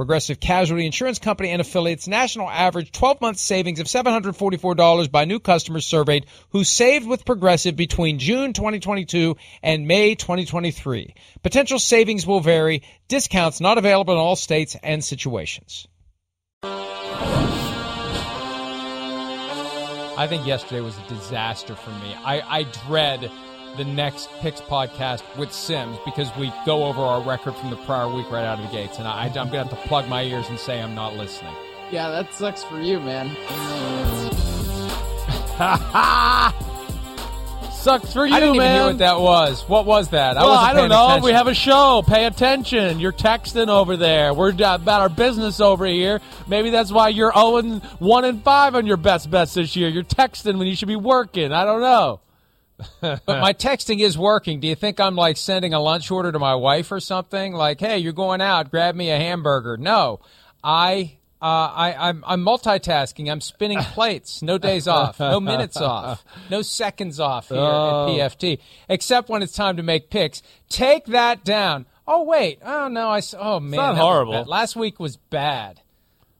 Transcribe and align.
Progressive 0.00 0.40
Casualty 0.40 0.86
Insurance 0.86 1.18
Company 1.18 1.50
and 1.50 1.60
affiliates 1.60 2.08
national 2.08 2.48
average 2.48 2.90
12 2.90 3.20
month 3.20 3.36
savings 3.36 3.80
of 3.80 3.86
$744 3.86 5.12
by 5.12 5.26
new 5.26 5.38
customers 5.38 5.84
surveyed 5.84 6.24
who 6.52 6.64
saved 6.64 7.06
with 7.06 7.26
Progressive 7.26 7.76
between 7.76 8.18
June 8.18 8.54
2022 8.54 9.36
and 9.62 9.86
May 9.86 10.14
2023. 10.14 11.14
Potential 11.42 11.78
savings 11.78 12.26
will 12.26 12.40
vary. 12.40 12.82
Discounts 13.08 13.60
not 13.60 13.76
available 13.76 14.14
in 14.14 14.18
all 14.18 14.36
states 14.36 14.74
and 14.82 15.04
situations. 15.04 15.86
I 20.16 20.26
think 20.30 20.46
yesterday 20.46 20.80
was 20.80 20.96
a 20.96 21.08
disaster 21.10 21.74
for 21.74 21.90
me. 21.90 22.14
I, 22.24 22.40
I 22.40 22.62
dread 22.86 23.30
the 23.76 23.84
next 23.84 24.28
picks 24.40 24.60
podcast 24.60 25.22
with 25.36 25.52
Sims 25.52 25.96
because 26.04 26.34
we 26.36 26.52
go 26.66 26.84
over 26.84 27.00
our 27.00 27.20
record 27.20 27.54
from 27.54 27.70
the 27.70 27.76
prior 27.76 28.08
week 28.08 28.30
right 28.30 28.44
out 28.44 28.58
of 28.58 28.66
the 28.66 28.72
gates, 28.72 28.98
and 28.98 29.06
I, 29.06 29.26
I'm 29.26 29.32
gonna 29.32 29.58
have 29.64 29.70
to 29.70 29.88
plug 29.88 30.08
my 30.08 30.22
ears 30.22 30.48
and 30.48 30.58
say 30.58 30.80
I'm 30.80 30.94
not 30.94 31.14
listening. 31.16 31.54
Yeah, 31.90 32.10
that 32.10 32.32
sucks 32.34 32.62
for 32.62 32.80
you, 32.80 33.00
man. 33.00 33.28
Sucks 37.80 38.12
for 38.12 38.26
you, 38.26 38.34
I 38.34 38.40
didn't 38.40 38.58
man. 38.58 38.66
even 38.66 38.76
hear 38.76 38.86
what 38.88 38.98
that 38.98 39.20
was. 39.20 39.66
What 39.66 39.86
was 39.86 40.10
that? 40.10 40.36
well, 40.36 40.50
wasn't 40.50 40.68
I 40.68 40.74
don't 40.74 40.88
know. 40.90 41.06
attention. 41.06 41.24
We 41.24 41.32
have 41.32 41.46
a 41.46 41.54
show. 41.54 42.02
Pay 42.06 42.26
attention. 42.26 43.00
You're 43.00 43.10
texting 43.10 43.68
over 43.68 43.96
there. 43.96 44.34
We're 44.34 44.50
about 44.50 45.00
our 45.00 45.08
business 45.08 45.60
over 45.60 45.86
here. 45.86 46.20
Maybe 46.46 46.68
that's 46.68 46.92
why 46.92 47.08
you're 47.08 47.32
0 47.32 47.80
1 47.98 48.24
and 48.26 48.44
5 48.44 48.74
on 48.74 48.86
your 48.86 48.98
best 48.98 49.30
bets 49.30 49.54
this 49.54 49.76
year. 49.76 49.88
You're 49.88 50.04
texting 50.04 50.58
when 50.58 50.66
you 50.66 50.76
should 50.76 50.88
be 50.88 50.96
working. 50.96 51.52
I 51.52 51.64
don't 51.64 51.80
know. 51.80 52.20
But 53.00 53.26
my 53.26 53.52
texting 53.52 54.00
is 54.00 54.16
working. 54.18 54.60
Do 54.60 54.68
you 54.68 54.74
think 54.74 55.00
I'm 55.00 55.16
like 55.16 55.36
sending 55.36 55.74
a 55.74 55.80
lunch 55.80 56.10
order 56.10 56.32
to 56.32 56.38
my 56.38 56.54
wife 56.54 56.90
or 56.92 57.00
something? 57.00 57.52
Like, 57.52 57.80
hey, 57.80 57.98
you're 57.98 58.12
going 58.12 58.40
out, 58.40 58.70
grab 58.70 58.94
me 58.94 59.10
a 59.10 59.16
hamburger. 59.16 59.76
No, 59.76 60.20
I. 60.62 61.16
Uh, 61.42 61.46
I, 61.74 62.08
I'm, 62.10 62.22
I'm 62.26 62.44
multitasking. 62.44 63.30
I'm 63.32 63.40
spinning 63.40 63.78
plates. 63.94 64.42
No 64.42 64.58
days 64.58 64.86
off. 64.86 65.18
No 65.20 65.40
minutes 65.40 65.78
off. 65.78 66.22
No 66.50 66.60
seconds 66.60 67.18
off 67.18 67.48
here 67.48 67.56
Oh. 67.58 68.14
at 68.14 68.32
PFT. 68.38 68.58
Except 68.90 69.30
when 69.30 69.40
it's 69.42 69.54
time 69.54 69.78
to 69.78 69.82
make 69.82 70.10
picks. 70.10 70.42
Take 70.68 71.06
that 71.06 71.42
down. 71.42 71.86
Oh 72.06 72.24
wait. 72.24 72.58
Oh 72.62 72.88
no. 72.88 73.08
I. 73.08 73.22
Oh 73.38 73.58
man. 73.58 73.68
It's 73.72 73.76
not 73.78 73.96
horrible. 73.96 74.44
Last 74.44 74.76
week 74.76 75.00
was 75.00 75.16
bad. 75.16 75.80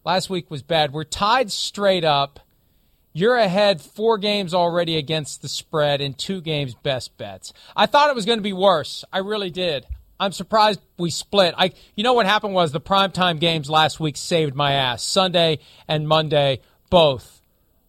Last 0.04 0.28
week 0.28 0.50
was 0.50 0.62
bad. 0.62 0.92
We're 0.92 1.04
tied 1.04 1.50
straight 1.50 2.04
up. 2.04 2.38
You're 3.12 3.36
ahead 3.36 3.80
four 3.80 4.18
games 4.18 4.54
already 4.54 4.96
against 4.96 5.42
the 5.42 5.48
spread 5.48 6.00
and 6.00 6.16
two 6.16 6.40
games 6.40 6.74
best 6.74 7.16
bets. 7.16 7.52
I 7.74 7.86
thought 7.86 8.08
it 8.08 8.14
was 8.14 8.24
going 8.24 8.38
to 8.38 8.42
be 8.42 8.52
worse. 8.52 9.04
I 9.12 9.18
really 9.18 9.50
did. 9.50 9.86
I'm 10.20 10.32
surprised 10.32 10.80
we 10.96 11.10
split. 11.10 11.54
I, 11.56 11.72
you 11.96 12.04
know 12.04 12.12
what 12.12 12.26
happened 12.26 12.54
was 12.54 12.70
the 12.70 12.80
primetime 12.80 13.40
games 13.40 13.68
last 13.68 13.98
week 13.98 14.16
saved 14.16 14.54
my 14.54 14.72
ass. 14.72 15.02
Sunday 15.02 15.58
and 15.88 16.06
Monday, 16.06 16.60
both. 16.88 17.40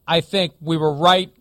I 0.07 0.21
think 0.21 0.53
we 0.59 0.77
were 0.77 0.93
right. 0.93 1.31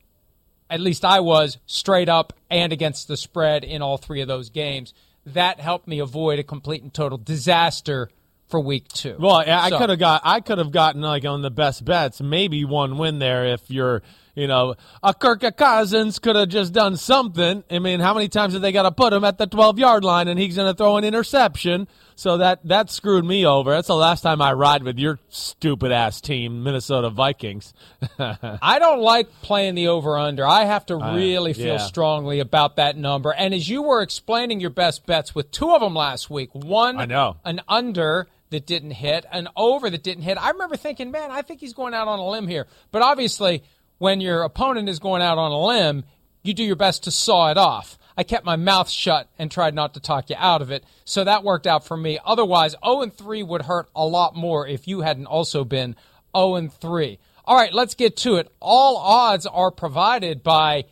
At 0.68 0.80
least 0.80 1.04
I 1.04 1.20
was 1.20 1.58
straight 1.66 2.08
up 2.08 2.34
and 2.50 2.72
against 2.72 3.08
the 3.08 3.16
spread 3.16 3.64
in 3.64 3.82
all 3.82 3.96
three 3.96 4.20
of 4.20 4.28
those 4.28 4.50
games. 4.50 4.92
That 5.24 5.58
helped 5.58 5.86
me 5.88 6.00
avoid 6.00 6.38
a 6.38 6.42
complete 6.44 6.82
and 6.82 6.92
total 6.92 7.18
disaster 7.18 8.10
for 8.50 8.60
week 8.60 8.88
two. 8.88 9.16
Well, 9.18 9.36
I 9.36 9.70
So- 9.70 9.78
could 9.78 9.90
have 9.90 9.98
got 9.98 10.22
I 10.24 10.40
could 10.40 10.58
have 10.58 10.72
gotten 10.72 11.00
like 11.00 11.24
on 11.24 11.42
the 11.42 11.50
best 11.50 11.84
bets, 11.84 12.20
maybe 12.20 12.64
one 12.64 12.98
win 12.98 13.18
there 13.18 13.46
if 13.46 13.70
you're 13.70 14.02
you 14.34 14.46
know 14.46 14.74
a 15.02 15.12
Kirk 15.12 15.42
Cousins 15.56 16.18
could 16.18 16.36
have 16.36 16.48
just 16.48 16.72
done 16.72 16.96
something. 16.96 17.64
I 17.70 17.78
mean, 17.78 18.00
how 18.00 18.14
many 18.14 18.28
times 18.28 18.52
did 18.52 18.62
they 18.62 18.72
got 18.72 18.82
to 18.82 18.92
put 18.92 19.12
him 19.12 19.24
at 19.24 19.38
the 19.38 19.46
twelve 19.46 19.78
yard 19.78 20.04
line 20.04 20.28
and 20.28 20.38
he's 20.38 20.56
going 20.56 20.70
to 20.70 20.76
throw 20.76 20.96
an 20.96 21.04
interception? 21.04 21.88
So 22.14 22.36
that 22.36 22.60
that 22.64 22.90
screwed 22.90 23.24
me 23.24 23.46
over. 23.46 23.70
That's 23.70 23.88
the 23.88 23.96
last 23.96 24.20
time 24.20 24.42
I 24.42 24.52
ride 24.52 24.82
with 24.82 24.98
your 24.98 25.18
stupid 25.30 25.90
ass 25.90 26.20
team, 26.20 26.62
Minnesota 26.62 27.08
Vikings. 27.08 27.72
I 28.18 28.78
don't 28.78 29.00
like 29.00 29.30
playing 29.40 29.74
the 29.74 29.88
over 29.88 30.18
under. 30.18 30.46
I 30.46 30.64
have 30.64 30.84
to 30.86 30.96
really 30.96 31.54
feel 31.54 31.76
yeah. 31.76 31.78
strongly 31.78 32.40
about 32.40 32.76
that 32.76 32.98
number. 32.98 33.32
And 33.32 33.54
as 33.54 33.70
you 33.70 33.80
were 33.82 34.02
explaining 34.02 34.60
your 34.60 34.68
best 34.68 35.06
bets 35.06 35.34
with 35.34 35.50
two 35.50 35.70
of 35.74 35.80
them 35.80 35.94
last 35.94 36.28
week, 36.28 36.50
one 36.52 36.98
I 36.98 37.06
know. 37.06 37.38
an 37.42 37.62
under 37.66 38.28
that 38.50 38.66
didn't 38.66 38.92
hit, 38.92 39.24
an 39.32 39.48
over 39.56 39.90
that 39.90 40.02
didn't 40.02 40.24
hit. 40.24 40.38
I 40.38 40.50
remember 40.50 40.76
thinking, 40.76 41.10
man, 41.10 41.30
I 41.30 41.42
think 41.42 41.60
he's 41.60 41.72
going 41.72 41.94
out 41.94 42.08
on 42.08 42.18
a 42.18 42.28
limb 42.28 42.48
here. 42.48 42.66
But 42.90 43.02
obviously, 43.02 43.62
when 43.98 44.20
your 44.20 44.42
opponent 44.42 44.88
is 44.88 44.98
going 44.98 45.22
out 45.22 45.38
on 45.38 45.52
a 45.52 45.64
limb, 45.64 46.04
you 46.42 46.54
do 46.54 46.64
your 46.64 46.76
best 46.76 47.04
to 47.04 47.10
saw 47.10 47.50
it 47.50 47.58
off. 47.58 47.98
I 48.16 48.22
kept 48.22 48.44
my 48.44 48.56
mouth 48.56 48.90
shut 48.90 49.28
and 49.38 49.50
tried 49.50 49.74
not 49.74 49.94
to 49.94 50.00
talk 50.00 50.30
you 50.30 50.36
out 50.38 50.62
of 50.62 50.70
it. 50.70 50.84
So 51.04 51.24
that 51.24 51.44
worked 51.44 51.66
out 51.66 51.86
for 51.86 51.96
me. 51.96 52.18
Otherwise, 52.24 52.74
0 52.84 53.02
and 53.02 53.14
3 53.14 53.42
would 53.42 53.62
hurt 53.62 53.88
a 53.94 54.06
lot 54.06 54.34
more 54.36 54.66
if 54.66 54.86
you 54.86 55.00
hadn't 55.00 55.26
also 55.26 55.64
been 55.64 55.96
0 56.36 56.56
and 56.56 56.72
3. 56.72 57.18
All 57.44 57.56
right, 57.56 57.72
let's 57.72 57.94
get 57.94 58.16
to 58.18 58.36
it. 58.36 58.52
All 58.60 58.96
odds 58.96 59.46
are 59.46 59.70
provided 59.70 60.42
by 60.42 60.84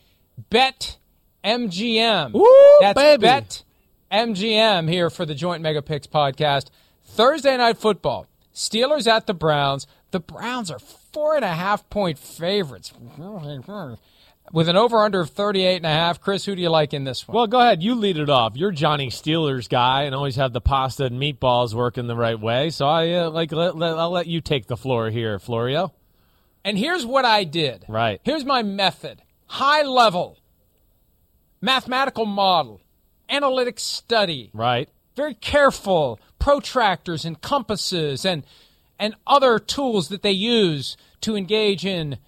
Bet 0.50 0.96
MGM. 1.44 2.32
Woo, 2.32 2.46
That's 2.80 2.98
baby. 2.98 3.20
Bet 3.22 3.62
MGM 4.10 4.88
here 4.88 5.10
for 5.10 5.26
the 5.26 5.34
Joint 5.34 5.62
Mega 5.62 5.82
Picks 5.82 6.06
podcast. 6.06 6.70
Thursday 7.08 7.56
night 7.56 7.78
football. 7.78 8.26
Steelers 8.54 9.06
at 9.06 9.26
the 9.26 9.34
Browns. 9.34 9.86
The 10.10 10.20
Browns 10.20 10.70
are 10.70 10.78
four 10.78 11.36
and 11.36 11.44
a 11.44 11.54
half 11.54 11.88
point 11.91 12.19
favorites. 12.19 12.92
With 14.52 14.69
an 14.69 14.76
over 14.76 14.98
under 14.98 15.20
of 15.20 15.30
38 15.30 15.76
and 15.76 15.86
a 15.86 15.91
half. 15.91 16.20
Chris, 16.20 16.44
who 16.44 16.56
do 16.56 16.62
you 16.62 16.70
like 16.70 16.94
in 16.94 17.05
this 17.05 17.28
one? 17.28 17.34
Well, 17.34 17.46
go 17.46 17.60
ahead. 17.60 17.82
You 17.82 17.94
lead 17.94 18.16
it 18.16 18.31
off. 18.31 18.56
You're 18.56 18.70
Johnny 18.70 19.08
Steelers 19.10 19.69
guy 19.69 20.05
and 20.05 20.14
always 20.14 20.37
have 20.37 20.52
the 20.52 20.60
pasta 20.60 21.05
and 21.05 21.20
meatballs 21.20 21.75
working 21.75 22.06
the 22.06 22.16
right 22.16 22.38
way. 22.38 22.70
So 22.70 22.87
I 22.87 23.12
uh, 23.12 23.31
like 23.31 23.52
let, 23.52 23.76
let, 23.76 23.99
I'll 23.99 24.10
let 24.10 24.26
you 24.26 24.40
take 24.40 24.66
the 24.66 24.76
floor 24.76 25.10
here, 25.10 25.38
Florio. 25.38 25.93
And 26.64 26.78
here's 26.78 27.05
what 27.05 27.25
I 27.25 27.44
did. 27.44 27.84
Right. 27.88 28.20
Here's 28.25 28.44
my 28.44 28.62
method 28.62 29.22
high 29.46 29.82
level, 29.82 30.38
mathematical 31.60 32.26
model, 32.26 32.81
analytic 33.28 33.78
study. 33.78 34.50
Right. 34.52 34.88
Very 35.19 35.35
careful, 35.35 36.20
protractors 36.38 37.25
and 37.25 37.41
compasses 37.41 38.25
and, 38.25 38.44
and 39.00 39.17
other 39.26 39.59
tools 39.59 40.11
that 40.11 40.23
they 40.23 40.31
use 40.31 40.97
to 41.23 41.35
engage 41.35 41.85
in 41.85 42.19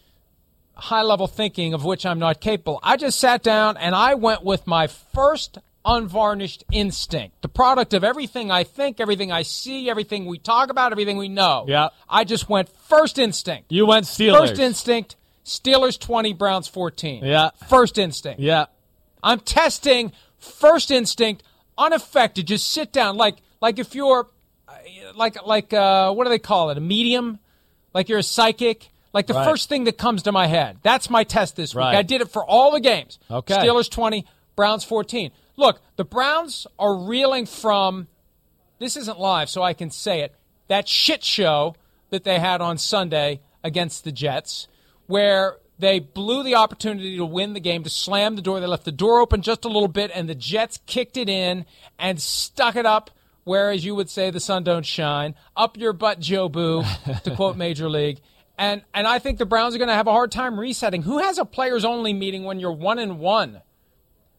high 0.75 1.03
level 1.03 1.29
thinking 1.29 1.73
of 1.73 1.85
which 1.85 2.05
I'm 2.05 2.19
not 2.19 2.41
capable. 2.41 2.81
I 2.83 2.97
just 2.97 3.21
sat 3.21 3.45
down 3.45 3.77
and 3.77 3.95
I 3.95 4.15
went 4.15 4.43
with 4.43 4.67
my 4.67 4.89
first 4.89 5.59
unvarnished 5.85 6.65
instinct, 6.73 7.43
the 7.43 7.49
product 7.49 7.95
of 7.95 8.03
everything 8.03 8.51
I 8.51 8.65
think, 8.65 8.99
everything 8.99 9.31
I 9.31 9.43
see, 9.43 9.89
everything 9.89 10.27
we 10.27 10.39
talk 10.39 10.69
about, 10.69 10.91
everything 10.91 11.17
we 11.17 11.29
know. 11.29 11.67
Yeah. 11.69 11.91
I 12.09 12.25
just 12.25 12.49
went 12.49 12.69
first 12.89 13.21
instinct. 13.21 13.71
You 13.71 13.87
went 13.87 14.07
Steelers. 14.07 14.49
First 14.49 14.59
instinct, 14.59 15.15
Steelers 15.45 15.97
20, 15.97 16.33
Browns 16.33 16.67
14. 16.67 17.25
Yeah. 17.25 17.51
First 17.69 17.99
instinct. 17.99 18.41
Yeah. 18.41 18.67
I'm 19.23 19.39
testing 19.39 20.11
first 20.39 20.91
instinct, 20.91 21.45
unaffected. 21.81 22.47
Just 22.47 22.69
sit 22.73 22.93
down, 22.93 23.17
like 23.17 23.37
like 23.61 23.79
if 23.81 23.95
you're 23.97 24.29
like 25.17 25.45
like 25.45 25.73
uh, 25.73 26.13
what 26.13 26.25
do 26.25 26.31
they 26.31 26.39
call 26.39 26.71
it? 26.71 26.79
A 26.79 26.81
medium, 26.81 27.39
like 27.95 28.09
you're 28.09 28.19
a 28.19 28.23
psychic. 28.23 28.91
Like 29.13 29.27
the 29.27 29.35
Right. 29.35 29.45
first 29.45 29.69
thing 29.69 29.85
that 29.85 29.99
comes 29.99 30.23
to 30.23 30.31
my 30.33 30.47
head. 30.47 30.79
That's 30.85 31.11
my 31.11 31.25
test 31.25 31.57
this 31.57 31.75
week. 31.75 31.81
Right. 31.81 31.97
I 31.97 32.03
did 32.03 32.21
it 32.21 32.31
for 32.31 32.45
all 32.45 32.71
the 32.71 32.79
games. 32.79 33.19
Okay. 33.29 33.55
Steelers 33.57 33.91
20, 33.91 34.25
Browns 34.55 34.85
14. 34.85 35.33
Look, 35.57 35.81
the 35.97 36.05
Browns 36.05 36.69
are 36.79 36.95
reeling 36.95 37.47
from 37.47 38.07
this 38.79 38.97
isn't 38.97 39.19
live, 39.19 39.51
so 39.51 39.65
I 39.65 39.73
can 39.73 39.91
say 39.91 40.21
it. 40.21 40.33
That 40.69 40.87
shit 40.87 41.25
show 41.25 41.75
that 42.11 42.23
they 42.23 42.39
had 42.39 42.61
on 42.61 42.79
Sunday 42.79 43.41
against 43.65 44.05
the 44.05 44.13
Jets, 44.13 44.69
where 45.09 45.57
they 45.81 45.99
blew 45.99 46.43
the 46.43 46.55
opportunity 46.55 47.17
to 47.17 47.25
win 47.25 47.55
the 47.55 47.61
game, 47.61 47.83
to 47.85 47.91
slam 47.91 48.37
the 48.37 48.43
door. 48.43 48.61
They 48.61 48.67
left 48.67 48.85
the 48.85 48.93
door 48.93 49.21
open 49.21 49.43
just 49.43 49.65
a 49.65 49.69
little 49.69 49.89
bit, 49.89 50.11
and 50.15 50.29
the 50.29 50.35
Jets 50.35 50.79
kicked 50.87 51.17
it 51.17 51.29
in 51.29 51.65
and 51.99 52.21
stuck 52.21 52.77
it 52.77 52.87
up. 52.87 53.11
Whereas 53.45 53.85
you 53.85 53.95
would 53.95 54.11
say, 54.11 54.31
the 54.31 54.39
sun 54.39 54.65
don't 54.65 54.85
shine. 54.85 55.35
Up 55.57 55.77
your 55.77 55.93
butt, 55.93 56.21
Jobu, 56.21 56.85
to 57.23 57.31
quote 57.37 57.57
Major 57.57 57.89
League. 57.89 58.21
And 58.59 58.83
and 58.93 59.07
I 59.07 59.19
think 59.19 59.39
the 59.39 59.47
Browns 59.47 59.75
are 59.75 59.79
going 59.79 59.89
to 59.89 59.95
have 59.95 60.07
a 60.07 60.13
hard 60.13 60.31
time 60.31 60.61
resetting. 60.61 61.03
Who 61.03 61.19
has 61.19 61.39
a 61.39 61.47
players 61.47 61.85
only 61.85 62.13
meeting 62.13 62.45
when 62.45 62.61
you're 62.61 62.73
one 62.73 62.99
and 62.99 63.19
one? 63.19 63.63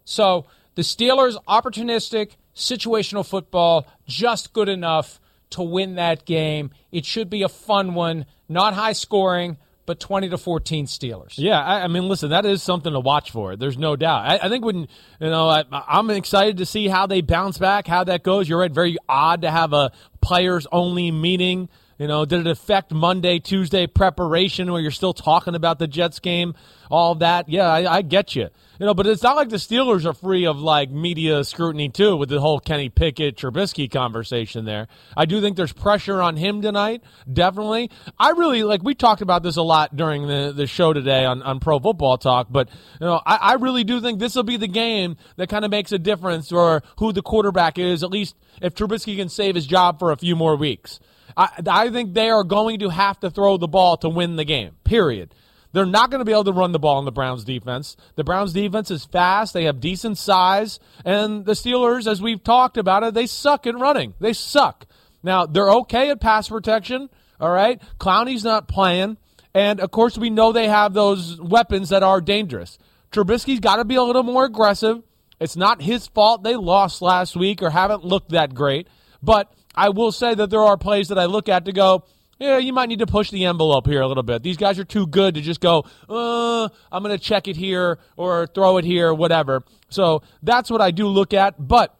So 0.05 0.45
the 0.75 0.83
Steelers, 0.83 1.35
opportunistic, 1.47 2.33
situational 2.55 3.27
football, 3.27 3.87
just 4.07 4.53
good 4.53 4.69
enough 4.69 5.19
to 5.51 5.63
win 5.63 5.95
that 5.95 6.25
game. 6.25 6.71
It 6.91 7.05
should 7.05 7.29
be 7.29 7.41
a 7.41 7.49
fun 7.49 7.95
one, 7.95 8.25
not 8.47 8.75
high 8.75 8.93
scoring, 8.93 9.57
but 9.85 9.99
20 9.99 10.29
to 10.29 10.37
14 10.37 10.85
Steelers. 10.85 11.33
Yeah, 11.37 11.61
I, 11.61 11.83
I 11.83 11.87
mean, 11.87 12.07
listen, 12.07 12.29
that 12.29 12.45
is 12.45 12.61
something 12.63 12.93
to 12.93 12.99
watch 12.99 13.31
for. 13.31 13.55
There's 13.55 13.77
no 13.77 13.95
doubt. 13.95 14.25
I, 14.25 14.39
I 14.45 14.49
think 14.49 14.63
when 14.63 14.79
you 14.79 14.87
know, 15.19 15.49
I, 15.49 15.63
I'm 15.71 16.09
excited 16.09 16.57
to 16.57 16.65
see 16.65 16.87
how 16.87 17.07
they 17.07 17.21
bounce 17.21 17.57
back, 17.57 17.87
how 17.87 18.03
that 18.03 18.23
goes. 18.23 18.47
You're 18.47 18.59
right. 18.59 18.71
Very 18.71 18.97
odd 19.09 19.41
to 19.41 19.51
have 19.51 19.73
a 19.73 19.91
players 20.21 20.67
only 20.71 21.11
meeting. 21.11 21.69
You 22.01 22.07
know, 22.07 22.25
did 22.25 22.39
it 22.39 22.47
affect 22.47 22.91
Monday, 22.91 23.37
Tuesday 23.37 23.85
preparation 23.85 24.71
where 24.71 24.81
you're 24.81 24.89
still 24.89 25.13
talking 25.13 25.53
about 25.53 25.77
the 25.77 25.85
Jets 25.85 26.19
game, 26.19 26.55
all 26.89 27.13
that? 27.13 27.47
Yeah, 27.47 27.67
I, 27.67 27.97
I 27.97 28.01
get 28.01 28.35
you. 28.35 28.49
You 28.79 28.87
know, 28.87 28.95
but 28.95 29.05
it's 29.05 29.21
not 29.21 29.35
like 29.35 29.49
the 29.49 29.57
Steelers 29.57 30.03
are 30.05 30.13
free 30.15 30.47
of 30.47 30.57
like 30.57 30.89
media 30.89 31.43
scrutiny 31.43 31.89
too 31.89 32.17
with 32.17 32.29
the 32.29 32.41
whole 32.41 32.59
Kenny 32.59 32.89
Pickett 32.89 33.37
Trubisky 33.37 33.87
conversation 33.87 34.65
there. 34.65 34.87
I 35.15 35.25
do 35.25 35.41
think 35.41 35.55
there's 35.55 35.73
pressure 35.73 36.23
on 36.23 36.37
him 36.37 36.63
tonight, 36.63 37.03
definitely. 37.31 37.91
I 38.17 38.31
really 38.31 38.63
like 38.63 38.81
we 38.81 38.95
talked 38.95 39.21
about 39.21 39.43
this 39.43 39.57
a 39.57 39.61
lot 39.61 39.95
during 39.95 40.25
the, 40.25 40.53
the 40.55 40.65
show 40.65 40.93
today 40.93 41.23
on, 41.25 41.43
on 41.43 41.59
Pro 41.59 41.79
Football 41.79 42.17
Talk, 42.17 42.47
but 42.49 42.67
you 42.99 43.05
know, 43.05 43.21
I, 43.23 43.35
I 43.35 43.53
really 43.53 43.83
do 43.83 44.01
think 44.01 44.17
this 44.17 44.33
will 44.33 44.41
be 44.41 44.57
the 44.57 44.67
game 44.67 45.17
that 45.35 45.49
kind 45.49 45.63
of 45.63 45.69
makes 45.69 45.91
a 45.91 45.99
difference 45.99 46.51
or 46.51 46.81
who 46.97 47.13
the 47.13 47.21
quarterback 47.21 47.77
is, 47.77 48.01
at 48.01 48.09
least 48.09 48.35
if 48.59 48.73
Trubisky 48.73 49.17
can 49.17 49.29
save 49.29 49.53
his 49.53 49.67
job 49.67 49.99
for 49.99 50.11
a 50.11 50.17
few 50.17 50.35
more 50.35 50.55
weeks. 50.55 50.99
I, 51.35 51.49
I 51.67 51.89
think 51.89 52.13
they 52.13 52.29
are 52.29 52.43
going 52.43 52.79
to 52.79 52.89
have 52.89 53.19
to 53.21 53.29
throw 53.29 53.57
the 53.57 53.67
ball 53.67 53.97
to 53.97 54.09
win 54.09 54.35
the 54.35 54.45
game. 54.45 54.75
Period. 54.83 55.33
They're 55.73 55.85
not 55.85 56.11
going 56.11 56.19
to 56.19 56.25
be 56.25 56.33
able 56.33 56.43
to 56.45 56.51
run 56.51 56.73
the 56.73 56.79
ball 56.79 56.99
in 56.99 57.05
the 57.05 57.11
Browns 57.11 57.43
defense. 57.43 57.95
The 58.15 58.23
Browns 58.23 58.53
defense 58.53 58.91
is 58.91 59.05
fast. 59.05 59.53
They 59.53 59.63
have 59.65 59.79
decent 59.79 60.17
size. 60.17 60.79
And 61.05 61.45
the 61.45 61.53
Steelers, 61.53 62.07
as 62.07 62.21
we've 62.21 62.43
talked 62.43 62.77
about 62.77 63.03
it, 63.03 63.13
they 63.13 63.25
suck 63.25 63.65
at 63.65 63.77
running. 63.77 64.13
They 64.19 64.33
suck. 64.33 64.85
Now, 65.23 65.45
they're 65.45 65.69
okay 65.69 66.09
at 66.09 66.19
pass 66.19 66.49
protection. 66.49 67.09
All 67.39 67.51
right. 67.51 67.81
Clowney's 67.99 68.43
not 68.43 68.67
playing. 68.67 69.17
And 69.53 69.79
of 69.79 69.91
course, 69.91 70.17
we 70.17 70.29
know 70.29 70.51
they 70.51 70.67
have 70.67 70.93
those 70.93 71.39
weapons 71.39 71.89
that 71.89 72.03
are 72.03 72.21
dangerous. 72.21 72.77
Trubisky's 73.11 73.59
got 73.59 73.77
to 73.77 73.85
be 73.85 73.95
a 73.95 74.03
little 74.03 74.23
more 74.23 74.45
aggressive. 74.45 75.03
It's 75.39 75.55
not 75.55 75.81
his 75.81 76.07
fault 76.07 76.43
they 76.43 76.55
lost 76.55 77.01
last 77.01 77.35
week 77.35 77.61
or 77.61 77.69
haven't 77.69 78.05
looked 78.05 78.29
that 78.29 78.53
great. 78.53 78.87
But 79.23 79.51
I 79.75 79.89
will 79.89 80.11
say 80.11 80.33
that 80.33 80.49
there 80.49 80.61
are 80.61 80.77
plays 80.77 81.09
that 81.09 81.19
I 81.19 81.25
look 81.25 81.49
at 81.49 81.65
to 81.65 81.71
go, 81.71 82.05
yeah, 82.39 82.57
you 82.57 82.73
might 82.73 82.89
need 82.89 82.99
to 82.99 83.07
push 83.07 83.29
the 83.29 83.45
envelope 83.45 83.85
here 83.85 84.01
a 84.01 84.07
little 84.07 84.23
bit. 84.23 84.41
These 84.41 84.57
guys 84.57 84.79
are 84.79 84.83
too 84.83 85.05
good 85.05 85.35
to 85.35 85.41
just 85.41 85.61
go, 85.61 85.85
uh, 86.09 86.67
I'm 86.91 87.03
going 87.03 87.15
to 87.15 87.23
check 87.23 87.47
it 87.47 87.55
here 87.55 87.99
or 88.17 88.47
throw 88.47 88.77
it 88.77 88.85
here, 88.85 89.13
whatever. 89.13 89.63
So 89.89 90.23
that's 90.41 90.71
what 90.71 90.81
I 90.81 90.89
do 90.91 91.07
look 91.07 91.33
at. 91.33 91.55
But 91.59 91.95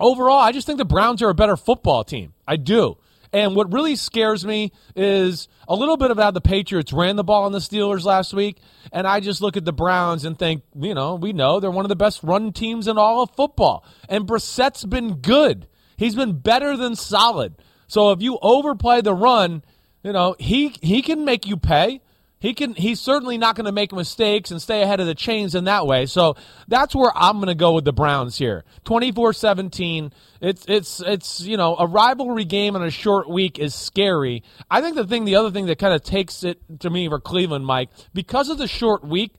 overall, 0.00 0.40
I 0.40 0.50
just 0.50 0.66
think 0.66 0.78
the 0.78 0.84
Browns 0.84 1.22
are 1.22 1.28
a 1.28 1.34
better 1.34 1.56
football 1.56 2.02
team. 2.02 2.34
I 2.48 2.56
do. 2.56 2.98
And 3.32 3.54
what 3.54 3.72
really 3.72 3.96
scares 3.96 4.44
me 4.44 4.72
is 4.94 5.48
a 5.68 5.76
little 5.76 5.96
bit 5.96 6.10
of 6.10 6.16
how 6.16 6.30
the 6.30 6.40
Patriots 6.40 6.92
ran 6.92 7.16
the 7.16 7.24
ball 7.24 7.44
on 7.44 7.52
the 7.52 7.58
Steelers 7.58 8.04
last 8.04 8.32
week. 8.32 8.58
And 8.92 9.06
I 9.06 9.20
just 9.20 9.40
look 9.40 9.56
at 9.56 9.64
the 9.64 9.72
Browns 9.72 10.24
and 10.24 10.38
think, 10.38 10.62
you 10.74 10.94
know, 10.94 11.16
we 11.16 11.32
know 11.32 11.60
they're 11.60 11.70
one 11.70 11.84
of 11.84 11.90
the 11.90 11.96
best 11.96 12.22
run 12.22 12.52
teams 12.52 12.88
in 12.88 12.98
all 12.98 13.22
of 13.22 13.30
football. 13.36 13.84
And 14.08 14.26
Brissett's 14.26 14.84
been 14.84 15.16
good. 15.16 15.68
He's 15.96 16.14
been 16.14 16.38
better 16.38 16.76
than 16.76 16.96
solid. 16.96 17.54
So 17.88 18.10
if 18.10 18.20
you 18.20 18.38
overplay 18.42 19.00
the 19.00 19.14
run, 19.14 19.62
you 20.02 20.12
know, 20.12 20.36
he 20.38 20.74
he 20.82 21.02
can 21.02 21.24
make 21.24 21.46
you 21.46 21.56
pay. 21.56 22.00
He 22.38 22.52
can 22.52 22.74
he's 22.74 23.00
certainly 23.00 23.38
not 23.38 23.56
going 23.56 23.64
to 23.64 23.72
make 23.72 23.92
mistakes 23.92 24.50
and 24.50 24.60
stay 24.60 24.82
ahead 24.82 25.00
of 25.00 25.06
the 25.06 25.14
chains 25.14 25.54
in 25.54 25.64
that 25.64 25.86
way. 25.86 26.06
So 26.06 26.36
that's 26.68 26.94
where 26.94 27.10
I'm 27.14 27.36
going 27.36 27.48
to 27.48 27.54
go 27.54 27.72
with 27.72 27.84
the 27.84 27.92
Browns 27.92 28.36
here. 28.36 28.64
24-17. 28.84 30.12
It's 30.40 30.64
it's 30.68 31.00
it's, 31.00 31.40
you 31.40 31.56
know, 31.56 31.76
a 31.76 31.86
rivalry 31.86 32.44
game 32.44 32.76
on 32.76 32.82
a 32.82 32.90
short 32.90 33.28
week 33.28 33.58
is 33.58 33.74
scary. 33.74 34.42
I 34.70 34.82
think 34.82 34.96
the 34.96 35.06
thing 35.06 35.24
the 35.24 35.36
other 35.36 35.50
thing 35.50 35.66
that 35.66 35.78
kind 35.78 35.94
of 35.94 36.02
takes 36.02 36.44
it 36.44 36.60
to 36.80 36.90
me 36.90 37.08
for 37.08 37.18
Cleveland, 37.18 37.64
Mike, 37.64 37.88
because 38.12 38.50
of 38.50 38.58
the 38.58 38.68
short 38.68 39.02
week, 39.02 39.32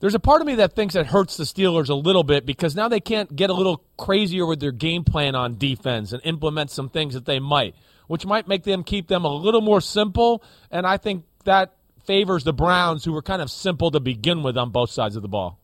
there's 0.00 0.14
a 0.14 0.20
part 0.20 0.40
of 0.40 0.46
me 0.46 0.56
that 0.56 0.74
thinks 0.74 0.94
it 0.94 1.06
hurts 1.06 1.36
the 1.36 1.44
Steelers 1.44 1.88
a 1.88 1.94
little 1.94 2.22
bit 2.22 2.46
because 2.46 2.76
now 2.76 2.88
they 2.88 3.00
can't 3.00 3.34
get 3.34 3.50
a 3.50 3.54
little 3.54 3.82
crazier 3.96 4.46
with 4.46 4.60
their 4.60 4.72
game 4.72 5.04
plan 5.04 5.34
on 5.34 5.58
defense 5.58 6.12
and 6.12 6.20
implement 6.24 6.70
some 6.70 6.88
things 6.88 7.14
that 7.14 7.24
they 7.26 7.40
might, 7.40 7.74
which 8.06 8.24
might 8.24 8.46
make 8.46 8.62
them 8.64 8.84
keep 8.84 9.08
them 9.08 9.24
a 9.24 9.32
little 9.34 9.60
more 9.60 9.80
simple. 9.80 10.42
And 10.70 10.86
I 10.86 10.96
think 10.98 11.24
that 11.44 11.74
favors 12.04 12.44
the 12.44 12.52
Browns, 12.52 13.04
who 13.04 13.12
were 13.12 13.22
kind 13.22 13.42
of 13.42 13.50
simple 13.50 13.90
to 13.90 14.00
begin 14.00 14.42
with 14.42 14.56
on 14.56 14.70
both 14.70 14.90
sides 14.90 15.16
of 15.16 15.22
the 15.22 15.28
ball. 15.28 15.58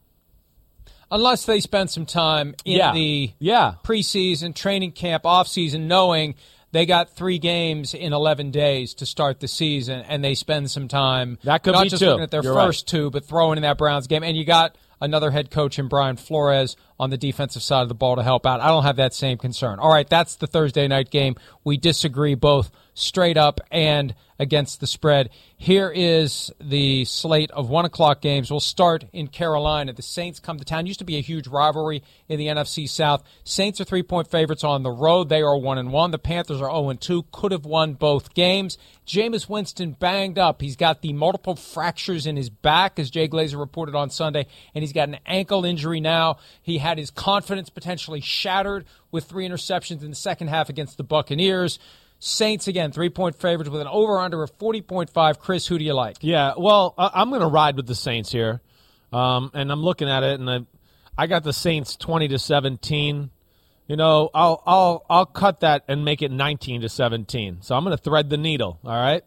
Unless 1.11 1.47
they 1.47 1.61
spend 1.61 1.91
some 1.91 2.07
time 2.07 2.55
in 2.65 2.79
Yeah. 2.79 2.93
the 2.93 3.33
Yeah. 3.39 3.75
preseason, 3.85 4.55
training 4.55 4.93
camp, 4.93 5.25
offseason, 5.25 5.83
knowing 5.83 6.35
they 6.75 6.87
got 6.87 7.11
three 7.11 7.39
games 7.39 7.95
in 7.95 8.13
11 8.13 8.51
days 8.51 8.95
to 8.95 9.07
start 9.07 9.39
the 9.39 9.47
season, 9.49 10.01
and 10.09 10.23
they 10.25 10.35
spend 10.35 10.71
some 10.71 10.89
time 10.89 11.39
That 11.45 11.63
could 11.63 11.73
not 11.73 11.85
be 11.85 11.89
just 11.89 12.01
two. 12.03 12.09
looking 12.09 12.25
at 12.25 12.31
their 12.33 12.43
You're 12.43 12.55
right. 12.55 12.67
first 12.67 12.89
two, 12.89 13.11
but 13.11 13.25
throwing 13.25 13.57
in 13.59 13.63
that 13.63 13.79
Browns 13.79 14.09
game. 14.09 14.25
And 14.25 14.37
you 14.37 14.45
got 14.45 14.77
another 15.01 15.31
head 15.31 15.51
coach 15.53 15.79
in 15.79 15.87
Brian 15.87 16.17
Flores 16.17 16.77
on 16.99 17.11
the 17.11 17.17
defensive 17.17 17.63
side 17.63 17.83
of 17.83 17.89
the 17.89 17.95
ball 17.95 18.17
to 18.17 18.23
help 18.25 18.45
out. 18.45 18.61
I 18.61 18.69
don't 18.69 18.83
have 18.83 18.97
that 18.97 19.15
same 19.15 19.39
concern. 19.39 19.79
All 19.79 19.89
right, 19.93 20.09
that's 20.09 20.35
the 20.37 20.47
Thursday 20.49 20.89
night 20.89 21.11
game. 21.11 21.37
We 21.63 21.77
disagree 21.77 22.35
both 22.35 22.71
straight 22.95 23.37
up 23.37 23.61
and 23.71 24.15
against 24.39 24.81
the 24.81 24.87
spread. 24.87 25.31
Here 25.57 25.91
is 25.95 26.53
the 26.61 27.05
slate 27.05 27.51
of 27.53 27.71
one 27.71 27.85
o'clock 27.85 28.21
games. 28.21 28.51
We'll 28.51 28.61
start 28.61 29.05
in 29.13 29.29
Carolina. 29.29 29.93
The 29.93 30.03
Saints 30.03 30.41
come 30.41 30.59
to 30.59 30.65
town. 30.65 30.87
Used 30.87 30.99
to 30.99 31.05
be 31.05 31.17
a 31.17 31.23
huge 31.23 31.47
rivalry 31.47 32.03
in 32.29 32.39
the 32.39 32.49
NFC 32.49 32.89
South. 32.89 33.23
Saints 33.45 33.81
are 33.81 33.85
three 33.85 34.03
point 34.03 34.29
favorites 34.29 34.65
on 34.65 34.83
the 34.83 34.91
road. 34.91 35.29
They 35.29 35.43
are 35.43 35.57
one 35.57 35.79
and 35.79 35.93
one. 35.93 36.11
The 36.11 36.19
Panthers 36.19 36.61
are 36.61 36.71
zero 36.71 36.89
and 36.91 37.01
two. 37.01 37.25
Could 37.33 37.53
have 37.53 37.65
won 37.65 37.95
both 37.95 38.35
games. 38.35 38.77
Jameis 39.07 39.49
Winston 39.49 39.93
banged 39.93 40.39
up. 40.39 40.63
He's 40.63 40.77
got 40.77 41.03
the 41.03 41.13
multiple 41.13 41.57
fractures 41.57 42.27
in 42.27 42.37
his 42.37 42.49
back, 42.49 42.99
as 42.99 43.11
Jay 43.11 43.29
Glazer 43.29 43.59
reported 43.59 43.95
on 43.95 44.09
Sunday, 44.11 44.47
and 44.75 44.83
he's 44.83 44.95
got 44.95 45.09
an 45.09 45.19
ankle 45.27 45.65
injury 45.65 46.01
now. 46.01 46.39
He 46.63 46.79
had 46.79 46.99
his 46.99 47.11
confidence 47.11 47.69
potentially 47.69 48.21
shattered 48.21 48.87
with 49.11 49.25
three 49.25 49.47
interceptions 49.47 50.03
in 50.03 50.11
the 50.11 50.17
second 50.17 50.49
half 50.49 50.69
against 50.69 50.97
the 50.97 51.05
Buccaneers. 51.05 51.79
Saints 52.27 52.69
again, 52.69 52.91
three 52.91 53.11
point 53.11 53.37
favorites 53.37 53.71
with 53.71 53.83
an 53.83 53.87
over 53.87 54.19
under 54.19 54.43
of 54.43 54.51
forty 54.53 54.81
point 54.81 55.11
five. 55.11 55.39
Chris, 55.39 55.67
who 55.67 55.79
do 55.79 55.85
you 55.85 55.93
like? 55.93 56.17
Yeah, 56.23 56.55
well, 56.57 56.95
I'm 56.97 57.29
going 57.29 57.43
to 57.43 57.47
ride 57.47 57.77
with 57.77 57.87
the 57.87 57.95
Saints 57.95 58.33
here, 58.33 58.63
um, 59.13 59.51
and 59.53 59.71
I'm 59.71 59.83
looking 59.83 60.09
at 60.09 60.23
it, 60.23 60.41
and 60.41 60.49
I, 60.49 60.61
I 61.19 61.27
got 61.27 61.45
the 61.45 61.53
Saints 61.53 61.97
20 61.97 62.29
to 62.29 62.39
17. 62.39 63.31
You 63.89 63.97
know, 63.97 64.31
I'll 64.33 64.63
I'll 64.65 65.05
I'll 65.11 65.27
cut 65.27 65.61
that 65.61 65.85
and 65.87 66.03
make 66.03 66.23
it 66.23 66.31
19 66.31 66.81
to 66.81 66.89
17. 66.89 67.59
So 67.61 67.77
I'm 67.77 67.85
going 67.85 67.95
to 67.95 68.03
thread 68.03 68.31
the 68.31 68.39
needle. 68.39 68.79
All 68.83 68.93
right, 68.93 69.23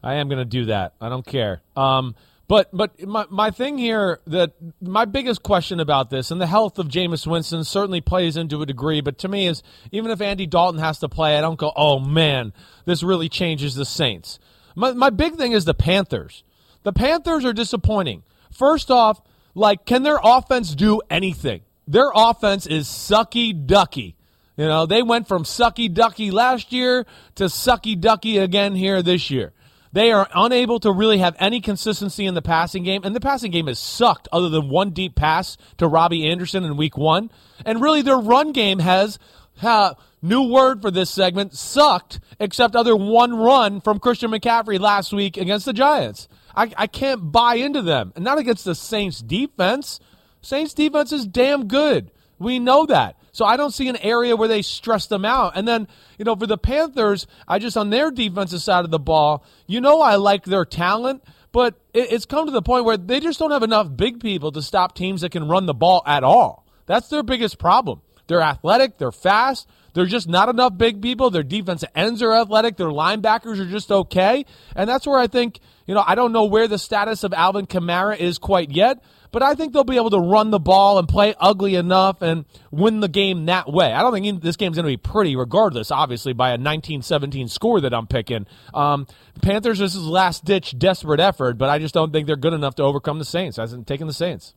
I 0.00 0.14
am 0.14 0.28
going 0.28 0.38
to 0.38 0.44
do 0.44 0.66
that. 0.66 0.94
I 1.00 1.08
don't 1.08 1.26
care. 1.26 1.60
Um, 1.76 2.14
but 2.48 2.70
but 2.72 3.00
my 3.06 3.26
my 3.28 3.50
thing 3.50 3.76
here 3.76 4.20
that 4.26 4.52
my 4.80 5.04
biggest 5.04 5.42
question 5.42 5.80
about 5.80 6.08
this 6.08 6.30
and 6.30 6.40
the 6.40 6.46
health 6.46 6.78
of 6.78 6.88
Jameis 6.88 7.26
Winston 7.26 7.62
certainly 7.62 8.00
plays 8.00 8.38
into 8.38 8.62
a 8.62 8.66
degree. 8.66 9.02
But 9.02 9.18
to 9.18 9.28
me 9.28 9.46
is 9.46 9.62
even 9.92 10.10
if 10.10 10.22
Andy 10.22 10.46
Dalton 10.46 10.80
has 10.80 10.98
to 11.00 11.08
play, 11.08 11.36
I 11.36 11.42
don't 11.42 11.58
go, 11.58 11.72
oh 11.76 11.98
man, 11.98 12.54
this 12.86 13.02
really 13.02 13.28
changes 13.28 13.74
the 13.74 13.84
Saints. 13.84 14.38
My 14.74 14.92
my 14.92 15.10
big 15.10 15.36
thing 15.36 15.52
is 15.52 15.66
the 15.66 15.74
Panthers. 15.74 16.42
The 16.84 16.92
Panthers 16.92 17.44
are 17.44 17.52
disappointing. 17.52 18.22
First 18.50 18.90
off, 18.90 19.20
like, 19.54 19.84
can 19.84 20.02
their 20.02 20.18
offense 20.22 20.74
do 20.74 21.02
anything? 21.10 21.62
Their 21.86 22.10
offense 22.14 22.66
is 22.66 22.86
sucky 22.86 23.66
ducky. 23.66 24.16
You 24.56 24.66
know, 24.66 24.86
they 24.86 25.02
went 25.02 25.28
from 25.28 25.44
sucky 25.44 25.92
ducky 25.92 26.30
last 26.30 26.72
year 26.72 27.06
to 27.36 27.44
sucky 27.44 27.98
ducky 27.98 28.38
again 28.38 28.74
here 28.74 29.02
this 29.02 29.30
year. 29.30 29.52
They 29.92 30.12
are 30.12 30.28
unable 30.34 30.80
to 30.80 30.92
really 30.92 31.18
have 31.18 31.36
any 31.38 31.60
consistency 31.60 32.26
in 32.26 32.34
the 32.34 32.42
passing 32.42 32.84
game, 32.84 33.02
and 33.04 33.14
the 33.14 33.20
passing 33.20 33.50
game 33.50 33.66
has 33.66 33.78
sucked 33.78 34.28
other 34.32 34.48
than 34.48 34.68
one 34.68 34.90
deep 34.90 35.14
pass 35.14 35.56
to 35.78 35.88
Robbie 35.88 36.28
Anderson 36.28 36.64
in 36.64 36.76
week 36.76 36.96
one. 36.96 37.30
And 37.64 37.80
really, 37.80 38.02
their 38.02 38.18
run 38.18 38.52
game 38.52 38.80
has, 38.80 39.18
uh, 39.62 39.94
new 40.20 40.42
word 40.42 40.82
for 40.82 40.90
this 40.90 41.10
segment, 41.10 41.54
sucked, 41.54 42.20
except 42.38 42.76
other 42.76 42.96
one 42.96 43.36
run 43.36 43.80
from 43.80 43.98
Christian 43.98 44.30
McCaffrey 44.30 44.78
last 44.78 45.12
week 45.12 45.36
against 45.36 45.66
the 45.66 45.72
Giants. 45.72 46.28
I, 46.54 46.72
I 46.76 46.86
can't 46.86 47.32
buy 47.32 47.54
into 47.54 47.82
them, 47.82 48.12
and 48.14 48.24
not 48.24 48.38
against 48.38 48.64
the 48.64 48.74
Saints 48.74 49.20
defense. 49.20 50.00
Saints 50.40 50.74
defense 50.74 51.12
is 51.12 51.26
damn 51.26 51.66
good. 51.66 52.10
We 52.38 52.58
know 52.58 52.86
that. 52.86 53.16
So 53.38 53.44
I 53.44 53.56
don't 53.56 53.70
see 53.72 53.86
an 53.86 53.96
area 53.98 54.34
where 54.34 54.48
they 54.48 54.62
stress 54.62 55.06
them 55.06 55.24
out. 55.24 55.52
And 55.54 55.68
then, 55.68 55.86
you 56.18 56.24
know, 56.24 56.34
for 56.34 56.48
the 56.48 56.58
Panthers, 56.58 57.28
I 57.46 57.60
just 57.60 57.76
on 57.76 57.88
their 57.88 58.10
defensive 58.10 58.60
side 58.60 58.84
of 58.84 58.90
the 58.90 58.98
ball, 58.98 59.44
you 59.68 59.80
know, 59.80 60.00
I 60.00 60.16
like 60.16 60.42
their 60.42 60.64
talent, 60.64 61.22
but 61.52 61.80
it's 61.94 62.24
come 62.24 62.46
to 62.46 62.50
the 62.50 62.62
point 62.62 62.84
where 62.84 62.96
they 62.96 63.20
just 63.20 63.38
don't 63.38 63.52
have 63.52 63.62
enough 63.62 63.96
big 63.96 64.18
people 64.18 64.50
to 64.50 64.60
stop 64.60 64.96
teams 64.96 65.20
that 65.20 65.30
can 65.30 65.46
run 65.46 65.66
the 65.66 65.72
ball 65.72 66.02
at 66.04 66.24
all. 66.24 66.66
That's 66.86 67.10
their 67.10 67.22
biggest 67.22 67.60
problem. 67.60 68.02
They're 68.26 68.42
athletic, 68.42 68.98
they're 68.98 69.12
fast, 69.12 69.68
they're 69.94 70.06
just 70.06 70.28
not 70.28 70.48
enough 70.48 70.76
big 70.76 71.00
people. 71.00 71.30
Their 71.30 71.44
defensive 71.44 71.90
ends 71.94 72.22
are 72.22 72.32
athletic. 72.32 72.76
Their 72.76 72.88
linebackers 72.88 73.58
are 73.58 73.70
just 73.70 73.90
okay. 73.90 74.46
And 74.76 74.88
that's 74.88 75.06
where 75.06 75.18
I 75.18 75.28
think, 75.28 75.60
you 75.86 75.94
know, 75.94 76.04
I 76.06 76.14
don't 76.14 76.32
know 76.32 76.44
where 76.44 76.68
the 76.68 76.78
status 76.78 77.24
of 77.24 77.32
Alvin 77.32 77.66
Kamara 77.66 78.16
is 78.16 78.38
quite 78.38 78.70
yet, 78.70 79.02
but 79.30 79.42
I 79.42 79.54
think 79.54 79.72
they'll 79.72 79.84
be 79.84 79.96
able 79.96 80.10
to 80.10 80.18
run 80.18 80.50
the 80.50 80.58
ball 80.58 80.98
and 80.98 81.08
play 81.08 81.34
ugly 81.38 81.74
enough 81.74 82.22
and 82.22 82.44
win 82.70 83.00
the 83.00 83.08
game 83.08 83.46
that 83.46 83.70
way. 83.70 83.92
I 83.92 84.02
don't 84.02 84.12
think 84.12 84.42
this 84.42 84.56
game's 84.56 84.76
going 84.76 84.84
to 84.84 84.90
be 84.90 84.96
pretty, 84.96 85.36
regardless, 85.36 85.90
obviously, 85.90 86.32
by 86.32 86.50
a 86.50 86.58
19-17 86.58 87.50
score 87.50 87.80
that 87.80 87.94
I'm 87.94 88.06
picking. 88.06 88.46
Um, 88.72 89.06
Panthers, 89.42 89.78
this 89.78 89.94
is 89.94 90.04
last 90.04 90.44
ditch 90.44 90.78
desperate 90.78 91.20
effort, 91.20 91.58
but 91.58 91.68
I 91.68 91.78
just 91.78 91.94
don't 91.94 92.12
think 92.12 92.26
they're 92.26 92.36
good 92.36 92.54
enough 92.54 92.74
to 92.76 92.82
overcome 92.82 93.18
the 93.18 93.24
Saints. 93.24 93.58
I 93.58 93.62
hasn't 93.62 93.86
taken 93.86 94.06
the 94.06 94.12
Saints. 94.12 94.54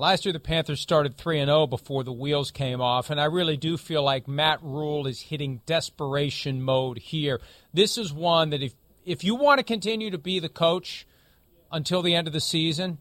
Last 0.00 0.24
year, 0.24 0.32
the 0.32 0.40
Panthers 0.40 0.80
started 0.80 1.18
3 1.18 1.44
0 1.44 1.66
before 1.66 2.04
the 2.04 2.12
wheels 2.12 2.50
came 2.50 2.80
off, 2.80 3.10
and 3.10 3.20
I 3.20 3.26
really 3.26 3.58
do 3.58 3.76
feel 3.76 4.02
like 4.02 4.26
Matt 4.26 4.62
Rhule 4.62 5.06
is 5.06 5.20
hitting 5.20 5.60
desperation 5.66 6.62
mode 6.62 6.96
here. 6.96 7.38
This 7.74 7.98
is 7.98 8.10
one 8.10 8.48
that 8.48 8.62
if, 8.62 8.72
if 9.04 9.24
you 9.24 9.34
want 9.34 9.58
to 9.58 9.62
continue 9.62 10.10
to 10.10 10.16
be 10.16 10.38
the 10.38 10.48
coach 10.48 11.06
until 11.70 12.00
the 12.00 12.14
end 12.14 12.26
of 12.26 12.32
the 12.32 12.40
season, 12.40 12.96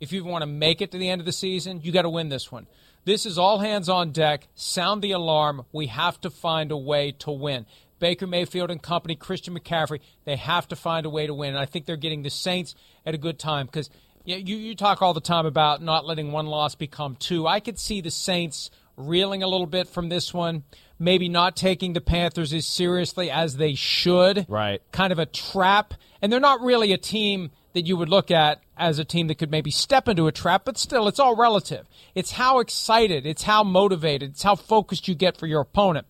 if 0.00 0.12
you 0.12 0.24
want 0.24 0.42
to 0.42 0.46
make 0.46 0.80
it 0.80 0.90
to 0.92 0.98
the 0.98 1.08
end 1.08 1.20
of 1.20 1.26
the 1.26 1.32
season, 1.32 1.80
you 1.82 1.92
got 1.92 2.02
to 2.02 2.10
win 2.10 2.28
this 2.28 2.50
one. 2.52 2.66
This 3.04 3.24
is 3.24 3.38
all 3.38 3.60
hands 3.60 3.88
on 3.88 4.10
deck. 4.10 4.48
Sound 4.54 5.00
the 5.00 5.12
alarm. 5.12 5.64
We 5.72 5.86
have 5.86 6.20
to 6.22 6.30
find 6.30 6.72
a 6.72 6.76
way 6.76 7.12
to 7.20 7.30
win. 7.30 7.66
Baker 7.98 8.26
Mayfield 8.26 8.70
and 8.70 8.82
company, 8.82 9.14
Christian 9.14 9.58
McCaffrey, 9.58 10.00
they 10.24 10.36
have 10.36 10.68
to 10.68 10.76
find 10.76 11.06
a 11.06 11.10
way 11.10 11.26
to 11.26 11.32
win. 11.32 11.50
And 11.50 11.58
I 11.58 11.66
think 11.66 11.86
they're 11.86 11.96
getting 11.96 12.22
the 12.22 12.30
Saints 12.30 12.74
at 13.06 13.14
a 13.14 13.18
good 13.18 13.38
time 13.38 13.66
because 13.66 13.90
you, 14.24 14.56
you 14.56 14.74
talk 14.74 15.02
all 15.02 15.14
the 15.14 15.20
time 15.20 15.46
about 15.46 15.80
not 15.80 16.04
letting 16.04 16.32
one 16.32 16.46
loss 16.46 16.74
become 16.74 17.16
two. 17.16 17.46
I 17.46 17.60
could 17.60 17.78
see 17.78 18.00
the 18.00 18.10
Saints 18.10 18.70
reeling 18.96 19.42
a 19.42 19.46
little 19.46 19.66
bit 19.66 19.88
from 19.88 20.08
this 20.08 20.34
one, 20.34 20.64
maybe 20.98 21.28
not 21.28 21.56
taking 21.56 21.92
the 21.92 22.00
Panthers 22.00 22.52
as 22.52 22.66
seriously 22.66 23.30
as 23.30 23.56
they 23.56 23.74
should. 23.74 24.46
Right. 24.48 24.82
Kind 24.90 25.12
of 25.12 25.18
a 25.18 25.26
trap. 25.26 25.94
And 26.20 26.32
they're 26.32 26.40
not 26.40 26.60
really 26.60 26.92
a 26.92 26.98
team 26.98 27.50
that 27.76 27.86
you 27.86 27.96
would 27.96 28.08
look 28.08 28.30
at 28.30 28.62
as 28.78 28.98
a 28.98 29.04
team 29.04 29.26
that 29.26 29.36
could 29.36 29.50
maybe 29.50 29.70
step 29.70 30.08
into 30.08 30.26
a 30.26 30.32
trap, 30.32 30.62
but 30.64 30.78
still, 30.78 31.06
it's 31.08 31.20
all 31.20 31.36
relative. 31.36 31.86
It's 32.14 32.32
how 32.32 32.58
excited, 32.58 33.26
it's 33.26 33.42
how 33.42 33.62
motivated, 33.62 34.30
it's 34.30 34.42
how 34.42 34.54
focused 34.54 35.06
you 35.06 35.14
get 35.14 35.36
for 35.36 35.46
your 35.46 35.60
opponent. 35.60 36.06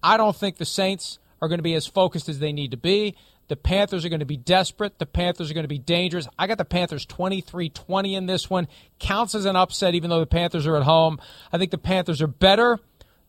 I 0.00 0.16
don't 0.16 0.36
think 0.36 0.56
the 0.56 0.64
Saints 0.64 1.18
are 1.42 1.48
going 1.48 1.58
to 1.58 1.64
be 1.64 1.74
as 1.74 1.88
focused 1.88 2.28
as 2.28 2.38
they 2.38 2.52
need 2.52 2.70
to 2.70 2.76
be. 2.76 3.16
The 3.48 3.56
Panthers 3.56 4.04
are 4.04 4.08
going 4.08 4.20
to 4.20 4.26
be 4.26 4.36
desperate. 4.36 5.00
The 5.00 5.06
Panthers 5.06 5.50
are 5.50 5.54
going 5.54 5.64
to 5.64 5.68
be 5.68 5.78
dangerous. 5.78 6.28
I 6.38 6.46
got 6.46 6.58
the 6.58 6.64
Panthers 6.64 7.04
23 7.04 7.70
20 7.70 8.14
in 8.14 8.26
this 8.26 8.48
one. 8.48 8.68
Counts 9.00 9.34
as 9.34 9.44
an 9.44 9.56
upset, 9.56 9.96
even 9.96 10.10
though 10.10 10.20
the 10.20 10.26
Panthers 10.26 10.68
are 10.68 10.76
at 10.76 10.84
home. 10.84 11.18
I 11.52 11.58
think 11.58 11.72
the 11.72 11.78
Panthers 11.78 12.22
are 12.22 12.28
better 12.28 12.78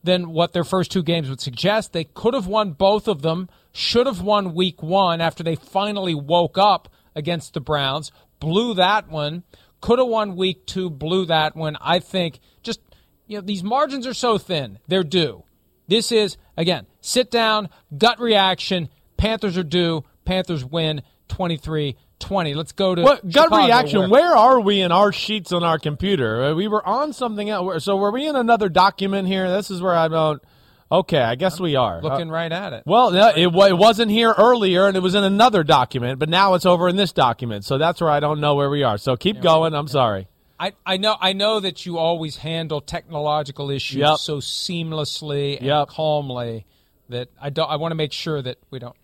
than 0.04 0.30
what 0.30 0.52
their 0.52 0.64
first 0.64 0.92
two 0.92 1.02
games 1.02 1.28
would 1.28 1.40
suggest. 1.40 1.92
They 1.92 2.04
could 2.04 2.34
have 2.34 2.46
won 2.46 2.72
both 2.72 3.08
of 3.08 3.22
them, 3.22 3.48
should 3.72 4.06
have 4.06 4.20
won 4.20 4.54
week 4.54 4.80
one 4.80 5.20
after 5.20 5.42
they 5.42 5.56
finally 5.56 6.14
woke 6.14 6.56
up 6.56 6.88
against 7.20 7.54
the 7.54 7.60
Browns, 7.60 8.10
blew 8.40 8.74
that 8.74 9.08
one, 9.08 9.44
could 9.80 10.00
have 10.00 10.08
won 10.08 10.34
week 10.34 10.66
two, 10.66 10.90
blew 10.90 11.26
that 11.26 11.54
one. 11.54 11.76
I 11.80 12.00
think 12.00 12.40
just, 12.62 12.80
you 13.26 13.38
know, 13.38 13.42
these 13.42 13.62
margins 13.62 14.06
are 14.06 14.14
so 14.14 14.38
thin, 14.38 14.80
they're 14.88 15.04
due. 15.04 15.44
This 15.86 16.10
is, 16.10 16.36
again, 16.56 16.86
sit 17.00 17.30
down, 17.30 17.68
gut 17.96 18.20
reaction. 18.20 18.88
Panthers 19.16 19.58
are 19.58 19.64
due. 19.64 20.04
Panthers 20.24 20.64
win 20.64 21.02
23 21.28 21.96
20. 22.20 22.54
Let's 22.54 22.72
go 22.72 22.94
to 22.94 23.02
what 23.02 23.28
gut 23.28 23.50
reaction. 23.50 24.00
Where, 24.00 24.08
where, 24.08 24.36
are 24.36 24.60
we 24.60 24.80
in 24.82 24.92
our 24.92 25.10
sheets 25.10 25.52
on 25.52 25.64
our 25.64 25.78
computer? 25.78 26.44
Uh, 26.44 26.54
we 26.54 26.68
were 26.68 26.86
on 26.86 27.12
something 27.12 27.50
else. 27.50 27.84
So 27.84 27.96
were 27.96 28.12
we 28.12 28.28
in 28.28 28.36
another 28.36 28.68
document 28.68 29.26
here? 29.26 29.50
This 29.50 29.70
is 29.70 29.82
where 29.82 29.94
I 29.94 30.08
don't. 30.08 30.42
Okay, 30.92 31.20
I 31.20 31.36
guess 31.36 31.60
we 31.60 31.76
are. 31.76 32.02
Looking 32.02 32.30
uh, 32.30 32.32
right 32.32 32.50
at 32.50 32.72
it. 32.72 32.82
Well, 32.84 33.14
it, 33.14 33.38
it 33.38 33.52
wasn't 33.52 34.10
here 34.10 34.34
earlier, 34.36 34.88
and 34.88 34.96
it 34.96 35.00
was 35.00 35.14
in 35.14 35.22
another 35.22 35.62
document, 35.62 36.18
but 36.18 36.28
now 36.28 36.54
it's 36.54 36.66
over 36.66 36.88
in 36.88 36.96
this 36.96 37.12
document. 37.12 37.64
So 37.64 37.78
that's 37.78 38.00
where 38.00 38.10
I 38.10 38.18
don't 38.18 38.40
know 38.40 38.56
where 38.56 38.68
we 38.68 38.82
are. 38.82 38.98
So 38.98 39.16
keep 39.16 39.36
yeah, 39.36 39.42
going. 39.42 39.74
I'm 39.74 39.86
yeah. 39.86 39.92
sorry. 39.92 40.28
I, 40.58 40.72
I 40.84 40.96
know 40.98 41.16
I 41.18 41.32
know 41.32 41.60
that 41.60 41.86
you 41.86 41.96
always 41.96 42.36
handle 42.36 42.80
technological 42.80 43.70
issues 43.70 43.98
yep. 43.98 44.18
so 44.18 44.38
seamlessly 44.38 45.56
and 45.56 45.66
yep. 45.66 45.88
calmly 45.88 46.66
that 47.08 47.28
I 47.40 47.50
don't. 47.50 47.70
I 47.70 47.76
want 47.76 47.92
to 47.92 47.96
make 47.96 48.12
sure 48.12 48.42
that 48.42 48.58
we 48.70 48.78
don't 48.78 48.96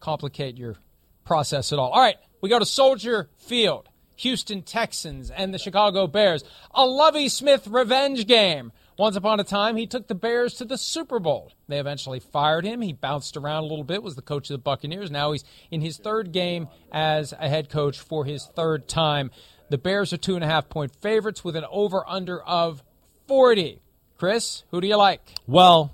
complicate 0.00 0.56
your 0.56 0.76
process 1.24 1.72
at 1.72 1.78
all. 1.78 1.90
All 1.90 2.00
right, 2.00 2.16
we 2.40 2.48
go 2.48 2.58
to 2.58 2.66
Soldier 2.66 3.28
Field. 3.36 3.88
Houston 4.16 4.62
Texans 4.62 5.30
and 5.30 5.52
the 5.52 5.58
Chicago 5.58 6.06
Bears. 6.06 6.44
A 6.72 6.86
Lovie 6.86 7.28
Smith 7.28 7.66
revenge 7.66 8.28
game. 8.28 8.70
Once 8.96 9.16
upon 9.16 9.40
a 9.40 9.44
time, 9.44 9.76
he 9.76 9.86
took 9.86 10.06
the 10.06 10.14
Bears 10.14 10.54
to 10.54 10.64
the 10.64 10.78
Super 10.78 11.18
Bowl. 11.18 11.50
They 11.66 11.80
eventually 11.80 12.20
fired 12.20 12.64
him. 12.64 12.80
He 12.80 12.92
bounced 12.92 13.36
around 13.36 13.64
a 13.64 13.66
little 13.66 13.84
bit, 13.84 14.02
was 14.02 14.14
the 14.14 14.22
coach 14.22 14.48
of 14.50 14.54
the 14.54 14.62
Buccaneers. 14.62 15.10
Now 15.10 15.32
he's 15.32 15.44
in 15.70 15.80
his 15.80 15.96
third 15.96 16.30
game 16.30 16.68
as 16.92 17.32
a 17.32 17.48
head 17.48 17.68
coach 17.68 17.98
for 17.98 18.24
his 18.24 18.46
third 18.54 18.86
time. 18.86 19.32
The 19.68 19.78
Bears 19.78 20.12
are 20.12 20.16
two 20.16 20.36
and 20.36 20.44
a 20.44 20.46
half 20.46 20.68
point 20.68 20.94
favorites 21.02 21.42
with 21.42 21.56
an 21.56 21.64
over 21.70 22.08
under 22.08 22.40
of 22.42 22.84
40. 23.26 23.80
Chris, 24.16 24.62
who 24.70 24.80
do 24.80 24.86
you 24.86 24.96
like? 24.96 25.20
Well, 25.48 25.92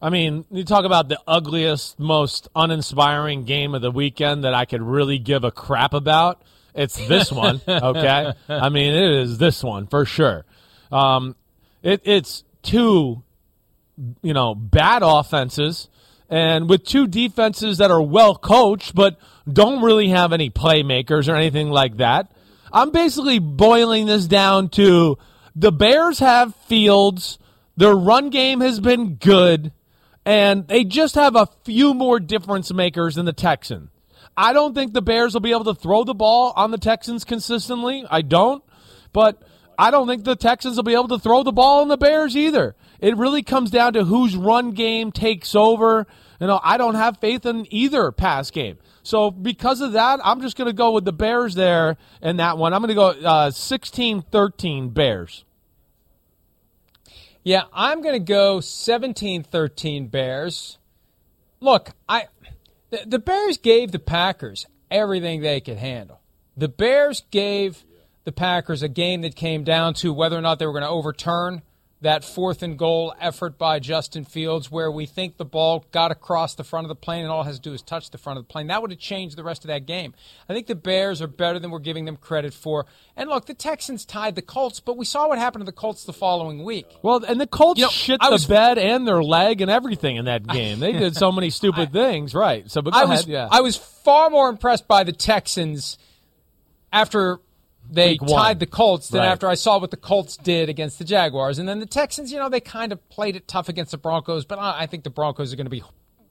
I 0.00 0.10
mean, 0.10 0.44
you 0.50 0.64
talk 0.64 0.84
about 0.84 1.08
the 1.08 1.18
ugliest, 1.26 1.98
most 1.98 2.48
uninspiring 2.54 3.44
game 3.44 3.74
of 3.74 3.82
the 3.82 3.90
weekend 3.90 4.44
that 4.44 4.54
I 4.54 4.64
could 4.64 4.82
really 4.82 5.18
give 5.18 5.42
a 5.42 5.50
crap 5.50 5.92
about. 5.92 6.42
It's 6.74 6.96
this 7.08 7.32
one, 7.32 7.60
okay? 7.68 8.32
I 8.48 8.68
mean, 8.68 8.94
it 8.94 9.10
is 9.22 9.38
this 9.38 9.62
one 9.64 9.88
for 9.88 10.04
sure. 10.04 10.44
Um, 10.90 11.36
it, 11.82 12.02
it's 12.04 12.44
two, 12.62 13.22
you 14.22 14.32
know, 14.32 14.54
bad 14.54 15.02
offenses, 15.04 15.88
and 16.28 16.68
with 16.68 16.84
two 16.84 17.06
defenses 17.06 17.78
that 17.78 17.90
are 17.90 18.02
well 18.02 18.34
coached, 18.34 18.94
but 18.94 19.18
don't 19.50 19.82
really 19.82 20.08
have 20.08 20.32
any 20.32 20.50
playmakers 20.50 21.28
or 21.28 21.34
anything 21.34 21.70
like 21.70 21.98
that. 21.98 22.32
I'm 22.72 22.90
basically 22.90 23.38
boiling 23.38 24.06
this 24.06 24.26
down 24.26 24.70
to 24.70 25.18
the 25.54 25.72
Bears 25.72 26.20
have 26.20 26.54
Fields. 26.66 27.38
Their 27.76 27.94
run 27.94 28.30
game 28.30 28.60
has 28.60 28.80
been 28.80 29.16
good, 29.16 29.72
and 30.24 30.66
they 30.68 30.84
just 30.84 31.14
have 31.16 31.36
a 31.36 31.48
few 31.64 31.94
more 31.94 32.20
difference 32.20 32.72
makers 32.72 33.16
than 33.16 33.26
the 33.26 33.32
Texans. 33.32 33.90
I 34.36 34.52
don't 34.52 34.74
think 34.74 34.92
the 34.92 35.02
Bears 35.02 35.34
will 35.34 35.40
be 35.40 35.50
able 35.50 35.64
to 35.64 35.74
throw 35.74 36.04
the 36.04 36.14
ball 36.14 36.52
on 36.56 36.70
the 36.70 36.78
Texans 36.78 37.24
consistently. 37.24 38.06
I 38.08 38.22
don't. 38.22 38.64
But 39.12 39.42
I 39.78 39.90
don't 39.90 40.06
think 40.06 40.24
the 40.24 40.36
Texans 40.36 40.76
will 40.76 40.82
be 40.84 40.94
able 40.94 41.08
to 41.08 41.18
throw 41.18 41.42
the 41.42 41.52
ball 41.52 41.82
on 41.82 41.88
the 41.88 41.96
Bears 41.96 42.36
either. 42.36 42.74
It 43.00 43.16
really 43.16 43.42
comes 43.42 43.70
down 43.70 43.94
to 43.94 44.04
whose 44.04 44.36
run 44.36 44.72
game 44.72 45.12
takes 45.12 45.54
over. 45.54 46.06
You 46.40 46.46
know, 46.46 46.60
I 46.62 46.76
don't 46.76 46.94
have 46.94 47.18
faith 47.18 47.46
in 47.46 47.66
either 47.72 48.12
pass 48.12 48.50
game. 48.50 48.78
So 49.02 49.30
because 49.30 49.80
of 49.80 49.92
that, 49.92 50.20
I'm 50.24 50.40
just 50.40 50.56
going 50.56 50.66
to 50.68 50.72
go 50.72 50.92
with 50.92 51.04
the 51.04 51.12
Bears 51.12 51.54
there 51.54 51.96
in 52.20 52.36
that 52.36 52.58
one. 52.58 52.72
I'm 52.72 52.80
going 52.80 52.88
to 52.88 52.94
go 52.94 53.08
uh, 53.08 53.50
16-13 53.50 54.94
Bears. 54.94 55.44
Yeah, 57.44 57.62
I'm 57.72 58.02
going 58.02 58.14
to 58.14 58.24
go 58.24 58.58
17-13 58.58 60.10
Bears. 60.10 60.78
Look, 61.60 61.90
I 62.08 62.26
the, 62.90 63.02
the 63.06 63.18
Bears 63.18 63.58
gave 63.58 63.90
the 63.90 63.98
Packers 63.98 64.66
everything 64.90 65.40
they 65.40 65.60
could 65.60 65.78
handle. 65.78 66.20
The 66.56 66.68
Bears 66.68 67.22
gave 67.30 67.84
the 68.24 68.32
Packers 68.32 68.82
a 68.82 68.88
game 68.88 69.22
that 69.22 69.34
came 69.36 69.64
down 69.64 69.94
to 69.94 70.12
whether 70.12 70.36
or 70.36 70.40
not 70.40 70.58
they 70.58 70.66
were 70.66 70.72
going 70.72 70.84
to 70.84 70.88
overturn 70.88 71.62
that 72.02 72.24
fourth 72.24 72.64
and 72.64 72.76
goal 72.76 73.14
effort 73.20 73.56
by 73.56 73.78
Justin 73.78 74.24
Fields 74.24 74.70
where 74.70 74.90
we 74.90 75.06
think 75.06 75.36
the 75.36 75.44
ball 75.44 75.86
got 75.92 76.10
across 76.10 76.56
the 76.56 76.64
front 76.64 76.84
of 76.84 76.88
the 76.88 76.96
plane 76.96 77.22
and 77.22 77.30
all 77.30 77.42
it 77.42 77.44
has 77.44 77.56
to 77.56 77.62
do 77.62 77.72
is 77.72 77.80
touch 77.80 78.10
the 78.10 78.18
front 78.18 78.38
of 78.40 78.44
the 78.44 78.52
plane. 78.52 78.66
That 78.66 78.82
would 78.82 78.90
have 78.90 78.98
changed 78.98 79.36
the 79.36 79.44
rest 79.44 79.62
of 79.62 79.68
that 79.68 79.86
game. 79.86 80.12
I 80.48 80.52
think 80.52 80.66
the 80.66 80.74
Bears 80.74 81.22
are 81.22 81.28
better 81.28 81.60
than 81.60 81.70
we're 81.70 81.78
giving 81.78 82.04
them 82.04 82.16
credit 82.16 82.52
for. 82.54 82.86
And 83.16 83.30
look, 83.30 83.46
the 83.46 83.54
Texans 83.54 84.04
tied 84.04 84.34
the 84.34 84.42
Colts, 84.42 84.80
but 84.80 84.96
we 84.96 85.04
saw 85.04 85.28
what 85.28 85.38
happened 85.38 85.60
to 85.60 85.66
the 85.66 85.70
Colts 85.72 86.02
the 86.02 86.12
following 86.12 86.64
week. 86.64 86.86
Well, 87.02 87.24
and 87.24 87.40
the 87.40 87.46
Colts 87.46 87.78
You 87.78 87.86
know, 87.86 87.90
shit 87.90 88.18
I 88.20 88.36
the 88.36 88.48
bed 88.48 88.78
and 88.78 89.06
their 89.06 89.22
leg 89.22 89.60
and 89.60 89.70
everything 89.70 90.16
in 90.16 90.24
that 90.24 90.44
game. 90.48 90.80
They 90.80 90.92
did 90.92 91.14
so 91.16 91.30
many 91.30 91.50
stupid 91.50 91.92
things, 91.92 92.34
right? 92.34 92.68
So, 92.68 92.82
but 92.82 92.94
go 92.94 92.98
I 92.98 93.02
ahead. 93.04 93.18
was 93.18 93.26
yeah. 93.28 93.46
I 93.48 93.60
was 93.60 93.76
far 93.76 94.28
more 94.28 94.48
impressed 94.48 94.88
by 94.88 95.04
the 95.04 95.12
Texans 95.12 95.98
after 96.92 97.38
they 97.90 98.16
one. 98.16 98.28
tied 98.30 98.60
the 98.60 98.66
Colts 98.66 99.08
Then 99.08 99.20
Right. 99.22 99.28
after 99.28 99.48
I 99.48 99.54
saw 99.54 99.78
what 99.78 99.90
the 99.90 99.96
Colts 99.96 100.36
did 100.36 100.68
against 100.68 100.98
the 100.98 101.04
Jaguars. 101.04 101.58
And 101.58 101.68
then 101.68 101.78
the 101.80 101.86
Texans, 101.86 102.32
you 102.32 102.38
know, 102.38 102.48
they 102.48 102.60
kind 102.60 102.92
of 102.92 103.08
played 103.08 103.36
it 103.36 103.46
tough 103.48 103.68
against 103.68 103.90
the 103.90 103.98
Broncos, 103.98 104.44
but 104.44 104.58
I 104.58 104.82
I 104.82 104.86
think 104.86 105.04
the 105.04 105.10
Broncos 105.10 105.52
are 105.52 105.56
going 105.56 105.66
to 105.66 105.70
be 105.70 105.82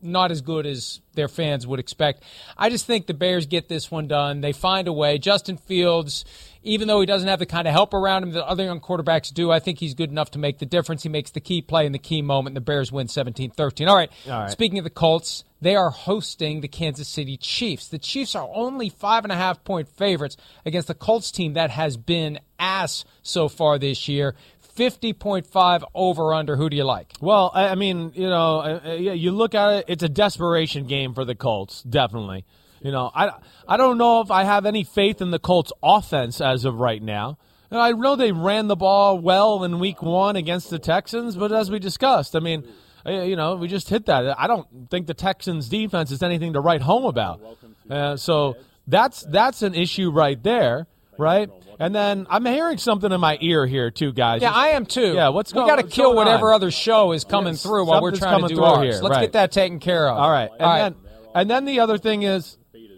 not 0.03 0.31
as 0.31 0.41
good 0.41 0.65
as 0.65 0.99
their 1.13 1.27
fans 1.27 1.67
would 1.67 1.79
expect. 1.79 2.23
I 2.57 2.69
just 2.69 2.85
think 2.87 3.05
the 3.05 3.13
Bears 3.13 3.45
get 3.45 3.69
this 3.69 3.91
one 3.91 4.07
done. 4.07 4.41
They 4.41 4.51
find 4.51 4.87
a 4.87 4.93
way. 4.93 5.19
Justin 5.19 5.57
Fields, 5.57 6.25
even 6.63 6.87
though 6.87 6.99
he 6.99 7.05
doesn't 7.05 7.27
have 7.27 7.37
the 7.37 7.45
kind 7.45 7.67
of 7.67 7.73
help 7.73 7.93
around 7.93 8.23
him 8.23 8.31
that 8.31 8.45
other 8.47 8.63
young 8.63 8.79
quarterbacks 8.79 9.31
do, 9.31 9.51
I 9.51 9.59
think 9.59 9.77
he's 9.79 9.93
good 9.93 10.09
enough 10.09 10.31
to 10.31 10.39
make 10.39 10.57
the 10.57 10.65
difference. 10.65 11.03
He 11.03 11.09
makes 11.09 11.29
the 11.29 11.39
key 11.39 11.61
play 11.61 11.85
in 11.85 11.91
the 11.91 11.99
key 11.99 12.23
moment, 12.23 12.53
and 12.53 12.57
the 12.57 12.61
Bears 12.61 12.91
win 12.91 13.07
17 13.09 13.51
13. 13.51 13.87
All 13.87 13.95
right. 13.95 14.11
All 14.25 14.31
right. 14.39 14.49
Speaking 14.51 14.79
of 14.79 14.83
the 14.85 14.89
Colts, 14.89 15.43
they 15.61 15.75
are 15.75 15.91
hosting 15.91 16.61
the 16.61 16.67
Kansas 16.67 17.07
City 17.07 17.37
Chiefs. 17.37 17.87
The 17.87 17.99
Chiefs 17.99 18.35
are 18.35 18.49
only 18.53 18.89
five 18.89 19.23
and 19.23 19.31
a 19.31 19.35
half 19.35 19.63
point 19.63 19.87
favorites 19.87 20.35
against 20.65 20.87
the 20.87 20.95
Colts 20.95 21.31
team 21.31 21.53
that 21.53 21.69
has 21.69 21.97
been 21.97 22.39
ass 22.59 23.05
so 23.21 23.47
far 23.47 23.77
this 23.77 24.07
year. 24.07 24.35
50.5 24.75 25.83
over 25.93 26.33
under. 26.33 26.55
Who 26.55 26.69
do 26.69 26.77
you 26.77 26.83
like? 26.83 27.13
Well, 27.19 27.51
I, 27.53 27.75
mean, 27.75 28.13
you 28.15 28.27
know, 28.27 28.81
you 28.95 29.31
look 29.31 29.53
at 29.53 29.69
it; 29.73 29.85
it's 29.89 30.03
a 30.03 30.09
desperation 30.09 30.87
game 30.87 31.13
for 31.13 31.25
the 31.25 31.35
Colts, 31.35 31.83
definitely. 31.83 32.45
You 32.81 32.91
know, 32.91 33.11
I 33.13 33.31
I 33.67 33.77
don't 33.77 33.97
know 33.97 34.21
if 34.21 34.31
I 34.31 34.43
have 34.43 34.65
any 34.65 34.83
faith 34.83 35.21
in 35.21 35.29
the 35.29 35.39
Colts 35.39 35.71
offense 35.83 36.41
as 36.41 36.65
of 36.65 36.79
right 36.79 37.01
now. 37.01 37.37
And 37.69 37.79
I 37.79 37.91
know 37.91 38.15
they 38.15 38.31
ran 38.31 38.67
the 38.67 38.75
ball 38.75 39.19
well 39.19 39.63
in 39.63 39.79
Week 39.79 40.01
One 40.01 40.35
against 40.35 40.69
the 40.69 40.79
Texans, 40.79 41.35
but 41.35 41.51
as 41.51 41.71
we 41.71 41.79
discussed, 41.79 42.35
I 42.35 42.39
mean, 42.39 42.67
you 43.05 43.35
know, 43.35 43.55
we 43.55 43.67
just 43.67 43.89
hit 43.89 44.05
that. 44.07 44.39
I 44.39 44.47
don't 44.47 44.67
think 44.89 45.07
the 45.07 45.13
Texans' 45.13 45.69
defense 45.69 46.11
is 46.11 46.21
anything 46.23 46.53
to 46.53 46.59
write 46.59 46.81
home 46.81 47.05
about. 47.05 47.41
Uh, 47.89 48.15
so 48.17 48.55
that's 48.87 49.21
that's 49.23 49.61
an 49.61 49.73
issue 49.75 50.11
right 50.11 50.41
there, 50.41 50.87
right? 51.17 51.49
And 51.79 51.95
then 51.95 52.27
I'm 52.29 52.45
hearing 52.45 52.77
something 52.77 53.11
in 53.11 53.19
my 53.19 53.37
ear 53.41 53.65
here 53.65 53.89
too, 53.89 54.13
guys. 54.13 54.41
Yeah, 54.41 54.51
I 54.53 54.69
am 54.69 54.85
too. 54.85 55.13
Yeah, 55.13 55.29
what's 55.29 55.53
we 55.53 55.61
got 55.61 55.77
to 55.77 55.83
kill 55.83 56.15
whatever 56.15 56.49
on? 56.49 56.55
other 56.55 56.69
show 56.71 57.11
is 57.11 57.23
coming 57.23 57.53
Yes, 57.53 57.63
through 57.63 57.85
while 57.85 58.01
we're 58.01 58.13
something's 58.13 58.19
trying 58.19 58.41
to 58.43 58.47
do 58.49 58.55
through 58.55 58.63
ours. 58.65 58.83
here, 58.95 59.01
Let's 59.03 59.15
right. 59.15 59.21
get 59.21 59.31
that 59.33 59.51
taken 59.51 59.79
care 59.79 60.07
of. 60.07 60.17
All 60.17 60.29
right, 60.29 60.51
and 60.51 60.61
All 60.61 60.69
right. 60.69 60.79
then 60.79 60.95
and 61.33 61.49
then 61.49 61.65
the 61.65 61.79
other 61.79 61.97
thing 61.97 62.21
is, 62.23 62.57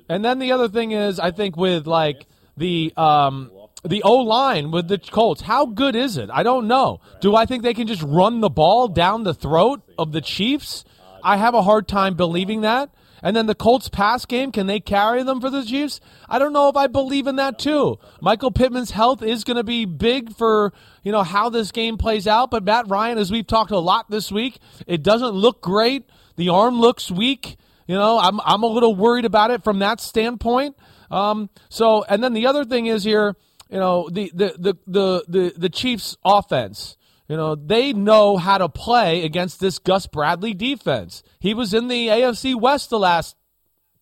and 0.09 0.23
then 0.25 0.39
the 0.39 0.51
other 0.51 0.67
thing 0.67 0.91
is, 0.91 1.19
I 1.19 1.31
think 1.31 1.55
with 1.55 1.87
like 1.87 2.25
the 2.57 2.91
um 2.97 3.51
the 3.83 4.03
O 4.03 4.15
line 4.15 4.71
with 4.71 4.87
the 4.87 4.97
Colts, 4.97 5.41
how 5.41 5.65
good 5.65 5.95
is 5.95 6.17
it? 6.17 6.29
I 6.31 6.43
don't 6.43 6.67
know. 6.67 7.01
Do 7.21 7.35
I 7.35 7.45
think 7.45 7.63
they 7.63 7.73
can 7.73 7.87
just 7.87 8.03
run 8.03 8.39
the 8.39 8.49
ball 8.49 8.87
down 8.87 9.23
the 9.23 9.33
throat 9.33 9.81
of 9.97 10.11
the 10.11 10.21
Chiefs? 10.21 10.85
I 11.23 11.37
have 11.37 11.53
a 11.53 11.61
hard 11.61 11.87
time 11.87 12.15
believing 12.15 12.61
that. 12.61 12.89
And 13.21 13.37
then 13.37 13.45
the 13.45 13.55
Colts 13.55 13.87
pass 13.87 14.25
game, 14.25 14.51
can 14.51 14.67
they 14.67 14.81
carry 14.81 15.23
them 15.23 15.39
for 15.39 15.49
the 15.49 15.63
Chiefs? 15.63 16.01
I 16.27 16.39
don't 16.39 16.51
know 16.51 16.67
if 16.67 16.75
I 16.75 16.87
believe 16.87 17.25
in 17.25 17.37
that 17.37 17.57
too. 17.57 17.97
Michael 18.21 18.51
Pittman's 18.51 18.91
health 18.91 19.23
is 19.23 19.45
going 19.45 19.55
to 19.55 19.63
be 19.63 19.85
big 19.85 20.35
for, 20.35 20.73
you 21.03 21.13
know, 21.13 21.23
how 21.23 21.49
this 21.49 21.71
game 21.71 21.97
plays 21.97 22.27
out, 22.27 22.51
but 22.51 22.65
Matt 22.65 22.89
Ryan 22.89 23.17
as 23.17 23.31
we've 23.31 23.47
talked 23.47 23.71
a 23.71 23.79
lot 23.79 24.09
this 24.09 24.29
week, 24.29 24.59
it 24.87 25.03
doesn't 25.03 25.31
look 25.31 25.61
great. 25.61 26.09
The 26.35 26.49
arm 26.49 26.81
looks 26.81 27.09
weak. 27.09 27.55
You 27.87 27.95
know, 27.95 28.19
I'm 28.19 28.39
I'm 28.41 28.63
a 28.63 28.67
little 28.67 28.95
worried 28.95 29.25
about 29.25 29.51
it 29.51 29.63
from 29.63 29.79
that 29.79 30.01
standpoint. 30.01 30.75
Um, 31.11 31.49
so, 31.69 32.03
and 32.03 32.23
then 32.23 32.33
the 32.33 32.47
other 32.47 32.65
thing 32.65 32.87
is 32.87 33.03
here, 33.03 33.35
you 33.73 33.79
know, 33.79 34.07
the 34.07 34.31
the 34.35 34.53
the 34.59 34.75
the 34.85 35.25
the, 35.27 35.53
the 35.57 35.69
Chiefs' 35.69 36.15
offense. 36.23 36.95
You 37.27 37.37
know, 37.37 37.55
they 37.55 37.91
know 37.91 38.37
how 38.37 38.59
to 38.59 38.69
play 38.69 39.23
against 39.23 39.59
this 39.59 39.79
Gus 39.79 40.05
Bradley 40.05 40.53
defense. 40.53 41.23
He 41.39 41.55
was 41.55 41.73
in 41.73 41.87
the 41.87 42.09
AFC 42.09 42.53
West 42.53 42.91
the 42.91 42.99
last 42.99 43.35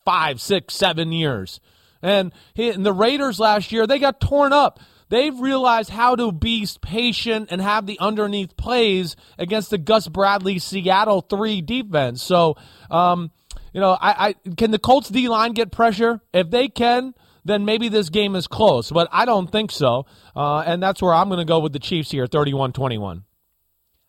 five, 0.04 0.42
six, 0.42 0.74
seven 0.74 1.14
years. 1.14 1.62
And, 2.02 2.34
he, 2.56 2.70
and 2.70 2.86
the 2.86 2.92
Raiders 2.92 3.40
last 3.40 3.72
year, 3.72 3.88
they 3.88 4.00
got 4.00 4.20
torn 4.20 4.52
up. 4.52 4.80
They've 5.10 5.40
realized 5.40 5.92
how 5.92 6.16
to 6.16 6.32
be 6.32 6.68
patient 6.82 7.50
and 7.52 7.62
have 7.62 7.86
the 7.86 8.00
underneath 8.00 8.58
plays 8.58 9.16
against 9.38 9.70
the 9.70 9.78
Gus 9.78 10.08
Bradley 10.08 10.58
Seattle 10.58 11.22
3 11.22 11.62
defense. 11.62 12.24
So, 12.24 12.58
um, 12.90 13.32
you 13.72 13.80
know, 13.80 13.92
I, 13.92 14.30
I 14.30 14.52
can 14.56 14.72
the 14.72 14.80
Colts 14.80 15.10
D 15.10 15.30
line 15.30 15.54
get 15.54 15.72
pressure? 15.72 16.22
If 16.34 16.50
they 16.50 16.68
can, 16.68 17.14
then 17.46 17.66
maybe 17.66 17.90
this 17.90 18.10
game 18.10 18.36
is 18.36 18.48
close. 18.48 18.92
But 18.92 19.08
I 19.12 19.26
don't 19.26 19.52
think 19.52 19.72
so. 19.72 20.06
Uh, 20.36 20.60
and 20.60 20.82
that's 20.82 21.02
where 21.02 21.14
I'm 21.14 21.28
going 21.30 21.40
to 21.40 21.46
go 21.46 21.60
with 21.60 21.74
the 21.74 21.80
Chiefs 21.80 22.12
here, 22.12 22.28
31 22.28 22.74
21. 22.74 23.24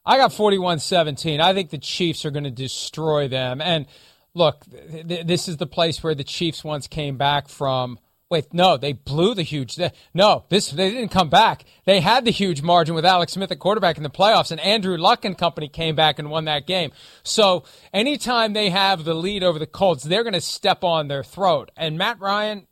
I 0.04 0.16
got 0.16 0.32
41 0.32 0.80
17. 0.80 1.40
I 1.40 1.54
think 1.54 1.70
the 1.70 1.78
Chiefs 1.78 2.24
are 2.24 2.30
going 2.30 2.44
to 2.44 2.50
destroy 2.50 3.28
them. 3.28 3.60
And 3.60 3.86
look, 4.34 4.64
th- 4.70 5.06
th- 5.06 5.26
this 5.26 5.48
is 5.48 5.58
the 5.58 5.66
place 5.66 6.02
where 6.02 6.14
the 6.14 6.24
Chiefs 6.24 6.64
once 6.64 6.86
came 6.88 7.16
back 7.16 7.48
from. 7.48 7.98
Wait, 8.28 8.52
no, 8.54 8.78
they 8.78 8.94
blew 8.94 9.34
the 9.34 9.42
huge. 9.42 9.76
they- 9.76 9.92
No, 10.14 10.44
this 10.48 10.70
they 10.70 10.90
didn't 10.90 11.10
come 11.10 11.28
back. 11.28 11.66
They 11.84 12.00
had 12.00 12.24
the 12.24 12.30
huge 12.30 12.62
margin 12.62 12.94
with 12.94 13.04
Alex 13.04 13.34
Smith 13.34 13.52
at 13.52 13.58
quarterback 13.58 13.98
in 13.98 14.02
the 14.02 14.08
playoffs, 14.10 14.50
and 14.50 14.58
Andrew 14.60 14.96
Luck 14.96 15.24
and 15.26 15.36
company 15.36 15.68
came 15.68 15.94
back 15.94 16.18
and 16.18 16.30
won 16.30 16.46
that 16.46 16.66
game. 16.66 16.92
So 17.22 17.64
anytime 17.92 18.54
they 18.54 18.70
have 18.70 19.04
the 19.04 19.12
lead 19.14 19.44
over 19.44 19.58
the 19.58 19.66
Colts, 19.66 20.02
they're 20.02 20.24
going 20.24 20.32
to 20.32 20.40
step 20.40 20.82
on 20.82 21.08
their 21.08 21.22
throat. 21.22 21.70
And 21.76 21.98
Matt 21.98 22.20
Ryan, 22.20 22.66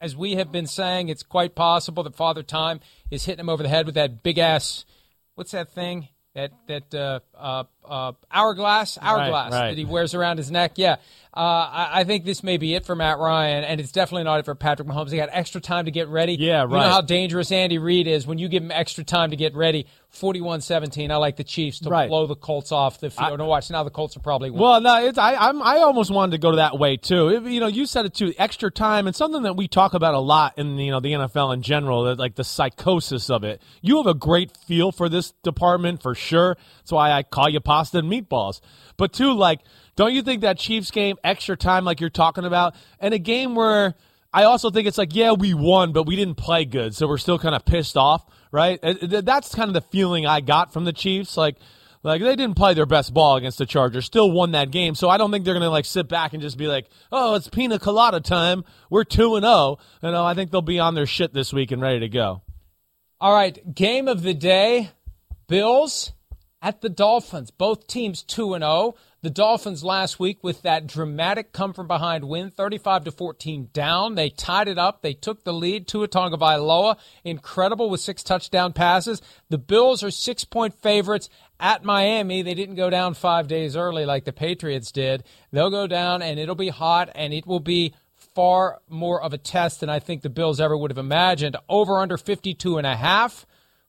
as 0.00 0.16
we 0.16 0.36
have 0.36 0.52
been 0.52 0.66
saying, 0.66 1.08
it's 1.08 1.22
quite 1.22 1.54
possible 1.54 2.02
that 2.02 2.14
Father 2.14 2.42
Time 2.42 2.80
is 3.10 3.24
hitting 3.24 3.40
him 3.40 3.48
over 3.48 3.62
the 3.62 3.68
head 3.68 3.86
with 3.86 3.94
that 3.94 4.22
big 4.22 4.38
ass. 4.38 4.84
What's 5.34 5.52
that 5.52 5.70
thing? 5.70 6.08
That 6.34 6.52
that 6.68 6.94
uh, 6.94 7.20
uh, 7.34 7.64
uh, 7.88 8.12
hourglass, 8.30 8.98
hourglass 9.00 9.52
right. 9.52 9.68
that 9.70 9.78
he 9.78 9.84
wears 9.84 10.14
around 10.14 10.38
his 10.38 10.50
neck. 10.50 10.72
Yeah, 10.76 10.96
uh, 11.34 11.40
I, 11.40 11.88
I 11.92 12.04
think 12.04 12.24
this 12.24 12.42
may 12.42 12.56
be 12.56 12.74
it 12.74 12.86
for 12.86 12.96
Matt 12.96 13.18
Ryan, 13.18 13.64
and 13.64 13.80
it's 13.80 13.92
definitely 13.92 14.24
not 14.24 14.40
it 14.40 14.44
for 14.44 14.54
Patrick 14.54 14.88
Mahomes. 14.88 15.10
He 15.10 15.16
got 15.16 15.28
extra 15.32 15.60
time 15.60 15.84
to 15.84 15.90
get 15.90 16.08
ready. 16.08 16.34
Yeah, 16.34 16.62
right. 16.62 16.70
You 16.70 16.76
know 16.76 16.88
how 16.88 17.00
dangerous 17.02 17.52
Andy 17.52 17.78
Reid 17.78 18.06
is 18.06 18.26
when 18.26 18.38
you 18.38 18.48
give 18.48 18.62
him 18.62 18.70
extra 18.70 19.04
time 19.04 19.30
to 19.30 19.36
get 19.36 19.54
ready. 19.54 19.86
41-17. 20.20 21.10
I 21.10 21.16
like 21.16 21.36
the 21.36 21.44
Chiefs 21.44 21.80
to 21.80 21.90
Right. 21.90 22.08
blow 22.08 22.26
the 22.26 22.34
Colts 22.34 22.72
off 22.72 23.00
the 23.00 23.10
field. 23.10 23.38
no, 23.38 23.46
watch 23.46 23.70
now 23.70 23.82
the 23.84 23.90
Colts 23.90 24.16
are 24.16 24.20
probably 24.20 24.50
win. 24.50 24.60
Well, 24.60 24.80
no, 24.80 25.04
it's 25.04 25.18
I 25.18 25.34
I'm, 25.34 25.62
I 25.62 25.78
almost 25.78 26.10
wanted 26.10 26.32
to 26.32 26.38
go 26.38 26.50
to 26.52 26.56
that 26.56 26.78
way 26.78 26.96
too. 26.96 27.28
If- 27.28 27.44
you 27.46 27.60
know, 27.60 27.66
you 27.66 27.86
said 27.86 28.06
it 28.06 28.14
too. 28.14 28.32
Extra 28.38 28.70
time 28.70 29.06
and 29.06 29.14
something 29.14 29.42
that 29.42 29.56
we 29.56 29.68
talk 29.68 29.94
about 29.94 30.14
a 30.14 30.18
lot 30.18 30.54
in 30.56 30.78
you 30.78 30.90
know 30.90 31.00
the 31.00 31.12
NFL 31.12 31.52
in 31.52 31.62
general, 31.62 32.04
that, 32.04 32.18
like 32.18 32.34
the 32.34 32.44
psychosis 32.44 33.30
of 33.30 33.44
it. 33.44 33.60
You 33.82 33.98
have 33.98 34.06
a 34.06 34.14
great 34.14 34.56
feel 34.66 34.90
for 34.92 35.08
this 35.08 35.32
department 35.42 36.02
for 36.02 36.14
sure. 36.14 36.56
That's 36.78 36.92
why 36.92 37.12
I 37.12 37.22
call 37.22 37.48
you 37.48 37.60
pasta 37.76 37.98
and 37.98 38.10
meatballs. 38.10 38.60
But 38.96 39.12
two, 39.12 39.32
like, 39.32 39.60
don't 39.96 40.14
you 40.14 40.22
think 40.22 40.40
that 40.42 40.58
Chiefs 40.58 40.90
game 40.90 41.16
extra 41.22 41.56
time, 41.56 41.84
like 41.84 42.00
you're 42.00 42.10
talking 42.10 42.44
about, 42.44 42.74
and 43.00 43.12
a 43.12 43.18
game 43.18 43.54
where 43.54 43.94
I 44.32 44.44
also 44.44 44.70
think 44.70 44.86
it's 44.88 44.98
like, 44.98 45.14
yeah, 45.14 45.32
we 45.32 45.52
won, 45.52 45.92
but 45.92 46.06
we 46.06 46.16
didn't 46.16 46.36
play 46.36 46.64
good, 46.64 46.94
so 46.94 47.06
we're 47.06 47.18
still 47.18 47.38
kind 47.38 47.54
of 47.54 47.64
pissed 47.66 47.96
off, 47.96 48.24
right? 48.50 48.80
That's 48.82 49.54
kind 49.54 49.68
of 49.68 49.74
the 49.74 49.82
feeling 49.82 50.26
I 50.26 50.40
got 50.40 50.72
from 50.72 50.84
the 50.84 50.92
Chiefs, 50.92 51.36
like. 51.36 51.56
Like 52.02 52.22
they 52.22 52.36
didn't 52.36 52.54
play 52.54 52.72
their 52.72 52.86
best 52.86 53.12
ball 53.12 53.34
against 53.34 53.58
the 53.58 53.66
Chargers, 53.66 54.04
still 54.04 54.30
won 54.30 54.52
that 54.52 54.70
game. 54.70 54.94
So 54.94 55.08
I 55.08 55.16
don't 55.16 55.32
think 55.32 55.44
they're 55.44 55.54
gonna 55.54 55.70
like 55.70 55.86
sit 55.86 56.08
back 56.08 56.34
and 56.34 56.42
just 56.42 56.56
be 56.56 56.68
like, 56.68 56.86
"Oh, 57.10 57.34
it's 57.34 57.48
pina 57.48 57.80
colada 57.80 58.20
time. 58.20 58.62
We're 58.90 59.02
two 59.02 59.34
and 59.34 59.42
zero." 59.42 59.78
You 60.04 60.12
know, 60.12 60.24
I 60.24 60.34
think 60.34 60.52
they'll 60.52 60.62
be 60.62 60.78
on 60.78 60.94
their 60.94 61.06
shit 61.06 61.34
this 61.34 61.52
week 61.52 61.72
and 61.72 61.82
ready 61.82 61.98
to 62.00 62.08
go. 62.08 62.42
All 63.20 63.34
right, 63.34 63.58
game 63.74 64.06
of 64.06 64.22
the 64.22 64.34
day: 64.34 64.90
Bills 65.48 66.12
at 66.66 66.80
the 66.80 66.88
Dolphins. 66.88 67.52
Both 67.52 67.86
teams 67.86 68.24
two 68.24 68.52
and 68.52 68.62
zero. 68.62 68.96
The 69.22 69.30
Dolphins 69.30 69.84
last 69.84 70.18
week 70.18 70.42
with 70.42 70.62
that 70.62 70.88
dramatic 70.88 71.52
come 71.52 71.72
from 71.72 71.86
behind 71.86 72.24
win, 72.24 72.50
thirty-five 72.50 73.04
to 73.04 73.12
fourteen 73.12 73.68
down. 73.72 74.16
They 74.16 74.30
tied 74.30 74.66
it 74.66 74.76
up. 74.76 75.00
They 75.00 75.14
took 75.14 75.44
the 75.44 75.52
lead. 75.52 75.86
Tua 75.86 76.08
Tagovailoa, 76.08 76.96
incredible 77.22 77.88
with 77.88 78.00
six 78.00 78.24
touchdown 78.24 78.72
passes. 78.72 79.22
The 79.48 79.58
Bills 79.58 80.02
are 80.02 80.10
six-point 80.10 80.74
favorites 80.74 81.30
at 81.60 81.84
Miami. 81.84 82.42
They 82.42 82.54
didn't 82.54 82.74
go 82.74 82.90
down 82.90 83.14
five 83.14 83.46
days 83.46 83.76
early 83.76 84.04
like 84.04 84.24
the 84.24 84.32
Patriots 84.32 84.90
did. 84.90 85.22
They'll 85.52 85.70
go 85.70 85.86
down, 85.86 86.20
and 86.20 86.40
it'll 86.40 86.56
be 86.56 86.70
hot, 86.70 87.10
and 87.14 87.32
it 87.32 87.46
will 87.46 87.60
be 87.60 87.94
far 88.34 88.80
more 88.88 89.22
of 89.22 89.32
a 89.32 89.38
test 89.38 89.78
than 89.78 89.88
I 89.88 90.00
think 90.00 90.22
the 90.22 90.30
Bills 90.30 90.60
ever 90.60 90.76
would 90.76 90.90
have 90.90 90.98
imagined. 90.98 91.56
Over 91.68 91.98
under 91.98 92.16
52 92.16 92.76
and 92.76 92.86
a 92.88 92.96
half. 92.96 93.46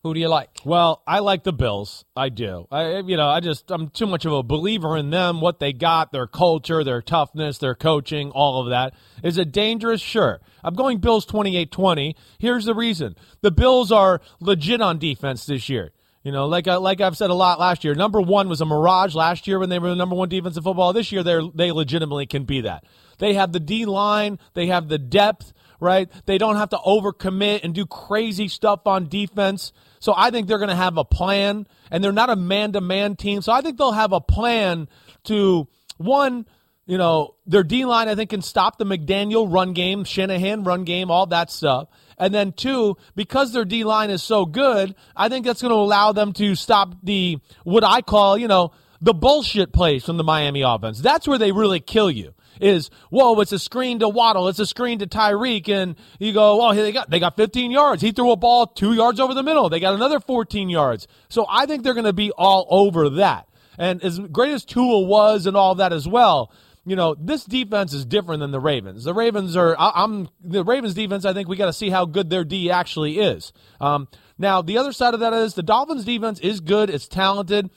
Who 0.08 0.14
do 0.14 0.22
you 0.22 0.30
like? 0.30 0.50
Well, 0.64 1.04
I 1.06 1.20
like 1.20 1.44
the 1.44 1.52
Bills. 1.52 2.06
I 2.16 2.30
do. 2.30 2.66
I, 2.72 3.00
you 3.00 3.18
know, 3.18 3.28
I 3.28 3.42
just 3.42 3.70
I'm 3.70 3.90
too 3.90 4.08
much 4.08 4.24
of 4.24 4.32
a 4.32 4.42
believer 4.42 4.96
in 4.96 5.10
them. 5.10 5.42
What 5.42 5.60
they 5.60 5.74
got, 5.74 6.14
their 6.14 6.28
culture, 6.28 6.82
their 6.82 7.02
toughness, 7.02 7.58
their 7.58 7.76
coaching, 7.76 8.32
all 8.32 8.62
of 8.62 8.70
that. 8.70 8.94
Is 9.22 9.38
it 9.38 9.52
dangerous? 9.52 10.00
Sure. 10.00 10.40
I'm 10.64 10.76
going 10.76 11.00
Bills 11.00 11.26
28-20. 11.26 12.16
Here's 12.40 12.64
the 12.64 12.74
reason: 12.74 13.18
the 13.42 13.52
Bills 13.52 13.92
are 13.92 14.22
legit 14.40 14.80
on 14.80 14.98
defense 14.98 15.46
this 15.46 15.68
year. 15.68 15.92
You 16.24 16.32
know, 16.32 16.48
like 16.48 16.70
I, 16.70 16.76
like 16.76 17.02
I've 17.02 17.18
said 17.18 17.30
a 17.30 17.34
lot 17.34 17.60
last 17.60 17.84
year. 17.84 17.94
Number 17.94 18.22
one 18.22 18.48
was 18.48 18.62
a 18.62 18.66
mirage 18.66 19.14
last 19.14 19.46
year 19.46 19.60
when 19.60 19.68
they 19.68 19.78
were 19.78 19.90
the 19.90 19.96
number 19.96 20.16
one 20.16 20.30
defense 20.30 20.56
in 20.56 20.64
football. 20.64 20.94
This 20.94 21.12
year, 21.12 21.22
they 21.22 21.38
they 21.54 21.74
legitimately 21.74 22.28
can 22.28 22.46
be 22.46 22.62
that. 22.62 22.86
They 23.18 23.34
have 23.34 23.52
the 23.52 23.60
D 23.60 23.86
line, 23.86 24.40
they 24.54 24.68
have 24.68 24.88
the 24.88 24.98
depth, 24.98 25.52
right? 25.82 26.10
They 26.26 26.38
don't 26.38 26.56
have 26.56 26.70
to 26.70 26.78
overcommit 26.78 27.62
and 27.64 27.74
do 27.74 27.86
crazy 27.86 28.48
stuff 28.48 28.88
on 28.88 29.10
defense. 29.10 29.74
So 30.00 30.14
I 30.16 30.32
think 30.32 30.48
they're 30.48 30.58
going 30.58 30.70
to 30.70 30.76
have 30.76 30.98
a 30.98 31.06
plan, 31.06 31.68
and 31.92 32.04
they're 32.04 32.12
not 32.12 32.30
a 32.30 32.36
man 32.36 32.74
to 32.74 32.82
man 32.82 33.16
team. 33.16 33.42
So 33.42 33.52
I 33.52 33.62
think 33.62 33.78
they'll 33.78 33.92
have 33.92 34.14
a 34.14 34.22
plan 34.22 34.88
to 35.26 35.68
one 35.98 36.46
you 36.88 36.98
know, 36.98 37.36
their 37.46 37.64
D 37.64 37.84
line, 37.84 38.08
I 38.08 38.16
think, 38.16 38.30
can 38.30 38.42
stop 38.42 38.78
the 38.78 38.86
McDaniel 38.86 39.52
run 39.52 39.74
game, 39.74 40.06
Shanahan 40.06 40.64
run 40.64 40.86
game, 40.86 41.12
all 41.12 41.26
that 41.28 41.52
stuff. 41.52 41.90
And 42.18 42.34
then, 42.34 42.54
two, 42.54 42.96
because 43.14 43.52
their 43.52 43.66
D 43.66 43.84
line 43.84 44.10
is 44.10 44.24
so 44.24 44.46
good, 44.46 44.96
I 45.16 45.28
think 45.28 45.46
that's 45.46 45.62
going 45.62 45.72
to 45.74 45.76
allow 45.76 46.14
them 46.14 46.32
to 46.34 46.56
stop 46.56 46.96
the, 47.04 47.40
what 47.66 47.84
I 47.84 48.02
call, 48.02 48.38
you 48.38 48.48
know, 48.48 48.72
the 49.02 49.14
bullshit 49.14 49.74
plays 49.74 50.06
from 50.06 50.16
the 50.18 50.24
Miami 50.24 50.62
offense. 50.62 51.00
That's 51.00 51.28
where 51.28 51.38
they 51.38 51.52
really 51.52 51.82
kill 51.82 52.10
you. 52.10 52.34
Is 52.60 52.90
whoa, 53.10 53.40
it's 53.42 53.52
a 53.52 53.60
screen 53.60 54.00
to 54.00 54.10
Waddle, 54.10 54.48
it's 54.48 54.60
a 54.60 54.66
screen 54.66 55.00
to 55.00 55.08
Tyreek, 55.08 55.70
and 55.70 55.96
you 56.20 56.34
go, 56.34 56.68
oh, 56.68 56.72
here 56.72 56.84
they 56.84 56.92
got 56.92 57.10
they 57.10 57.20
got 57.20 57.36
15 57.36 57.72
yards. 57.72 58.02
He 58.02 58.12
threw 58.12 58.32
a 58.32 58.36
ball 58.36 58.68
two 58.68 58.94
yards 58.94 59.20
over 59.20 59.34
the 59.34 59.44
middle. 59.44 59.70
They 59.70 59.80
got 59.80 59.94
another 59.94 60.20
14 60.20 60.70
yards. 60.70 61.08
So 61.30 61.46
I 61.50 61.66
think 61.66 61.84
they're 61.84 61.94
going 61.94 62.06
to 62.06 62.14
be 62.14 62.32
all 62.32 62.68
over 62.70 63.10
that. 63.12 63.48
And 63.78 64.04
as 64.04 64.20
great 64.20 64.54
as 64.54 64.66
Tua 64.66 65.02
was 65.02 65.46
and 65.46 65.56
all 65.56 65.76
that 65.76 65.94
as 65.94 66.08
well, 66.08 66.52
you 66.88 66.96
know, 66.96 67.16
this 67.20 67.44
defense 67.44 67.94
is 67.94 68.06
different 68.06 68.40
than 68.40 68.52
the 68.52 68.62
Ravens. 68.62 69.04
The 69.04 69.14
Ravens 69.14 69.58
are, 69.58 69.76
I, 69.78 70.04
am 70.04 70.30
the 70.42 70.64
Ravens 70.64 70.94
defense. 70.94 71.26
I 71.26 71.34
think 71.34 71.50
we 71.50 71.58
got 71.58 71.66
to 71.66 71.74
see 71.74 71.90
how 71.90 72.06
good 72.06 72.30
their 72.30 72.46
D 72.46 72.72
actually 72.72 73.20
is. 73.20 73.52
Um, 73.82 74.08
now, 74.38 74.62
the 74.62 74.78
other 74.78 74.94
side 74.94 75.14
of 75.14 75.20
that 75.20 75.34
is 75.34 75.54
the 75.54 75.64
Dolphins 75.64 76.06
defense 76.06 76.40
is 76.40 76.62
good. 76.62 76.90
It's 76.90 77.08
talented. 77.08 77.70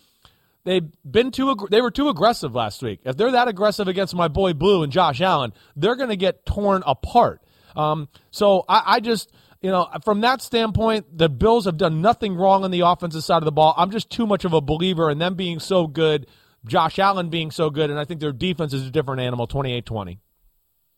They've 0.65 0.89
been 1.09 1.31
too, 1.31 1.57
they 1.71 1.81
were 1.81 1.91
too 1.91 2.09
aggressive 2.09 2.55
last 2.55 2.83
week. 2.83 3.01
If 3.05 3.17
they're 3.17 3.33
that 3.33 3.49
aggressive 3.49 3.89
against 3.89 4.15
my 4.15 4.29
boy 4.29 4.53
Blue 4.53 4.83
and 4.83 4.93
Josh 4.93 5.21
Allen, 5.21 5.53
they're 5.77 5.97
going 5.97 6.11
to 6.11 6.17
get 6.17 6.45
torn 6.45 6.83
apart. 6.87 7.43
Um, 7.75 8.09
so 8.31 8.65
I, 8.69 8.83
I 8.87 9.01
just, 9.01 9.33
you 9.63 9.71
know, 9.71 9.89
from 10.05 10.21
that 10.23 10.43
standpoint, 10.43 11.17
the 11.17 11.29
Bills 11.29 11.65
have 11.65 11.77
done 11.77 12.03
nothing 12.03 12.35
wrong 12.35 12.65
on 12.65 12.71
the 12.71 12.81
offensive 12.81 13.25
side 13.25 13.39
of 13.39 13.45
the 13.45 13.53
ball. 13.53 13.75
I'm 13.77 13.91
just 13.91 14.11
too 14.11 14.27
much 14.27 14.45
of 14.45 14.53
a 14.53 14.61
believer 14.61 15.11
in 15.11 15.19
them 15.19 15.35
being 15.35 15.61
so 15.61 15.87
good 15.87 16.27
Josh 16.67 16.99
Allen 16.99 17.31
being 17.31 17.51
so 17.51 17.71
good, 17.71 17.91
and 17.91 17.99
I 17.99 18.05
think 18.05 18.21
their 18.21 18.33
defense 18.33 18.73
is 18.73 18.87
a 18.87 18.91
different 18.91 19.21
animal, 19.21 19.47
28 19.47 19.87
20. 19.87 20.21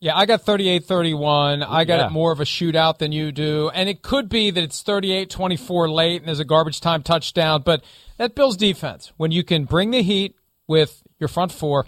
Yeah, 0.03 0.17
I 0.17 0.27
got 0.27 0.43
38 0.43 0.85
31. 0.85 1.63
I 1.63 1.85
got 1.85 2.01
yeah. 2.01 2.07
it 2.07 2.11
more 2.11 2.33
of 2.33 2.41
a 2.41 2.45
shootout 2.45 2.99
than 2.99 3.13
you 3.13 3.31
do. 3.31 3.71
And 3.73 3.89
it 3.89 4.03
could 4.03 4.29
be 4.29 4.51
that 4.51 4.61
it's 4.61 4.83
38 4.83 5.31
24 5.31 5.89
late 5.89 6.21
and 6.21 6.27
there's 6.27 6.41
a 6.41 6.45
garbage 6.45 6.81
time 6.81 7.05
touchdown. 7.05 7.63
But 7.65 7.85
that 8.17 8.35
Bills 8.35 8.57
defense, 8.57 9.13
when 9.17 9.31
you 9.31 9.45
can 9.45 9.65
bring 9.65 9.93
the 9.93 10.03
heat 10.03 10.35
with 10.67 11.05
your 11.21 11.29
front 11.29 11.53
four 11.53 11.87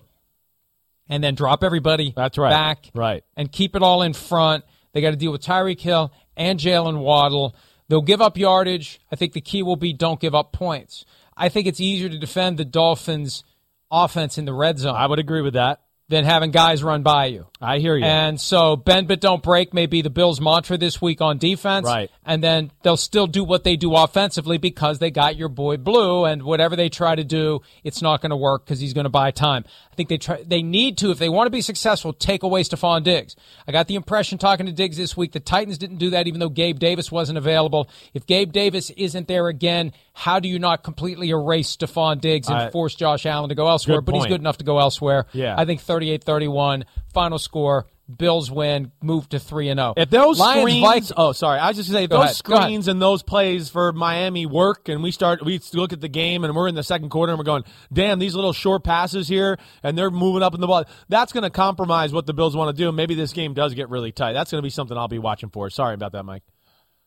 and 1.09 1.25
then 1.25 1.35
drop 1.35 1.65
everybody 1.65 2.13
That's 2.15 2.39
right. 2.39 2.51
back 2.51 2.89
right. 2.95 3.25
and 3.37 3.51
keep 3.51 3.75
it 3.75 3.83
all 3.83 4.01
in 4.03 4.13
front, 4.13 4.63
they 4.93 5.01
got 5.01 5.11
to 5.11 5.17
deal 5.17 5.33
with 5.33 5.43
Tyreek 5.43 5.81
Hill 5.81 6.13
and 6.37 6.61
Jaylen 6.61 7.01
Waddle. 7.01 7.57
They'll 7.89 8.01
give 8.01 8.23
up 8.23 8.39
yardage. 8.39 9.01
I 9.11 9.17
think 9.17 9.33
the 9.33 9.41
key 9.41 9.65
will 9.65 9.75
be 9.75 9.93
don't 9.93 10.21
give 10.21 10.37
up 10.37 10.53
points. 10.53 11.05
I 11.37 11.49
think 11.49 11.67
it's 11.67 11.81
easier 11.81 12.09
to 12.09 12.19
defend 12.19 12.59
the 12.59 12.65
Dolphins' 12.65 13.43
offense 13.91 14.39
in 14.39 14.45
the 14.45 14.55
red 14.55 14.79
zone. 14.79 14.95
I 14.95 15.09
would 15.09 15.19
agree 15.19 15.43
with 15.43 15.55
that 15.55 15.81
than 16.09 16.25
having 16.25 16.51
guys 16.51 16.83
run 16.83 17.03
by 17.03 17.27
you. 17.27 17.47
I 17.63 17.79
hear 17.79 17.97
you. 17.97 18.05
And 18.05 18.39
so 18.39 18.77
bend 18.77 19.09
but 19.09 19.23
don't 19.23 19.43
break 19.43 19.73
may 19.73 19.87
be 19.87 20.03
the 20.03 20.11
Bills' 20.11 20.39
mantra 20.39 20.77
this 20.77 21.01
week 21.01 21.23
on 21.23 21.39
defense. 21.39 21.87
Right. 21.87 22.11
And 22.27 22.45
then 22.45 22.73
they'll 22.83 22.99
still 22.99 23.27
do 23.27 23.43
what 23.43 23.65
they 23.65 23.77
do 23.77 23.95
offensively 23.95 24.59
because 24.59 24.99
they 24.99 25.11
got 25.11 25.37
your 25.37 25.49
boy 25.49 25.79
Blue, 25.79 26.25
and 26.25 26.43
whatever 26.43 26.77
they 26.77 26.91
try 26.91 27.15
to 27.15 27.25
do, 27.25 27.63
it's 27.83 28.03
not 28.03 28.21
going 28.21 28.31
to 28.31 28.37
work 28.37 28.67
because 28.67 28.81
he's 28.81 28.93
going 28.93 29.05
to 29.05 29.11
buy 29.11 29.31
time. 29.31 29.65
I 29.91 29.95
think 29.95 30.11
they 30.11 30.19
try, 30.19 30.43
they 30.43 30.63
need 30.63 30.99
to, 30.99 31.11
if 31.11 31.19
they 31.19 31.29
want 31.29 31.47
to 31.47 31.51
be 31.51 31.63
successful, 31.63 32.13
take 32.13 32.43
away 32.43 32.65
Stefon 32.65 33.03
Diggs. 33.03 33.35
I 33.67 33.73
got 33.73 33.87
the 33.87 33.95
impression 33.95 34.37
talking 34.37 34.67
to 34.67 34.73
Diggs 34.73 34.97
this 34.97 35.17
week, 35.17 35.33
the 35.33 35.41
Titans 35.41 35.79
didn't 35.79 35.99
do 35.99 36.11
that 36.11 36.27
even 36.27 36.41
though 36.41 36.49
Gabe 36.51 36.79
Davis 36.79 37.11
wasn't 37.11 37.39
available. 37.39 37.89
If 38.13 38.27
Gabe 38.27 38.53
Davis 38.53 38.91
isn't 38.91 39.27
there 39.27 39.49
again, 39.49 39.93
how 40.15 40.39
do 40.39 40.49
you 40.49 40.61
not 40.61 40.85
completely 40.85 41.31
erase 41.31 41.77
Stefon 41.77 42.21
Diggs 42.21 42.49
and 42.49 42.57
uh, 42.57 42.71
force 42.71 42.95
Josh 42.95 43.27
Allen 43.27 43.49
to 43.49 43.57
go 43.57 43.69
elsewhere? 43.69 44.01
But 44.01 44.15
he's 44.15 44.27
good 44.27 44.41
enough 44.41 44.59
to 44.59 44.65
go 44.65 44.79
elsewhere. 44.79 45.27
Yeah. 45.33 45.57
I 45.59 45.65
think 45.65 45.83
38-31, 45.83 46.85
final 47.13 47.39
score, 47.39 47.87
Bills 48.15 48.49
win, 48.51 48.93
move 49.03 49.29
to 49.31 49.41
three 49.41 49.71
and 49.71 49.79
zero. 49.79 49.95
Oh. 49.97 50.01
If 50.01 50.11
those 50.11 50.39
Lions, 50.39 50.61
screens, 50.61 50.85
Vikings, 50.85 51.13
oh 51.17 51.33
sorry, 51.33 51.59
I 51.59 51.69
was 51.69 51.79
just 51.79 51.91
say 51.91 52.05
if 52.05 52.11
those 52.11 52.23
ahead, 52.23 52.37
screens 52.37 52.87
and 52.87 53.01
those 53.01 53.23
plays 53.23 53.71
for 53.71 53.93
Miami 53.93 54.45
work, 54.45 54.89
and 54.89 55.03
we 55.03 55.11
start, 55.11 55.43
we 55.43 55.59
look 55.73 55.93
at 55.93 56.01
the 56.01 56.09
game, 56.09 56.45
and 56.45 56.55
we're 56.55 56.69
in 56.69 56.75
the 56.75 56.83
second 56.83 57.09
quarter, 57.09 57.33
and 57.33 57.39
we're 57.39 57.45
going, 57.45 57.65
damn, 57.93 58.19
these 58.19 58.35
little 58.35 58.53
short 58.53 58.85
passes 58.85 59.27
here, 59.27 59.59
and 59.83 59.97
they're 59.97 60.11
moving 60.11 60.43
up 60.43 60.55
in 60.55 60.61
the 60.61 60.67
ball. 60.67 60.85
That's 61.09 61.33
going 61.33 61.45
to 61.45 61.51
compromise 61.51 62.13
what 62.13 62.27
the 62.27 62.35
Bills 62.35 62.55
want 62.55 62.77
to 62.77 62.81
do. 62.81 62.93
Maybe 62.93 63.15
this 63.15 63.33
game 63.33 63.55
does 63.55 63.73
get 63.73 63.89
really 63.89 64.13
tight. 64.13 64.35
That's 64.35 64.51
going 64.51 64.61
to 64.61 64.67
be 64.67 64.71
something 64.71 64.97
I'll 64.97 65.09
be 65.09 65.19
watching 65.19 65.49
for. 65.49 65.71
Sorry 65.71 65.95
about 65.95 66.13
that, 66.13 66.25
Mike. 66.25 66.43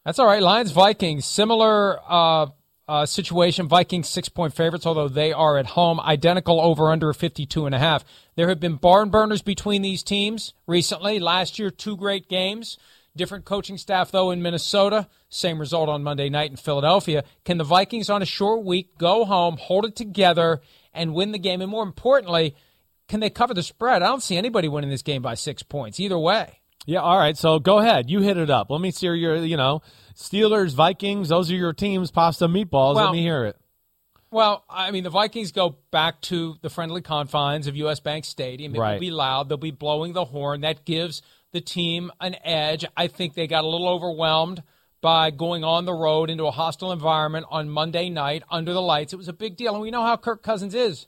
That's 0.03 0.17
all 0.19 0.25
right. 0.25 0.41
Lions 0.41 0.71
Vikings 0.71 1.25
similar. 1.25 1.99
Uh, 2.07 2.47
uh, 2.87 3.05
situation. 3.05 3.67
Vikings 3.67 4.09
six 4.09 4.29
point 4.29 4.53
favorites, 4.53 4.85
although 4.85 5.07
they 5.07 5.33
are 5.33 5.57
at 5.57 5.67
home. 5.67 5.99
Identical 5.99 6.59
over 6.59 6.91
under 6.91 7.11
52 7.13 7.65
and 7.65 7.75
a 7.75 7.79
half. 7.79 8.03
There 8.35 8.49
have 8.49 8.59
been 8.59 8.75
barn 8.75 9.09
burners 9.09 9.41
between 9.41 9.81
these 9.81 10.03
teams 10.03 10.53
recently. 10.65 11.19
Last 11.19 11.59
year, 11.59 11.69
two 11.69 11.97
great 11.97 12.27
games. 12.29 12.77
Different 13.15 13.45
coaching 13.45 13.79
staff, 13.79 14.11
though, 14.11 14.29
in 14.29 14.43
Minnesota. 14.43 15.07
Same 15.27 15.59
result 15.59 15.89
on 15.89 16.03
Monday 16.03 16.29
night 16.29 16.51
in 16.51 16.57
Philadelphia. 16.57 17.23
Can 17.45 17.57
the 17.57 17.63
Vikings, 17.63 18.11
on 18.11 18.21
a 18.21 18.25
short 18.25 18.63
week, 18.63 18.97
go 18.99 19.25
home, 19.25 19.57
hold 19.57 19.85
it 19.85 19.95
together, 19.95 20.61
and 20.93 21.15
win 21.15 21.31
the 21.31 21.39
game? 21.39 21.61
And 21.61 21.71
more 21.71 21.83
importantly, 21.83 22.55
can 23.07 23.19
they 23.19 23.31
cover 23.31 23.55
the 23.55 23.63
spread? 23.63 24.03
I 24.03 24.07
don't 24.07 24.21
see 24.21 24.37
anybody 24.37 24.67
winning 24.67 24.91
this 24.91 25.01
game 25.01 25.23
by 25.23 25.33
six 25.33 25.63
points 25.63 25.99
either 25.99 26.19
way. 26.19 26.59
Yeah, 26.87 27.01
all 27.01 27.17
right. 27.17 27.37
So 27.37 27.59
go 27.59 27.79
ahead. 27.79 28.09
You 28.09 28.21
hit 28.21 28.37
it 28.37 28.49
up. 28.49 28.69
Let 28.69 28.79
me 28.79 28.91
see 28.91 29.07
your, 29.07 29.35
you 29.35 29.57
know, 29.57 29.81
Steelers, 30.15 30.73
Vikings, 30.73 31.29
those 31.29 31.51
are 31.51 31.55
your 31.55 31.73
teams, 31.73 32.09
pasta 32.11 32.47
meatballs. 32.47 32.95
Well, 32.95 33.05
Let 33.05 33.11
me 33.11 33.21
hear 33.21 33.43
it. 33.43 33.57
Well, 34.31 34.63
I 34.69 34.91
mean, 34.91 35.03
the 35.03 35.09
Vikings 35.09 35.51
go 35.51 35.77
back 35.91 36.21
to 36.21 36.55
the 36.61 36.69
friendly 36.69 37.01
confines 37.01 37.67
of 37.67 37.75
US 37.75 37.99
Bank 37.99 38.23
Stadium. 38.23 38.73
It 38.73 38.79
right. 38.79 38.93
will 38.93 38.99
be 39.01 39.11
loud. 39.11 39.49
They'll 39.49 39.57
be 39.57 39.71
blowing 39.71 40.13
the 40.13 40.25
horn. 40.25 40.61
That 40.61 40.85
gives 40.85 41.21
the 41.51 41.59
team 41.59 42.09
an 42.21 42.35
edge. 42.43 42.85
I 42.95 43.07
think 43.07 43.33
they 43.33 43.47
got 43.47 43.65
a 43.65 43.67
little 43.67 43.89
overwhelmed 43.89 44.63
by 45.01 45.29
going 45.29 45.65
on 45.65 45.83
the 45.83 45.93
road 45.93 46.29
into 46.29 46.45
a 46.45 46.51
hostile 46.51 46.93
environment 46.93 47.45
on 47.49 47.69
Monday 47.69 48.09
night 48.09 48.43
under 48.49 48.73
the 48.73 48.81
lights. 48.81 49.11
It 49.11 49.17
was 49.17 49.27
a 49.27 49.33
big 49.33 49.57
deal. 49.57 49.73
And 49.73 49.81
we 49.81 49.91
know 49.91 50.03
how 50.03 50.15
Kirk 50.15 50.41
Cousins 50.41 50.73
is 50.73 51.05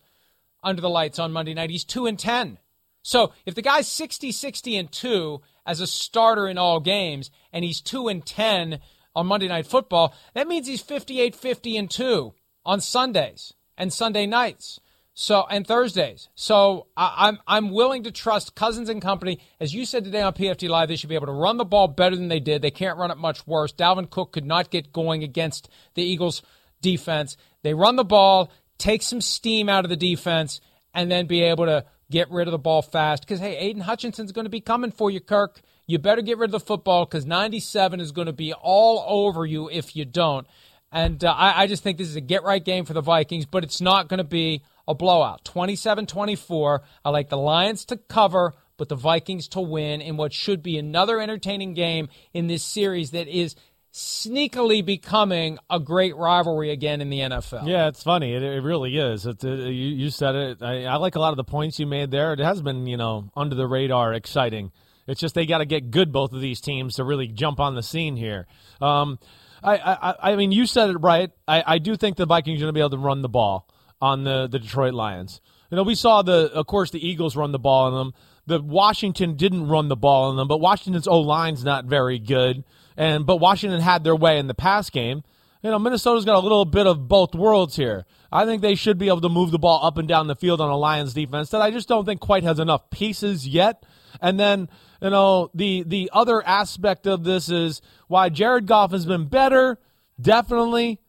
under 0.61 0.81
the 0.81 0.89
lights 0.89 1.19
on 1.19 1.31
Monday 1.31 1.53
night. 1.53 1.69
He's 1.69 1.85
2 1.85 2.05
and 2.05 2.19
10. 2.19 2.57
So 3.01 3.33
if 3.45 3.55
the 3.55 3.61
guy's 3.61 3.87
60, 3.87 4.31
60 4.31 4.75
and 4.75 4.91
2 4.91 5.41
as 5.69 5.79
a 5.79 5.88
starter 5.88 6.47
in 6.47 6.58
all 6.58 6.79
games 6.79 7.29
and 7.53 7.63
he's 7.63 7.79
2 7.79 8.08
and 8.08 8.25
10 8.25 8.79
on 9.15 9.27
Monday 9.27 9.47
Night 9.47 9.67
Football, 9.67 10.15
that 10.34 10.47
means 10.47 10.65
he's 10.67 10.82
58 10.82 11.36
50 11.36 11.77
and 11.77 11.91
2 11.91 12.34
on 12.65 12.82
Sundays 12.82 13.53
and 13.77 13.93
Sunday 13.93 14.25
nights. 14.25 14.79
So 15.13 15.45
and 15.49 15.67
Thursdays. 15.67 16.29
So 16.34 16.88
I, 16.97 17.27
am 17.27 17.38
I'm, 17.47 17.65
I'm 17.65 17.71
willing 17.71 18.03
to 18.03 18.12
trust 18.12 18.55
Cousins 18.55 18.89
and 18.89 19.01
company. 19.01 19.39
As 19.60 19.73
you 19.73 19.86
said 19.86 20.05
today 20.05 20.21
on 20.21 20.34
PFT 20.34 20.69
Live, 20.69 20.88
they 20.88 20.95
should 20.95 21.10
be 21.10 21.15
able 21.15 21.27
to 21.27 21.34
run 21.34 21.58
the 21.58 21.65
ball 21.65 21.88
better 21.88 22.15
than 22.15 22.29
they 22.29 22.39
did. 22.39 22.62
They 22.62 22.71
can't 22.71 22.97
run 22.97 23.12
it 23.12 23.17
much 23.17 23.45
worse. 23.45 23.71
Dalvin 23.71 24.10
Cook 24.10 24.32
could 24.32 24.45
not 24.45 24.71
get 24.71 24.91
going 24.91 25.23
against 25.23 25.69
the 25.93 26.03
Eagles 26.03 26.41
defense. 26.82 27.38
They 27.62 27.73
run 27.75 27.95
the 27.95 28.05
ball, 28.05 28.51
take 28.77 29.03
some 29.03 29.21
steam 29.21 29.69
out 29.69 29.84
of 29.84 29.89
the 29.89 29.97
defense, 29.97 30.62
and 30.95 31.12
then 31.12 31.27
be 31.27 31.43
able 31.43 31.65
to 31.65 31.86
get 32.12 32.30
rid 32.32 32.48
of 32.48 32.52
the 32.52 32.60
ball 32.60 32.82
fast. 32.82 33.24
Because 33.24 33.39
hey, 33.39 33.58
Aidan 33.58 33.84
Hutchinson's 33.84 34.32
going 34.32 34.45
to 34.45 34.50
be 34.50 34.62
coming 34.62 34.91
for 34.91 35.12
you, 35.12 35.19
Kirk. 35.19 35.62
You 35.88 35.98
better 35.98 36.22
get 36.22 36.38
rid 36.38 36.50
of 36.50 36.52
the 36.52 36.60
football 36.60 37.06
because 37.06 37.26
97 37.26 38.00
is 38.00 38.12
going 38.12 38.28
to 38.28 38.34
be 38.34 38.54
all 38.54 39.04
over 39.08 39.45
you 39.45 39.69
if 39.69 39.95
you 39.95 40.06
don't. 40.06 40.45
And 40.91 41.24
uh, 41.24 41.32
I, 41.32 41.63
I, 41.63 41.67
just 41.67 41.84
think 41.84 41.98
this 41.98 42.08
is 42.08 42.15
a 42.15 42.22
get 42.22 42.43
right 42.43 42.63
game 42.63 42.86
for 42.86 42.93
the 42.93 43.02
Vikings, 43.02 43.45
but 43.45 43.63
it's 43.63 43.80
not 43.80 44.08
going 44.08 44.17
to 44.17 44.24
be 44.24 44.63
a 44.88 44.95
blowout. 44.95 45.45
27 45.45 46.08
24. 46.08 46.82
I 47.06 47.10
like 47.10 47.30
the 47.30 47.38
Lions 47.38 47.86
to 47.86 47.98
cover, 47.98 48.54
but 48.78 48.89
the 48.89 48.95
Vikings 48.95 49.48
to 49.50 49.62
win 49.62 50.02
in 50.02 50.17
what 50.17 50.34
should 50.34 50.63
be 50.63 50.78
another 50.78 51.19
entertaining 51.19 51.76
game 51.76 52.10
in 52.34 52.48
this 52.48 52.63
series 52.63 53.12
that 53.12 53.28
is 53.28 53.56
sneakily 53.91 54.86
becoming 54.86 55.58
a 55.69 55.80
great 55.80 56.15
rivalry 56.15 56.71
again 56.71 57.02
in 57.02 57.10
the 57.10 57.19
NFL. 57.19 57.67
Yeah, 57.67 57.88
it's 57.88 58.04
funny. 58.04 58.34
It, 58.34 58.43
it 58.43 58.62
really 58.62 58.97
is. 58.97 59.25
It, 59.25 59.43
uh, 59.43 59.49
you, 59.49 59.71
you, 59.71 60.10
said 60.10 60.36
it. 60.36 60.62
I, 60.62 60.86
I 60.86 60.95
like 60.97 61.15
a 61.15 61.19
lot 61.19 61.32
of 61.32 61.38
the 61.38 61.43
points 61.43 61.80
you 61.80 61.88
made 61.88 62.12
there. 62.12 62.34
It 62.34 62.39
has 62.39 62.62
been, 62.62 62.88
you 62.88 62.97
know, 62.97 63.30
under 63.36 63.56
the 63.56 63.67
radar, 63.67 64.13
exciting. 64.13 64.71
It's 65.08 65.19
just 65.19 65.34
they 65.34 65.45
got 65.45 65.58
to 65.58 65.65
get 65.65 65.89
good, 65.89 66.12
both 66.12 66.34
of 66.34 66.41
these 66.41 66.62
teams, 66.62 66.95
to 66.95 67.04
really 67.04 67.28
jump 67.28 67.60
on 67.60 67.73
the 67.73 67.82
scene 67.82 68.15
here. 68.15 68.45
Um, 68.80 69.17
I, 69.63 69.78
I, 69.78 70.32
I 70.32 70.36
mean, 70.36 70.52
you 70.52 70.65
said 70.65 70.91
it 70.91 70.97
right. 70.97 71.32
I, 71.47 71.63
I 71.65 71.78
do 71.80 71.95
think 71.95 72.17
the 72.17 72.28
Vikings 72.28 72.62
are 72.62 72.65
going 72.65 72.73
to 72.73 72.78
be 72.78 72.82
able 72.82 72.91
to 72.91 72.97
run 72.97 73.21
the 73.21 73.30
ball 73.30 73.67
on 74.02 74.23
the, 74.23 74.47
the 74.47 74.60
Detroit 74.60 74.93
Lions. 74.93 75.41
You 75.71 75.78
know, 75.78 75.84
we 75.84 75.95
saw 75.95 76.21
the, 76.21 76.52
of 76.54 76.67
course, 76.67 76.91
the 76.91 77.06
Eagles 77.06 77.36
run 77.36 77.52
the 77.52 77.60
ball 77.60 77.88
on 77.88 77.93
them. 77.93 78.13
The 78.45 78.62
Washington 78.62 79.36
didn't 79.36 79.67
run 79.67 79.88
the 79.88 79.95
ball 79.95 80.30
on 80.30 80.36
them, 80.36 80.47
but 80.47 80.60
Washington's 80.60 81.08
O 81.08 81.19
line's 81.19 81.63
not 81.63 81.86
very 81.86 82.17
good. 82.17 82.63
And 82.99 83.25
but 83.25 83.38
Washington 83.38 83.79
had 83.79 84.03
their 84.03 84.15
way 84.15 84.38
in 84.38 84.47
the 84.47 84.53
pass 84.53 84.89
game. 84.89 85.23
you 85.63 85.71
know, 85.71 85.79
Minnesota's 85.79 86.25
got 86.25 86.35
a 86.35 86.39
little 86.39 86.65
bit 86.65 86.85
of 86.85 87.07
both 87.07 87.33
worlds 87.33 87.77
here. 87.77 88.05
I 88.29 88.45
think 88.45 88.62
they 88.62 88.75
should 88.75 88.97
be 88.97 89.07
able 89.07 89.21
to 89.21 89.29
move 89.29 89.51
the 89.51 89.57
ball 89.57 89.83
up 89.83 89.97
and 89.97 90.07
down 90.07 90.27
the 90.27 90.35
field 90.35 90.59
on 90.59 90.69
a 90.69 90.77
Lions 90.77 91.13
defense 91.13 91.49
that 91.49 91.62
I 91.62 91.71
just 91.71 91.88
don't 91.88 92.05
think 92.05 92.19
quite 92.19 92.43
has 92.43 92.59
enough 92.59 92.89
pieces 92.89 93.47
yet. 93.47 93.85
And 94.21 94.38
then, 94.38 94.69
you 95.01 95.09
know, 95.12 95.49
the 95.53 95.83
the 95.83 96.09
other 96.12 96.45
aspect 96.45 97.07
of 97.07 97.23
this 97.23 97.49
is 97.49 97.81
why 98.07 98.27
Jared 98.27 98.67
Goff 98.67 98.91
has 98.91 99.05
been 99.05 99.27
better, 99.27 99.79
definitely. 100.19 100.99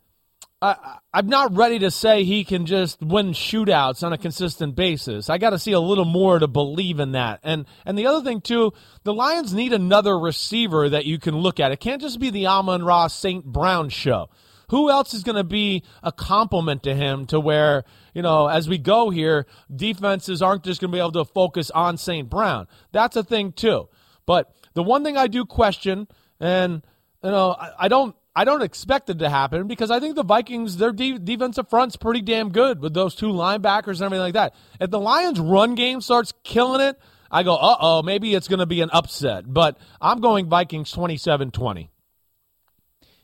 I, 0.63 0.99
I'm 1.15 1.29
not 1.29 1.57
ready 1.57 1.79
to 1.79 1.91
say 1.91 2.25
he 2.25 2.45
can 2.45 2.67
just 2.67 3.01
win 3.01 3.31
shootouts 3.31 4.03
on 4.03 4.13
a 4.13 4.19
consistent 4.19 4.75
basis. 4.75 5.31
I 5.31 5.39
got 5.39 5.51
to 5.51 5.59
see 5.59 5.73
a 5.73 5.81
little 5.81 6.05
more 6.05 6.39
to 6.39 6.47
believe 6.49 7.01
in 7.01 7.13
that. 7.13 7.41
And 7.43 7.65
and 7.87 7.99
the 7.99 8.07
other 8.07 8.23
thing 8.23 8.43
too, 8.43 8.73
the 9.03 9.15
Lions 9.15 9.55
need 9.55 9.73
another 9.73 10.19
receiver 10.19 10.91
that 10.91 11.07
you 11.07 11.19
can 11.19 11.39
look 11.39 11.61
at. 11.61 11.73
It 11.73 11.81
can't 11.81 12.03
just 12.03 12.21
be 12.21 12.29
the 12.29 12.47
Amon-Ra 12.47 13.07
St. 13.07 13.45
Brown 13.45 13.89
show. 13.89 14.29
Who 14.69 14.91
else 14.91 15.15
is 15.15 15.25
going 15.25 15.37
to 15.37 15.45
be 15.45 15.83
a 16.03 16.13
complement 16.13 16.85
to 16.85 16.95
him 16.95 17.27
to 17.27 17.41
where, 17.41 17.83
you 18.15 18.23
know, 18.23 18.47
as 18.47 18.69
we 18.69 18.79
go 18.79 19.11
here, 19.11 19.47
defenses 19.75 20.43
aren't 20.43 20.63
just 20.63 20.81
going 20.81 20.93
to 20.93 20.95
be 20.95 21.01
able 21.01 21.11
to 21.13 21.25
focus 21.25 21.71
on 21.73 21.97
St. 21.97 22.29
Brown. 22.29 22.69
That's 22.93 23.17
a 23.17 23.25
thing 23.25 23.53
too. 23.53 23.89
But 24.27 24.55
the 24.75 24.85
one 24.85 25.03
thing 25.03 25.17
I 25.17 25.27
do 25.27 25.45
question, 25.45 26.07
and, 26.39 26.83
you 27.25 27.31
know, 27.31 27.57
I, 27.59 27.73
I 27.81 27.89
don't 27.89 28.15
I 28.35 28.45
don't 28.45 28.63
expect 28.63 29.11
it 29.11 29.19
to 29.19 29.29
happen 29.29 29.67
because 29.67 29.91
I 29.91 29.99
think 29.99 30.15
the 30.15 30.23
Vikings, 30.23 30.77
their 30.77 30.93
de- 30.93 31.19
defensive 31.19 31.69
front's 31.69 31.97
pretty 31.97 32.23
damn 32.23 32.51
good 32.51 32.81
with 32.81 32.95
those 32.95 33.15
two 33.15 33.33
linebackers 33.33 33.95
and 33.95 34.03
everything 34.03 34.21
like 34.21 34.35
that. 34.35 34.55
If 34.81 34.91
the 34.91 35.01
Lions' 35.01 35.41
run 35.41 35.75
game 35.75 36.01
starts 36.01 36.33
killing 36.45 36.81
it, 36.81 36.99
I 37.31 37.43
go, 37.43 37.55
uh 37.57 37.77
oh, 37.81 38.03
maybe 38.03 38.35
it's 38.35 38.49
going 38.49 38.61
to 38.61 38.67
be 38.67 38.81
an 38.81 38.91
upset. 38.93 39.45
But 39.47 39.79
I'm 40.01 40.21
going 40.21 40.49
Vikings 40.49 40.91
27 40.93 41.51
20. 41.51 41.91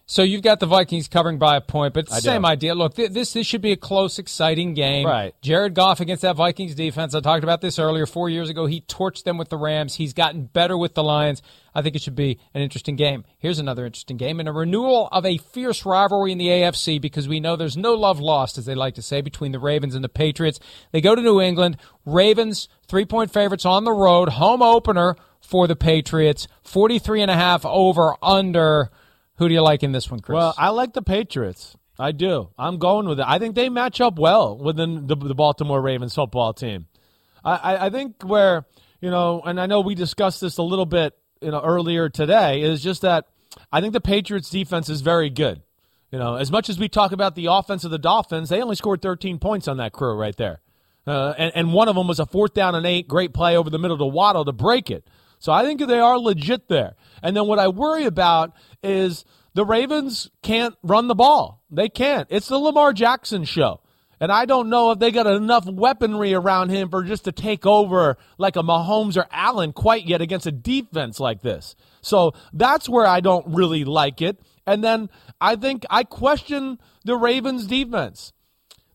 So 0.08 0.22
you've 0.22 0.42
got 0.42 0.60
the 0.60 0.66
Vikings 0.66 1.08
covering 1.08 1.36
by 1.36 1.56
a 1.56 1.60
point, 1.60 1.92
but 1.92 2.08
the 2.08 2.20
same 2.20 2.42
do. 2.42 2.48
idea. 2.48 2.76
Look, 2.76 2.94
th- 2.94 3.10
this 3.10 3.32
this 3.32 3.44
should 3.44 3.60
be 3.60 3.72
a 3.72 3.76
close, 3.76 4.20
exciting 4.20 4.72
game. 4.72 5.04
Right. 5.04 5.34
Jared 5.42 5.74
Goff 5.74 5.98
against 5.98 6.22
that 6.22 6.36
Vikings 6.36 6.76
defense. 6.76 7.12
I 7.12 7.18
talked 7.18 7.42
about 7.42 7.60
this 7.60 7.76
earlier. 7.80 8.06
Four 8.06 8.30
years 8.30 8.48
ago, 8.48 8.66
he 8.66 8.82
torched 8.82 9.24
them 9.24 9.36
with 9.36 9.48
the 9.48 9.56
Rams. 9.56 9.96
He's 9.96 10.12
gotten 10.12 10.44
better 10.44 10.78
with 10.78 10.94
the 10.94 11.02
Lions. 11.02 11.42
I 11.74 11.82
think 11.82 11.96
it 11.96 12.02
should 12.02 12.14
be 12.14 12.38
an 12.54 12.62
interesting 12.62 12.94
game. 12.94 13.24
Here's 13.36 13.58
another 13.58 13.84
interesting 13.84 14.16
game 14.16 14.38
and 14.38 14.48
a 14.48 14.52
renewal 14.52 15.08
of 15.10 15.26
a 15.26 15.38
fierce 15.38 15.84
rivalry 15.84 16.30
in 16.30 16.38
the 16.38 16.48
AFC 16.48 17.00
because 17.00 17.26
we 17.26 17.40
know 17.40 17.56
there's 17.56 17.76
no 17.76 17.94
love 17.94 18.20
lost, 18.20 18.58
as 18.58 18.64
they 18.64 18.76
like 18.76 18.94
to 18.94 19.02
say, 19.02 19.20
between 19.20 19.50
the 19.50 19.58
Ravens 19.58 19.96
and 19.96 20.04
the 20.04 20.08
Patriots. 20.08 20.60
They 20.92 21.00
go 21.00 21.16
to 21.16 21.20
New 21.20 21.40
England. 21.40 21.78
Ravens, 22.04 22.68
three 22.86 23.06
point 23.06 23.32
favorites 23.32 23.64
on 23.64 23.82
the 23.82 23.92
road, 23.92 24.28
home 24.28 24.62
opener 24.62 25.16
for 25.40 25.66
the 25.66 25.74
Patriots. 25.74 26.46
43 26.62 27.22
and 27.22 27.30
a 27.32 27.34
half 27.34 27.66
over 27.66 28.14
under. 28.22 28.92
Who 29.38 29.48
do 29.48 29.54
you 29.54 29.62
like 29.62 29.82
in 29.82 29.92
this 29.92 30.10
one, 30.10 30.20
Chris? 30.20 30.34
Well, 30.34 30.54
I 30.56 30.70
like 30.70 30.92
the 30.92 31.02
Patriots. 31.02 31.76
I 31.98 32.12
do. 32.12 32.50
I'm 32.58 32.78
going 32.78 33.06
with 33.06 33.20
it. 33.20 33.26
I 33.26 33.38
think 33.38 33.54
they 33.54 33.68
match 33.68 34.00
up 34.00 34.18
well 34.18 34.56
within 34.56 35.06
the, 35.06 35.16
the 35.16 35.34
Baltimore 35.34 35.80
Ravens 35.80 36.14
football 36.14 36.52
team. 36.52 36.86
I, 37.44 37.56
I, 37.56 37.86
I 37.86 37.90
think 37.90 38.22
where 38.22 38.66
you 39.00 39.10
know, 39.10 39.42
and 39.44 39.60
I 39.60 39.66
know 39.66 39.80
we 39.80 39.94
discussed 39.94 40.40
this 40.40 40.58
a 40.58 40.62
little 40.62 40.86
bit 40.86 41.14
you 41.40 41.50
know 41.50 41.60
earlier 41.60 42.08
today 42.08 42.62
is 42.62 42.82
just 42.82 43.02
that 43.02 43.26
I 43.72 43.80
think 43.80 43.92
the 43.92 44.00
Patriots 44.00 44.50
defense 44.50 44.88
is 44.88 45.00
very 45.00 45.30
good. 45.30 45.62
You 46.10 46.18
know, 46.18 46.36
as 46.36 46.50
much 46.50 46.68
as 46.68 46.78
we 46.78 46.88
talk 46.88 47.12
about 47.12 47.34
the 47.34 47.46
offense 47.46 47.84
of 47.84 47.90
the 47.90 47.98
Dolphins, 47.98 48.48
they 48.48 48.62
only 48.62 48.76
scored 48.76 49.02
13 49.02 49.38
points 49.38 49.68
on 49.68 49.78
that 49.78 49.92
crew 49.92 50.14
right 50.14 50.36
there. 50.36 50.60
Uh, 51.06 51.34
and, 51.36 51.52
and 51.54 51.72
one 51.72 51.88
of 51.88 51.94
them 51.94 52.08
was 52.08 52.18
a 52.20 52.26
fourth 52.26 52.54
down 52.54 52.74
and 52.74 52.86
eight, 52.86 53.06
great 53.06 53.32
play 53.32 53.56
over 53.56 53.70
the 53.70 53.78
middle 53.78 53.98
to 53.98 54.06
Waddle 54.06 54.44
to 54.44 54.52
break 54.52 54.90
it. 54.90 55.06
So 55.38 55.52
I 55.52 55.64
think 55.64 55.80
they 55.80 55.98
are 55.98 56.18
legit 56.18 56.68
there. 56.68 56.94
And 57.22 57.36
then 57.36 57.46
what 57.46 57.58
I 57.58 57.68
worry 57.68 58.04
about 58.04 58.52
is 58.82 59.24
the 59.54 59.64
Ravens 59.64 60.30
can't 60.42 60.74
run 60.82 61.08
the 61.08 61.14
ball. 61.14 61.62
They 61.70 61.88
can't. 61.88 62.26
It's 62.30 62.48
the 62.48 62.58
Lamar 62.58 62.92
Jackson 62.92 63.44
show. 63.44 63.80
And 64.18 64.32
I 64.32 64.46
don't 64.46 64.70
know 64.70 64.92
if 64.92 64.98
they 64.98 65.10
got 65.10 65.26
enough 65.26 65.66
weaponry 65.66 66.32
around 66.32 66.70
him 66.70 66.88
for 66.88 67.02
just 67.02 67.24
to 67.24 67.32
take 67.32 67.66
over 67.66 68.16
like 68.38 68.56
a 68.56 68.62
Mahomes 68.62 69.16
or 69.16 69.26
Allen 69.30 69.72
quite 69.72 70.06
yet 70.06 70.22
against 70.22 70.46
a 70.46 70.52
defense 70.52 71.20
like 71.20 71.42
this. 71.42 71.76
So 72.00 72.32
that's 72.52 72.88
where 72.88 73.06
I 73.06 73.20
don't 73.20 73.54
really 73.54 73.84
like 73.84 74.22
it. 74.22 74.40
And 74.66 74.82
then 74.82 75.10
I 75.40 75.56
think 75.56 75.84
I 75.90 76.04
question 76.04 76.78
the 77.04 77.16
Ravens 77.16 77.66
defense. 77.66 78.32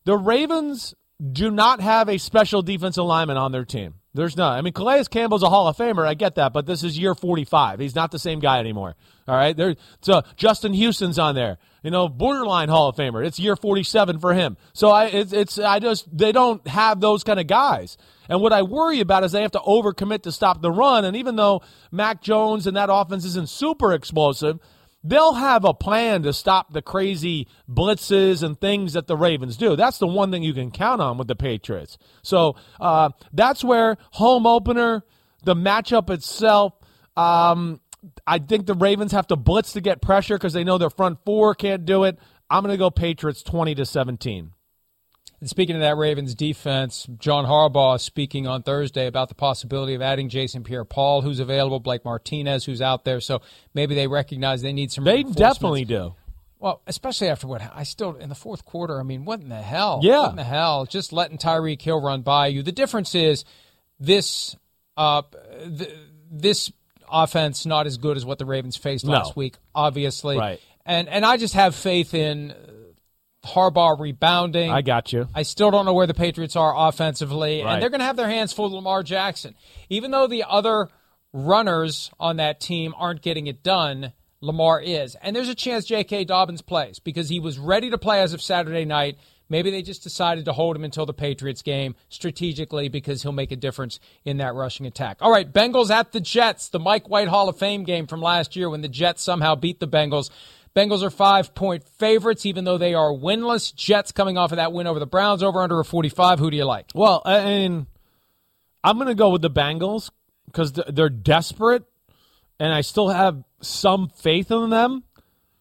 The 0.06 0.18
Ravens 0.18 0.96
do 1.32 1.52
not 1.52 1.82
have 1.82 2.10
a 2.10 2.18
special 2.18 2.64
defensive 2.64 3.06
lineman 3.06 3.38
on 3.38 3.52
their 3.52 3.66
team. 3.66 3.96
There's 4.14 4.36
none. 4.36 4.58
I 4.58 4.62
mean, 4.62 4.74
Calais 4.74 5.06
Campbell's 5.10 5.44
a 5.44 5.50
Hall 5.50 5.70
of 5.70 5.78
Famer. 5.78 6.06
I 6.06 6.16
get 6.16 6.36
that, 6.36 6.52
but 6.52 6.66
this 6.66 6.84
is 6.84 7.00
year 7.00 7.16
45. 7.16 7.80
He's 7.80 7.96
not 7.96 8.12
the 8.12 8.20
same 8.20 8.40
guy 8.40 8.60
anymore. 8.60 8.96
All 9.26 9.36
right. 9.36 9.56
There, 9.56 9.76
so 10.02 10.24
Justin 10.36 10.74
Houston's 10.74 11.18
on 11.18 11.34
there. 11.34 11.58
You 11.82 11.92
know, 11.92 12.10
borderline 12.10 12.68
Hall 12.68 12.90
of 12.90 12.98
Famer. 12.98 13.26
It's 13.26 13.40
year 13.40 13.56
47 13.56 14.20
for 14.20 14.34
him. 14.34 14.58
So 14.74 14.90
I, 14.90 15.06
it's, 15.06 15.32
it's, 15.32 15.60
I 15.60 15.80
just, 15.80 16.06
they 16.16 16.34
don't 16.34 16.66
have 16.68 17.00
those 17.00 17.24
kind 17.24 17.40
of 17.40 17.48
guys. 17.48 17.98
And 18.28 18.42
what 18.42 18.52
I 18.52 18.64
worry 18.64 19.00
about 19.00 19.24
is 19.24 19.32
they 19.32 19.44
have 19.44 19.52
to 19.52 19.60
overcommit 19.60 20.24
to 20.24 20.32
stop 20.34 20.62
the 20.62 20.72
run. 20.72 21.06
And 21.06 21.16
even 21.16 21.38
though 21.38 21.62
Mac 21.90 22.22
Jones 22.22 22.68
and 22.68 22.76
that 22.76 22.90
offense 22.92 23.24
isn't 23.24 23.50
super 23.50 23.94
explosive, 23.94 24.60
they'll 25.04 25.34
have 25.34 25.66
a 25.66 25.74
plan 25.74 26.24
to 26.24 26.34
stop 26.34 26.74
the 26.74 26.82
crazy 26.82 27.48
blitzes 27.70 28.44
and 28.44 28.60
things 28.60 28.94
that 28.94 29.08
the 29.08 29.18
Ravens 29.18 29.58
do. 29.58 29.76
That's 29.76 29.98
the 29.98 30.08
one 30.08 30.32
thing 30.32 30.44
you 30.44 30.54
can 30.54 30.72
count 30.72 31.02
on 31.02 31.18
with 31.18 31.28
the 31.28 31.36
Patriots. 31.36 31.98
So 32.22 32.56
uh, 32.80 33.10
that's 33.34 33.64
where 33.64 33.98
home 34.12 34.46
opener, 34.46 35.04
the 35.44 35.56
matchup 35.56 36.10
itself. 36.10 36.74
Um, 37.16 37.82
I 38.26 38.40
think 38.40 38.66
the 38.66 38.74
Ravens 38.74 39.12
have 39.12 39.28
to 39.28 39.36
blitz 39.36 39.74
to 39.74 39.82
get 39.82 40.02
pressure 40.02 40.36
because 40.36 40.54
they 40.54 40.64
know 40.64 40.78
their 40.78 40.90
front 40.90 41.20
four 41.26 41.56
can't 41.56 41.86
do 41.86 42.04
it. 42.04 42.18
I'm 42.50 42.64
going 42.64 42.74
to 42.74 42.78
go 42.78 42.90
Patriots 42.92 43.44
20 43.44 43.76
to 43.76 43.86
17. 43.86 44.52
And 45.42 45.50
speaking 45.50 45.76
of 45.76 45.82
that 45.82 45.98
Ravens 45.98 46.36
defense, 46.36 47.08
John 47.18 47.46
Harbaugh 47.46 48.00
speaking 48.00 48.46
on 48.48 48.62
Thursday 48.62 49.08
about 49.08 49.28
the 49.28 49.36
possibility 49.36 49.96
of 49.96 50.02
adding 50.02 50.30
Jason 50.30 50.64
Pierre-Paul, 50.64 51.24
who's 51.24 51.40
available, 51.40 51.80
Blake 51.80 52.06
Martinez, 52.06 52.64
who's 52.64 52.82
out 52.82 53.06
there. 53.06 53.20
So 53.20 53.42
maybe 53.74 53.96
they 53.96 54.06
recognize 54.08 54.62
they 54.62 54.72
need 54.72 54.92
some. 54.92 55.04
They 55.04 55.24
definitely 55.24 55.84
do. 55.84 56.14
Well, 56.60 56.80
especially 56.86 57.30
after 57.30 57.48
what 57.48 57.64
I 57.76 57.82
still 57.84 58.16
in 58.16 58.30
the 58.30 58.36
fourth 58.36 58.66
quarter. 58.66 59.00
I 59.00 59.04
mean, 59.04 59.26
what 59.26 59.42
in 59.42 59.50
the 59.50 59.56
hell? 59.64 60.00
Yeah. 60.04 60.20
what 60.22 60.30
in 60.30 60.36
the 60.36 60.44
hell? 60.44 60.86
Just 60.86 61.12
letting 61.12 61.40
Tyreek 61.40 61.82
Hill 61.82 62.00
run 62.00 62.22
by 62.22 62.48
you. 62.48 62.62
The 62.62 62.72
difference 62.72 63.16
is 63.16 63.44
this. 64.00 64.56
Uh, 64.96 65.24
th- 65.76 65.90
this 66.30 66.72
offense 67.12 67.66
not 67.66 67.88
as 67.88 67.98
good 67.98 68.16
as 68.16 68.26
what 68.26 68.38
the 68.38 68.46
Ravens 68.46 68.78
faced 68.78 69.06
No. 69.06 69.14
last 69.14 69.36
week, 69.36 69.56
obviously. 69.74 70.38
Right. 70.38 70.60
And 70.86 71.10
and 71.10 71.26
I 71.26 71.38
just 71.38 71.56
have 71.56 71.74
faith 71.76 72.14
in 72.14 72.54
Harbaugh 73.46 74.00
rebounding. 74.00 74.70
I 74.72 74.82
got 74.82 75.12
you. 75.14 75.28
I 75.34 75.44
still 75.44 75.72
don't 75.72 75.86
know 75.86 75.94
where 75.94 76.08
the 76.08 76.14
Patriots 76.14 76.56
are 76.56 76.74
offensively, 76.88 77.64
Right. 77.64 77.74
and 77.74 77.82
they're 77.82 77.90
going 77.90 78.00
to 78.00 78.06
have 78.06 78.16
their 78.18 78.30
hands 78.30 78.54
full 78.54 78.66
of 78.68 78.74
Lamar 78.74 79.02
Jackson. 79.04 79.56
Even 79.90 80.12
though 80.12 80.28
the 80.28 80.44
other 80.48 80.90
runners 81.34 82.12
on 82.20 82.38
that 82.38 82.60
team 82.60 82.94
aren't 82.98 83.22
getting 83.22 83.48
it 83.48 83.64
done, 83.64 84.14
Lamar 84.42 84.82
is. 84.82 85.16
And 85.22 85.36
there's 85.36 85.50
a 85.50 85.56
chance 85.56 85.86
J.K. 85.86 86.26
Dobbins 86.26 86.62
plays 86.62 87.00
because 87.00 87.30
he 87.30 87.40
was 87.40 87.58
ready 87.60 87.90
to 87.90 87.98
play 87.98 88.22
as 88.22 88.34
of 88.34 88.42
Saturday 88.42 88.86
night. 88.86 89.18
Maybe 89.50 89.70
they 89.70 89.82
just 89.82 90.02
decided 90.04 90.46
to 90.46 90.54
hold 90.54 90.78
him 90.78 90.84
until 90.86 91.06
the 91.06 91.14
Patriots 91.14 91.62
game 91.62 91.96
strategically 92.10 92.88
because 92.88 93.22
he'll 93.22 93.34
make 93.34 93.52
a 93.52 93.58
difference 93.58 94.00
in 94.24 94.38
that 94.38 94.54
rushing 94.56 94.86
attack. 94.86 95.18
All 95.20 95.32
right, 95.32 95.52
Bengals 95.52 95.90
at 95.90 96.14
the 96.14 96.22
Jets, 96.22 96.70
the 96.70 96.80
Mike 96.80 97.10
White 97.10 97.28
Hall 97.28 97.50
of 97.50 97.58
Fame 97.58 97.84
game 97.84 98.08
from 98.08 98.22
last 98.22 98.56
year 98.56 98.70
when 98.70 98.82
the 98.82 98.88
Jets 98.88 99.22
somehow 99.22 99.56
beat 99.56 99.80
the 99.82 99.90
Bengals. 99.90 100.30
Bengals 100.76 101.04
are 101.04 101.10
five 101.10 101.54
point 101.54 101.84
favorites, 101.84 102.46
even 102.46 102.64
though 102.64 102.78
they 102.78 102.94
are 102.94 103.12
winless. 103.12 103.76
Jets 103.76 104.12
coming 104.12 104.38
off 104.38 104.52
of 104.52 104.56
that 104.58 104.72
win 104.72 104.88
over 104.88 105.00
the 105.00 105.06
Browns, 105.06 105.44
over 105.44 105.60
under 105.60 105.80
a 105.80 105.86
45. 105.86 106.40
Who 106.40 106.50
do 106.50 106.58
you 106.58 106.66
like? 106.66 106.92
Well, 106.96 107.22
I 107.26 107.44
mean, 107.44 107.88
I'm 108.84 108.98
going 108.98 109.08
to 109.08 109.16
go 109.16 109.30
with 109.30 109.42
the 109.42 109.50
Bengals 109.50 110.10
because 110.46 110.72
they're 110.72 111.10
desperate, 111.10 111.84
and 112.60 112.74
I 112.74 112.82
still 112.82 113.10
have 113.10 113.44
some 113.62 114.10
faith 114.10 114.50
in 114.50 114.70
them. 114.70 115.04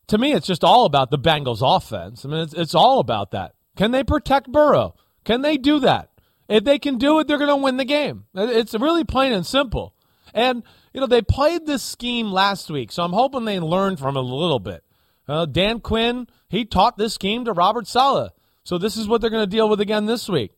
To 0.09 0.19
me, 0.19 0.33
it's 0.33 0.47
just 0.47 0.65
all 0.65 0.87
about 0.87 1.11
the 1.11 1.19
Bengals 1.19 1.61
offense. 1.63 2.25
I 2.25 2.29
mean, 2.29 2.41
it's, 2.41 2.55
it's 2.55 2.75
all 2.75 2.99
about 3.01 3.33
that. 3.33 3.55
Can 3.77 3.93
they 3.93 4.05
protect 4.05 4.51
Burrow? 4.51 4.95
Can 5.25 5.43
they 5.43 5.57
do 5.57 5.81
that? 5.81 6.11
If 6.49 6.65
they 6.65 6.79
can 6.79 6.99
do 6.99 7.19
it, 7.21 7.29
they're 7.29 7.39
going 7.39 7.49
to 7.49 7.57
win 7.57 7.77
the 7.77 7.85
game. 7.85 8.25
It's 8.35 8.75
really 8.75 9.05
plain 9.05 9.33
and 9.33 9.47
simple. 9.47 9.95
And, 10.35 10.65
you 10.93 11.01
know, 11.01 11.07
they 11.07 11.23
played 11.23 11.67
this 11.67 11.83
scheme 11.83 12.33
last 12.33 12.71
week, 12.71 12.91
so 12.91 13.05
I'm 13.05 13.13
hoping 13.13 13.45
they 13.45 13.61
learned 13.61 13.99
from 14.01 14.17
it 14.17 14.21
a 14.21 14.23
little 14.23 14.59
bit. 14.59 14.83
Uh, 15.31 15.47
Dan 15.47 15.81
Quinn, 15.81 16.27
he 16.49 16.65
taught 16.65 16.99
this 16.99 17.15
scheme 17.15 17.45
to 17.45 17.53
Robert 17.53 17.87
Saleh. 17.87 18.33
So 18.65 18.79
this 18.79 18.97
is 18.97 19.07
what 19.07 19.21
they're 19.21 19.31
going 19.31 19.49
to 19.49 19.57
deal 19.57 19.69
with 19.69 19.81
again 19.81 20.07
this 20.07 20.29
week. 20.29 20.51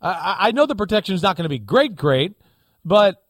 I, 0.00 0.36
I 0.38 0.52
know 0.52 0.66
the 0.66 0.76
protection 0.76 1.16
is 1.16 1.22
not 1.22 1.36
going 1.36 1.44
to 1.44 1.50
be 1.50 1.58
great, 1.58 1.96
great, 1.96 2.34
but 2.84 3.22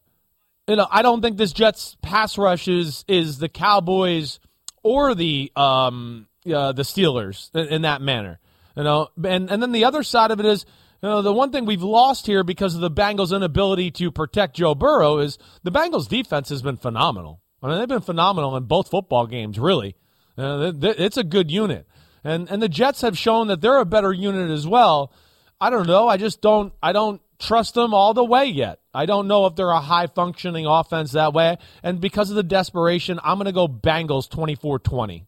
you 0.69 0.77
know 0.77 0.87
I 0.91 1.03
don't 1.03 1.23
think 1.23 1.37
this 1.37 1.53
Jets 1.53 1.97
pass 2.03 2.39
rush 2.39 2.69
is 2.69 3.05
is 3.09 3.39
the 3.39 3.49
Cowboys 3.49 4.41
or 4.83 5.15
the 5.15 5.51
um 5.57 6.29
uh, 6.47 6.73
the 6.73 6.83
Steelers 6.83 7.51
in, 7.55 7.67
in 7.69 7.83
that 7.83 8.03
manner. 8.03 8.39
You 8.77 8.85
know, 8.85 9.09
and 9.25 9.51
and 9.51 9.63
then 9.63 9.73
the 9.73 9.87
other 9.87 10.03
side 10.03 10.31
of 10.31 10.39
it 10.39 10.47
is 10.47 10.65
you 11.03 11.09
know, 11.09 11.23
the 11.23 11.33
one 11.33 11.51
thing 11.51 11.65
we've 11.65 11.83
lost 11.83 12.27
here 12.27 12.45
because 12.45 12.75
of 12.75 12.83
the 12.83 12.91
Bengals' 12.91 13.35
inability 13.35 13.91
to 13.93 14.13
protect 14.13 14.57
Joe 14.57 14.75
Burrow 14.75 15.19
is 15.19 15.39
the 15.63 15.73
Bengals' 15.73 16.09
defense 16.09 16.51
has 16.51 16.61
been 16.61 16.77
phenomenal. 16.77 17.41
I 17.63 17.69
mean, 17.69 17.79
they've 17.79 17.89
been 17.89 18.03
phenomenal 18.03 18.55
in 18.57 18.65
both 18.65 18.91
football 18.91 19.27
games, 19.27 19.59
really. 19.59 19.97
Uh, 20.39 20.71
th- 20.73 20.81
th- 20.81 20.97
it's 20.99 21.17
a 21.17 21.25
good 21.25 21.51
unit. 21.51 21.87
and 22.25 22.51
and 22.51 22.63
the 22.63 22.69
Jets 22.69 23.01
have 23.03 23.17
shown 23.19 23.49
that 23.49 23.61
they're 23.61 23.79
a 23.79 23.85
better 23.85 24.13
unit 24.13 24.51
as 24.51 24.67
well. 24.67 25.13
I 25.61 25.71
don't 25.71 25.87
know. 25.87 26.09
I 26.09 26.17
just 26.17 26.41
don't. 26.41 26.73
I 26.83 26.93
don't 26.93 27.21
trust 27.39 27.75
them 27.75 27.93
all 27.95 28.15
the 28.15 28.25
way 28.25 28.47
yet. 28.47 28.81
I 28.93 29.07
don't 29.07 29.29
know 29.29 29.47
if 29.47 29.55
they're 29.57 29.71
a 29.71 29.81
high 29.81 30.07
functioning 30.07 30.67
offense 30.67 31.13
that 31.13 31.33
way. 31.33 31.57
And 31.83 32.01
because 32.01 32.29
of 32.31 32.37
the 32.37 32.43
desperation, 32.43 33.19
I'm 33.23 33.37
going 33.39 33.47
to 33.47 33.53
go 33.53 33.69
Bengals 33.69 34.29
24 34.29 34.79
20. 34.81 35.27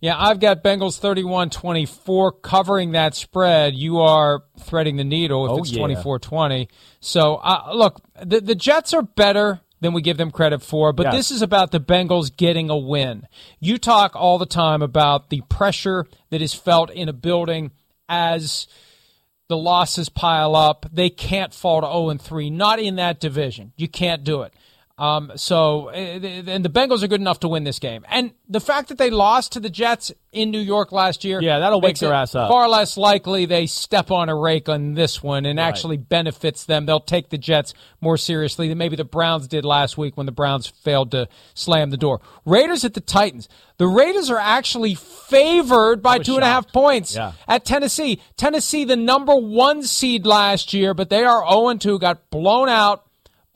Yeah, 0.00 0.16
I've 0.18 0.40
got 0.40 0.64
Bengals 0.64 0.98
31 0.98 1.50
24 1.50 2.32
covering 2.32 2.92
that 2.92 3.14
spread. 3.14 3.74
You 3.74 3.98
are 4.00 4.42
threading 4.58 4.96
the 4.96 5.04
needle 5.04 5.44
if 5.46 5.50
Oh, 5.52 5.58
it's 5.58 5.70
yeah. 5.72 5.78
24 5.80 6.18
20. 6.18 6.68
So, 7.00 7.34
uh, 7.36 7.72
look, 7.74 8.00
the, 8.24 8.40
the 8.40 8.54
Jets 8.54 8.94
are 8.94 9.02
better 9.02 9.60
than 9.80 9.92
we 9.92 10.02
give 10.02 10.16
them 10.18 10.30
credit 10.30 10.62
for, 10.62 10.92
but 10.92 11.04
Yes. 11.06 11.14
this 11.14 11.30
is 11.30 11.42
about 11.42 11.70
the 11.70 11.80
Bengals 11.80 12.34
getting 12.36 12.68
a 12.70 12.76
win. 12.76 13.26
You 13.60 13.78
talk 13.78 14.14
all 14.14 14.38
the 14.38 14.46
time 14.46 14.82
about 14.82 15.30
the 15.30 15.40
pressure 15.48 16.06
that 16.30 16.42
is 16.42 16.52
felt 16.54 16.90
in 16.90 17.08
a 17.08 17.12
building 17.14 17.70
as 18.08 18.66
the 19.48 19.56
losses 19.56 20.08
pile 20.08 20.54
up. 20.54 20.86
They 20.92 21.10
can't 21.10 21.54
fall 21.54 21.80
to 21.80 21.86
0 21.86 22.10
and 22.10 22.20
3, 22.20 22.50
not 22.50 22.78
in 22.78 22.96
that 22.96 23.20
division. 23.20 23.72
You 23.76 23.88
can't 23.88 24.22
do 24.22 24.42
it. 24.42 24.52
Um, 25.00 25.32
so, 25.36 25.88
eh, 25.88 26.42
and 26.46 26.62
the 26.62 26.68
Bengals 26.68 27.02
are 27.02 27.08
good 27.08 27.22
enough 27.22 27.40
to 27.40 27.48
win 27.48 27.64
this 27.64 27.78
game. 27.78 28.04
And 28.06 28.32
the 28.50 28.60
fact 28.60 28.90
that 28.90 28.98
they 28.98 29.08
lost 29.08 29.52
to 29.52 29.60
the 29.60 29.70
Jets 29.70 30.12
in 30.30 30.50
New 30.50 30.60
York 30.60 30.92
last 30.92 31.24
year, 31.24 31.40
Yeah, 31.40 31.58
that'll 31.58 31.80
wake 31.80 31.98
their 31.98 32.12
ass 32.12 32.34
up. 32.34 32.50
Far 32.50 32.68
less 32.68 32.98
likely 32.98 33.46
they 33.46 33.64
step 33.66 34.10
on 34.10 34.28
a 34.28 34.36
rake 34.36 34.68
on 34.68 34.92
this 34.92 35.22
one 35.22 35.46
and 35.46 35.58
actually 35.58 35.96
benefits 35.96 36.66
them. 36.66 36.84
They'll 36.84 37.00
take 37.00 37.30
the 37.30 37.38
Jets 37.38 37.72
more 38.02 38.18
seriously 38.18 38.68
than 38.68 38.76
maybe 38.76 38.94
the 38.94 39.04
Browns 39.04 39.48
did 39.48 39.64
last 39.64 39.96
week 39.96 40.18
when 40.18 40.26
the 40.26 40.32
Browns 40.32 40.66
failed 40.66 41.12
to 41.12 41.28
slam 41.54 41.88
the 41.88 41.96
door. 41.96 42.20
Raiders 42.44 42.84
at 42.84 42.92
the 42.92 43.00
Titans. 43.00 43.48
The 43.78 43.86
Raiders 43.88 44.28
are 44.28 44.38
actually 44.38 44.94
favored 44.96 46.02
by 46.02 46.18
two 46.18 46.34
and 46.34 46.42
a 46.44 46.46
half 46.46 46.64
shocked. 46.64 46.74
points 46.74 47.14
Yeah. 47.16 47.32
at 47.48 47.64
Tennessee. 47.64 48.20
Tennessee, 48.36 48.84
the 48.84 48.96
number 48.96 49.34
one 49.34 49.82
seed 49.82 50.26
last 50.26 50.74
year, 50.74 50.92
but 50.92 51.08
they 51.08 51.24
are 51.24 51.42
0 51.50 51.74
2, 51.78 51.98
got 51.98 52.28
blown 52.30 52.68
out 52.68 53.04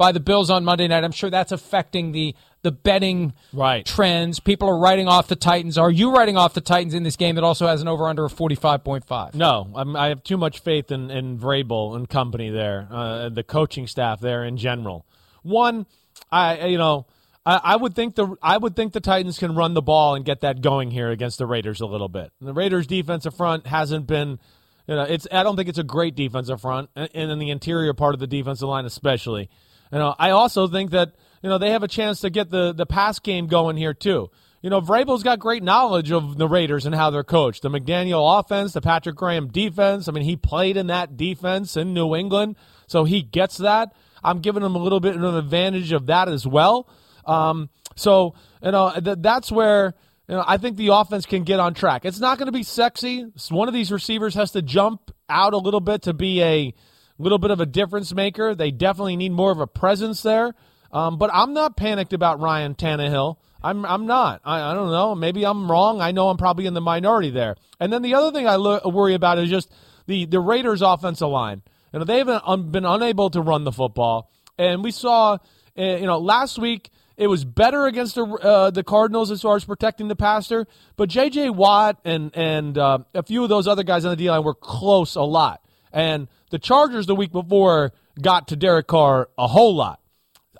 by 0.04 0.12
the 0.12 0.20
Bills 0.20 0.50
on 0.50 0.66
Monday 0.66 0.86
night. 0.86 1.02
I'm 1.02 1.12
sure 1.12 1.30
that's 1.30 1.50
affecting 1.50 2.12
the 2.12 2.34
the 2.60 2.70
betting 2.70 3.32
Right. 3.54 3.86
trends. 3.86 4.38
People 4.38 4.68
are 4.68 4.76
writing 4.78 5.08
off 5.08 5.28
the 5.28 5.36
Titans. 5.36 5.78
Are 5.78 5.90
you 5.90 6.14
writing 6.14 6.36
off 6.36 6.52
the 6.52 6.60
Titans 6.60 6.92
in 6.92 7.02
this 7.02 7.16
game 7.16 7.36
that 7.36 7.44
also 7.44 7.66
has 7.66 7.80
an 7.80 7.88
over 7.88 8.06
under 8.06 8.26
of 8.26 8.34
45.5? 8.34 9.34
No, 9.34 9.70
I'm, 9.74 9.96
I 9.96 10.08
have 10.08 10.22
too 10.22 10.36
much 10.36 10.58
faith 10.60 10.90
in, 10.92 11.10
in 11.10 11.38
Vrabel 11.38 11.96
and 11.96 12.06
company 12.06 12.50
there, 12.50 12.86
uh, 12.90 13.30
the 13.30 13.42
coaching 13.42 13.86
staff 13.86 14.20
there 14.20 14.44
in 14.44 14.58
general. 14.58 15.06
One, 15.42 15.86
I 16.30 16.66
you 16.66 16.76
know, 16.76 17.06
I, 17.46 17.60
I 17.64 17.76
would 17.76 17.94
think 17.94 18.14
the 18.14 18.34
I 18.42 18.58
would 18.58 18.76
think 18.76 18.92
the 18.92 19.00
Titans 19.00 19.38
can 19.38 19.54
run 19.54 19.72
the 19.72 19.82
ball 19.82 20.14
and 20.14 20.22
get 20.22 20.42
that 20.42 20.60
going 20.60 20.90
here 20.90 21.10
against 21.10 21.38
the 21.38 21.46
Raiders 21.46 21.80
a 21.80 21.86
little 21.86 22.08
bit. 22.10 22.30
The 22.42 22.52
Raiders' 22.52 22.86
defensive 22.86 23.34
front 23.34 23.66
hasn't 23.66 24.06
been, 24.06 24.38
you 24.86 24.96
know, 24.96 25.02
it's 25.04 25.26
I 25.32 25.42
don't 25.42 25.56
think 25.56 25.70
it's 25.70 25.78
a 25.78 25.82
great 25.84 26.14
defensive 26.14 26.60
front, 26.60 26.90
and, 26.94 27.08
and 27.14 27.30
in 27.30 27.38
the 27.38 27.48
interior 27.50 27.94
part 27.94 28.12
of 28.12 28.20
the 28.20 28.26
defensive 28.26 28.68
line 28.68 28.84
especially. 28.84 29.48
You 29.92 29.98
know, 29.98 30.14
I 30.18 30.30
also 30.30 30.66
think 30.66 30.90
that 30.90 31.14
you 31.42 31.48
know 31.48 31.58
they 31.58 31.70
have 31.70 31.82
a 31.82 31.88
chance 31.88 32.20
to 32.20 32.30
get 32.30 32.50
the 32.50 32.72
the 32.72 32.86
pass 32.86 33.18
game 33.18 33.46
going 33.46 33.76
here 33.76 33.94
too. 33.94 34.30
You 34.62 34.70
know, 34.70 34.80
Vrabel's 34.80 35.22
got 35.22 35.38
great 35.38 35.62
knowledge 35.62 36.10
of 36.10 36.38
the 36.38 36.48
Raiders 36.48 36.86
and 36.86 36.94
how 36.94 37.10
they're 37.10 37.22
coached. 37.22 37.60
The 37.60 37.68
McDaniel 37.68 38.40
offense, 38.40 38.72
the 38.72 38.80
Patrick 38.80 39.14
Graham 39.14 39.48
defense. 39.48 40.08
I 40.08 40.12
mean, 40.12 40.24
he 40.24 40.36
played 40.36 40.78
in 40.78 40.86
that 40.86 41.18
defense 41.18 41.76
in 41.76 41.92
New 41.92 42.14
England, 42.14 42.56
so 42.86 43.04
he 43.04 43.20
gets 43.20 43.58
that. 43.58 43.92
I'm 44.22 44.40
giving 44.40 44.62
him 44.62 44.74
a 44.74 44.78
little 44.78 45.00
bit 45.00 45.16
of 45.16 45.22
an 45.22 45.34
advantage 45.34 45.92
of 45.92 46.06
that 46.06 46.28
as 46.28 46.46
well. 46.46 46.88
Um, 47.26 47.68
so 47.94 48.34
you 48.62 48.70
know 48.70 48.92
th- 48.98 49.18
that's 49.20 49.52
where 49.52 49.94
you 50.28 50.34
know 50.34 50.44
I 50.46 50.56
think 50.56 50.76
the 50.76 50.88
offense 50.88 51.26
can 51.26 51.44
get 51.44 51.60
on 51.60 51.74
track. 51.74 52.04
It's 52.04 52.20
not 52.20 52.38
going 52.38 52.46
to 52.46 52.52
be 52.52 52.62
sexy. 52.62 53.26
One 53.50 53.68
of 53.68 53.74
these 53.74 53.92
receivers 53.92 54.34
has 54.34 54.52
to 54.52 54.62
jump 54.62 55.10
out 55.28 55.52
a 55.52 55.58
little 55.58 55.80
bit 55.80 56.02
to 56.02 56.14
be 56.14 56.42
a 56.42 56.74
little 57.22 57.38
bit 57.38 57.50
of 57.50 57.60
a 57.60 57.66
difference 57.66 58.12
maker. 58.14 58.54
They 58.54 58.70
definitely 58.70 59.16
need 59.16 59.32
more 59.32 59.50
of 59.50 59.60
a 59.60 59.66
presence 59.66 60.22
there. 60.22 60.54
Um, 60.92 61.18
but 61.18 61.30
I'm 61.32 61.54
not 61.54 61.76
panicked 61.76 62.12
about 62.12 62.40
Ryan 62.40 62.74
Tannehill. 62.74 63.36
I'm 63.62 63.84
I'm 63.86 64.06
not. 64.06 64.42
I, 64.44 64.72
I 64.72 64.74
don't 64.74 64.90
know. 64.90 65.14
Maybe 65.14 65.44
I'm 65.44 65.70
wrong. 65.70 66.00
I 66.00 66.12
know 66.12 66.28
I'm 66.28 66.36
probably 66.36 66.66
in 66.66 66.74
the 66.74 66.82
minority 66.82 67.30
there. 67.30 67.56
And 67.80 67.92
then 67.92 68.02
the 68.02 68.14
other 68.14 68.30
thing 68.30 68.46
I 68.46 68.56
lo- 68.56 68.80
worry 68.84 69.14
about 69.14 69.38
is 69.38 69.48
just 69.48 69.72
the 70.06 70.26
the 70.26 70.38
Raiders' 70.38 70.82
offensive 70.82 71.28
line. 71.28 71.62
You 71.92 72.00
know 72.00 72.04
they've 72.04 72.26
been, 72.26 72.70
been 72.70 72.84
unable 72.84 73.30
to 73.30 73.40
run 73.40 73.64
the 73.64 73.72
football, 73.72 74.30
and 74.58 74.84
we 74.84 74.90
saw 74.90 75.38
uh, 75.78 75.82
you 75.82 76.06
know 76.06 76.18
last 76.18 76.58
week 76.58 76.90
it 77.16 77.26
was 77.26 77.44
better 77.44 77.86
against 77.86 78.16
the 78.16 78.24
uh, 78.24 78.70
the 78.70 78.84
Cardinals 78.84 79.30
as 79.30 79.40
far 79.40 79.56
as 79.56 79.64
protecting 79.64 80.08
the 80.08 80.16
passer, 80.16 80.66
but 80.96 81.08
J.J. 81.08 81.50
Watt 81.50 81.98
and 82.04 82.36
and 82.36 82.76
uh, 82.76 82.98
a 83.14 83.22
few 83.22 83.42
of 83.42 83.48
those 83.48 83.66
other 83.66 83.82
guys 83.82 84.04
on 84.04 84.10
the 84.10 84.16
D 84.16 84.30
line 84.30 84.44
were 84.44 84.54
close 84.54 85.14
a 85.14 85.22
lot. 85.22 85.63
And 85.94 86.28
the 86.50 86.58
Chargers 86.58 87.06
the 87.06 87.14
week 87.14 87.32
before 87.32 87.92
got 88.20 88.48
to 88.48 88.56
Derek 88.56 88.88
Carr 88.88 89.30
a 89.38 89.46
whole 89.46 89.74
lot. 89.74 90.00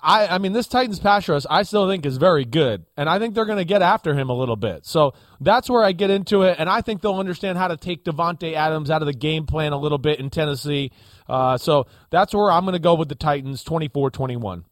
I, 0.01 0.27
I 0.27 0.37
mean, 0.37 0.53
this 0.53 0.67
Titans 0.67 0.99
pass 0.99 1.27
rush, 1.27 1.45
I 1.49 1.63
still 1.63 1.89
think 1.89 2.05
is 2.05 2.17
very 2.17 2.45
good, 2.45 2.85
and 2.95 3.09
I 3.09 3.17
think 3.17 3.33
they're 3.33 3.45
going 3.45 3.57
to 3.57 3.65
get 3.65 3.81
after 3.81 4.13
him 4.13 4.29
a 4.29 4.33
little 4.33 4.55
bit. 4.55 4.85
So 4.85 5.15
that's 5.41 5.67
where 5.67 5.83
I 5.83 5.93
get 5.93 6.11
into 6.11 6.43
it, 6.43 6.57
and 6.59 6.69
I 6.69 6.81
think 6.81 7.01
they'll 7.01 7.15
understand 7.15 7.57
how 7.57 7.69
to 7.69 7.77
take 7.77 8.03
Davante 8.03 8.53
Adams 8.53 8.91
out 8.91 9.01
of 9.01 9.07
the 9.07 9.13
game 9.13 9.47
plan 9.47 9.73
a 9.73 9.79
little 9.79 9.97
bit 9.97 10.19
in 10.19 10.29
Tennessee. 10.29 10.91
Uh, 11.27 11.57
so 11.57 11.87
that's 12.11 12.35
where 12.35 12.51
I'm 12.51 12.65
going 12.65 12.73
to 12.73 12.79
go 12.79 12.93
with 12.93 13.09
the 13.09 13.15
Titans, 13.15 13.63
24-21. 13.63 14.63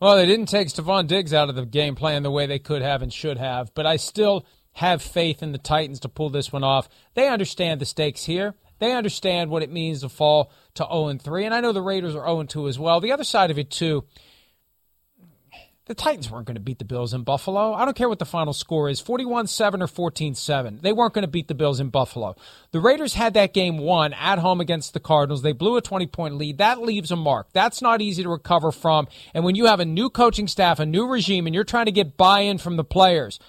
Well, 0.00 0.16
they 0.16 0.26
didn't 0.26 0.46
take 0.46 0.68
Stefon 0.68 1.08
Diggs 1.08 1.34
out 1.34 1.48
of 1.48 1.56
the 1.56 1.66
game 1.66 1.96
plan 1.96 2.22
the 2.22 2.30
way 2.30 2.46
they 2.46 2.60
could 2.60 2.82
have 2.82 3.02
and 3.02 3.12
should 3.12 3.38
have, 3.38 3.74
but 3.74 3.86
I 3.86 3.96
still 3.96 4.46
have 4.74 5.02
faith 5.02 5.42
in 5.42 5.52
the 5.52 5.58
Titans 5.58 6.00
to 6.00 6.08
pull 6.08 6.30
this 6.30 6.52
one 6.52 6.62
off. 6.64 6.88
They 7.14 7.28
understand 7.28 7.80
the 7.80 7.86
stakes 7.86 8.24
here. 8.24 8.54
They 8.84 8.92
understand 8.92 9.48
what 9.48 9.62
it 9.62 9.72
means 9.72 10.02
to 10.02 10.10
fall 10.10 10.52
to 10.74 10.84
0 10.84 11.16
3, 11.16 11.46
and 11.46 11.54
I 11.54 11.62
know 11.62 11.72
the 11.72 11.80
Raiders 11.80 12.14
are 12.14 12.26
0 12.26 12.42
2 12.42 12.68
as 12.68 12.78
well. 12.78 13.00
The 13.00 13.12
other 13.12 13.24
side 13.24 13.50
of 13.50 13.58
it, 13.58 13.70
too, 13.70 14.04
the 15.86 15.94
Titans 15.94 16.30
weren't 16.30 16.46
going 16.46 16.56
to 16.56 16.60
beat 16.60 16.78
the 16.78 16.84
Bills 16.84 17.14
in 17.14 17.22
Buffalo. 17.22 17.72
I 17.72 17.86
don't 17.86 17.96
care 17.96 18.10
what 18.10 18.18
the 18.18 18.26
final 18.26 18.52
score 18.52 18.90
is 18.90 19.00
41 19.00 19.46
7 19.46 19.80
or 19.80 19.86
14 19.86 20.34
7. 20.34 20.80
They 20.82 20.92
weren't 20.92 21.14
going 21.14 21.22
to 21.24 21.30
beat 21.30 21.48
the 21.48 21.54
Bills 21.54 21.80
in 21.80 21.88
Buffalo. 21.88 22.36
The 22.72 22.80
Raiders 22.80 23.14
had 23.14 23.32
that 23.32 23.54
game 23.54 23.78
won 23.78 24.12
at 24.12 24.38
home 24.38 24.60
against 24.60 24.92
the 24.92 25.00
Cardinals. 25.00 25.40
They 25.40 25.52
blew 25.52 25.78
a 25.78 25.80
20 25.80 26.06
point 26.08 26.34
lead. 26.34 26.58
That 26.58 26.82
leaves 26.82 27.10
a 27.10 27.16
mark. 27.16 27.48
That's 27.54 27.80
not 27.80 28.02
easy 28.02 28.22
to 28.22 28.28
recover 28.28 28.70
from. 28.70 29.08
And 29.32 29.46
when 29.46 29.54
you 29.54 29.64
have 29.64 29.80
a 29.80 29.86
new 29.86 30.10
coaching 30.10 30.46
staff, 30.46 30.78
a 30.78 30.84
new 30.84 31.06
regime, 31.06 31.46
and 31.46 31.54
you're 31.54 31.64
trying 31.64 31.86
to 31.86 31.90
get 31.90 32.18
buy 32.18 32.40
in 32.40 32.58
from 32.58 32.76
the 32.76 32.84
players, 32.84 33.40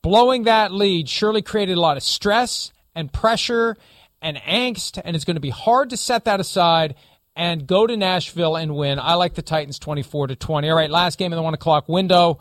blowing 0.00 0.44
that 0.44 0.72
lead 0.72 1.10
surely 1.10 1.42
created 1.42 1.76
a 1.76 1.80
lot 1.80 1.98
of 1.98 2.02
stress 2.02 2.72
and 2.94 3.12
pressure 3.12 3.76
and 4.20 4.36
angst, 4.38 5.00
and 5.04 5.14
it's 5.14 5.24
going 5.24 5.36
to 5.36 5.40
be 5.40 5.50
hard 5.50 5.90
to 5.90 5.96
set 5.96 6.24
that 6.24 6.40
aside 6.40 6.94
and 7.36 7.66
go 7.66 7.86
to 7.86 7.96
Nashville 7.96 8.56
and 8.56 8.74
win. 8.74 8.98
I 8.98 9.14
like 9.14 9.34
the 9.34 9.42
Titans 9.42 9.78
24 9.78 10.28
to 10.28 10.36
20. 10.36 10.68
All 10.68 10.76
right, 10.76 10.90
last 10.90 11.18
game 11.18 11.32
in 11.32 11.36
the 11.36 11.42
one 11.42 11.54
o'clock 11.54 11.88
window. 11.88 12.38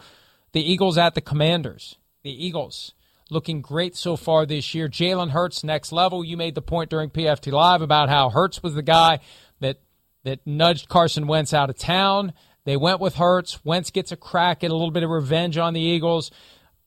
The 0.54 0.72
Eagles 0.72 0.98
at 0.98 1.14
the 1.14 1.22
Commanders. 1.22 1.98
The 2.24 2.46
Eagles 2.46 2.94
looking 3.30 3.62
great 3.62 3.96
so 3.96 4.16
far 4.16 4.46
this 4.46 4.74
year. 4.74 4.88
Jalen 4.88 5.30
Hurts 5.30 5.64
next 5.64 5.92
level. 5.92 6.24
You 6.24 6.38
made 6.38 6.56
the 6.56 6.62
point 6.62 6.90
during 6.90 7.10
PFT 7.10 7.52
Live 7.52 7.82
about 7.82 8.10
how 8.10 8.30
Hurts 8.30 8.64
was 8.64 8.74
the 8.74 8.82
guy 8.82 9.20
that 9.60 9.80
that 10.24 10.46
nudged 10.46 10.90
Carson 10.90 11.28
Wentz 11.28 11.54
out 11.54 11.70
of 11.70 11.78
town. 11.78 12.34
They 12.66 12.76
went 12.76 13.00
with 13.00 13.16
Hurts. 13.16 13.64
Wentz 13.64 13.92
gets 13.92 14.12
a 14.12 14.18
crack 14.18 14.64
at 14.64 14.72
a 14.72 14.74
little 14.74 14.92
bit 14.92 15.04
of 15.04 15.10
revenge 15.10 15.58
on 15.58 15.74
the 15.74 15.80
Eagles. 15.80 16.32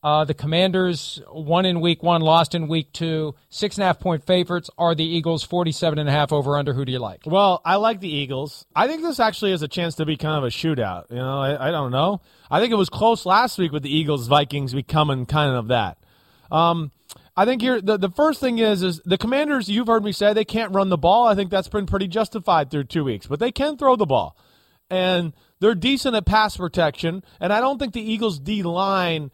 Uh, 0.02 0.24
the 0.24 0.32
Commanders 0.32 1.20
won 1.30 1.66
in 1.66 1.80
week 1.80 2.02
one, 2.02 2.22
lost 2.22 2.54
in 2.54 2.68
week 2.68 2.90
two. 2.92 3.34
Six 3.50 3.76
and 3.76 3.82
a 3.82 3.86
half 3.86 4.00
point 4.00 4.24
favorites 4.24 4.70
are 4.78 4.94
the 4.94 5.04
Eagles, 5.04 5.42
47 5.42 5.98
and 5.98 6.08
a 6.08 6.12
half 6.12 6.32
over 6.32 6.56
under. 6.56 6.72
Who 6.72 6.86
do 6.86 6.92
you 6.92 6.98
like? 6.98 7.22
Well, 7.26 7.60
I 7.66 7.76
like 7.76 8.00
the 8.00 8.08
Eagles. 8.08 8.64
I 8.74 8.86
think 8.86 9.02
this 9.02 9.20
actually 9.20 9.50
has 9.50 9.60
a 9.60 9.68
chance 9.68 9.96
to 9.96 10.06
be 10.06 10.16
kind 10.16 10.38
of 10.38 10.44
a 10.44 10.48
shootout. 10.48 11.10
You 11.10 11.16
know, 11.16 11.40
I, 11.40 11.68
I 11.68 11.70
don't 11.70 11.90
know. 11.90 12.22
I 12.50 12.60
think 12.60 12.72
it 12.72 12.76
was 12.76 12.88
close 12.88 13.26
last 13.26 13.58
week 13.58 13.72
with 13.72 13.82
the 13.82 13.94
Eagles 13.94 14.26
Vikings 14.26 14.72
becoming 14.72 15.26
kind 15.26 15.54
of 15.54 15.68
that. 15.68 15.98
Um, 16.50 16.92
I 17.36 17.44
think 17.44 17.60
here 17.60 17.80
the, 17.80 17.98
the 17.98 18.10
first 18.10 18.40
thing 18.40 18.58
is 18.58 18.82
is 18.82 19.02
the 19.04 19.18
Commanders. 19.18 19.68
You've 19.68 19.86
heard 19.86 20.02
me 20.02 20.12
say 20.12 20.32
they 20.32 20.46
can't 20.46 20.74
run 20.74 20.88
the 20.88 20.98
ball. 20.98 21.26
I 21.26 21.34
think 21.34 21.50
that's 21.50 21.68
been 21.68 21.86
pretty 21.86 22.08
justified 22.08 22.70
through 22.70 22.84
two 22.84 23.04
weeks, 23.04 23.26
but 23.26 23.38
they 23.38 23.52
can 23.52 23.76
throw 23.76 23.96
the 23.96 24.06
ball, 24.06 24.36
and 24.88 25.34
they're 25.60 25.74
decent 25.74 26.16
at 26.16 26.24
pass 26.24 26.56
protection. 26.56 27.22
And 27.38 27.52
I 27.52 27.60
don't 27.60 27.78
think 27.78 27.92
the 27.92 28.02
Eagles 28.02 28.38
D 28.38 28.62
line 28.62 29.30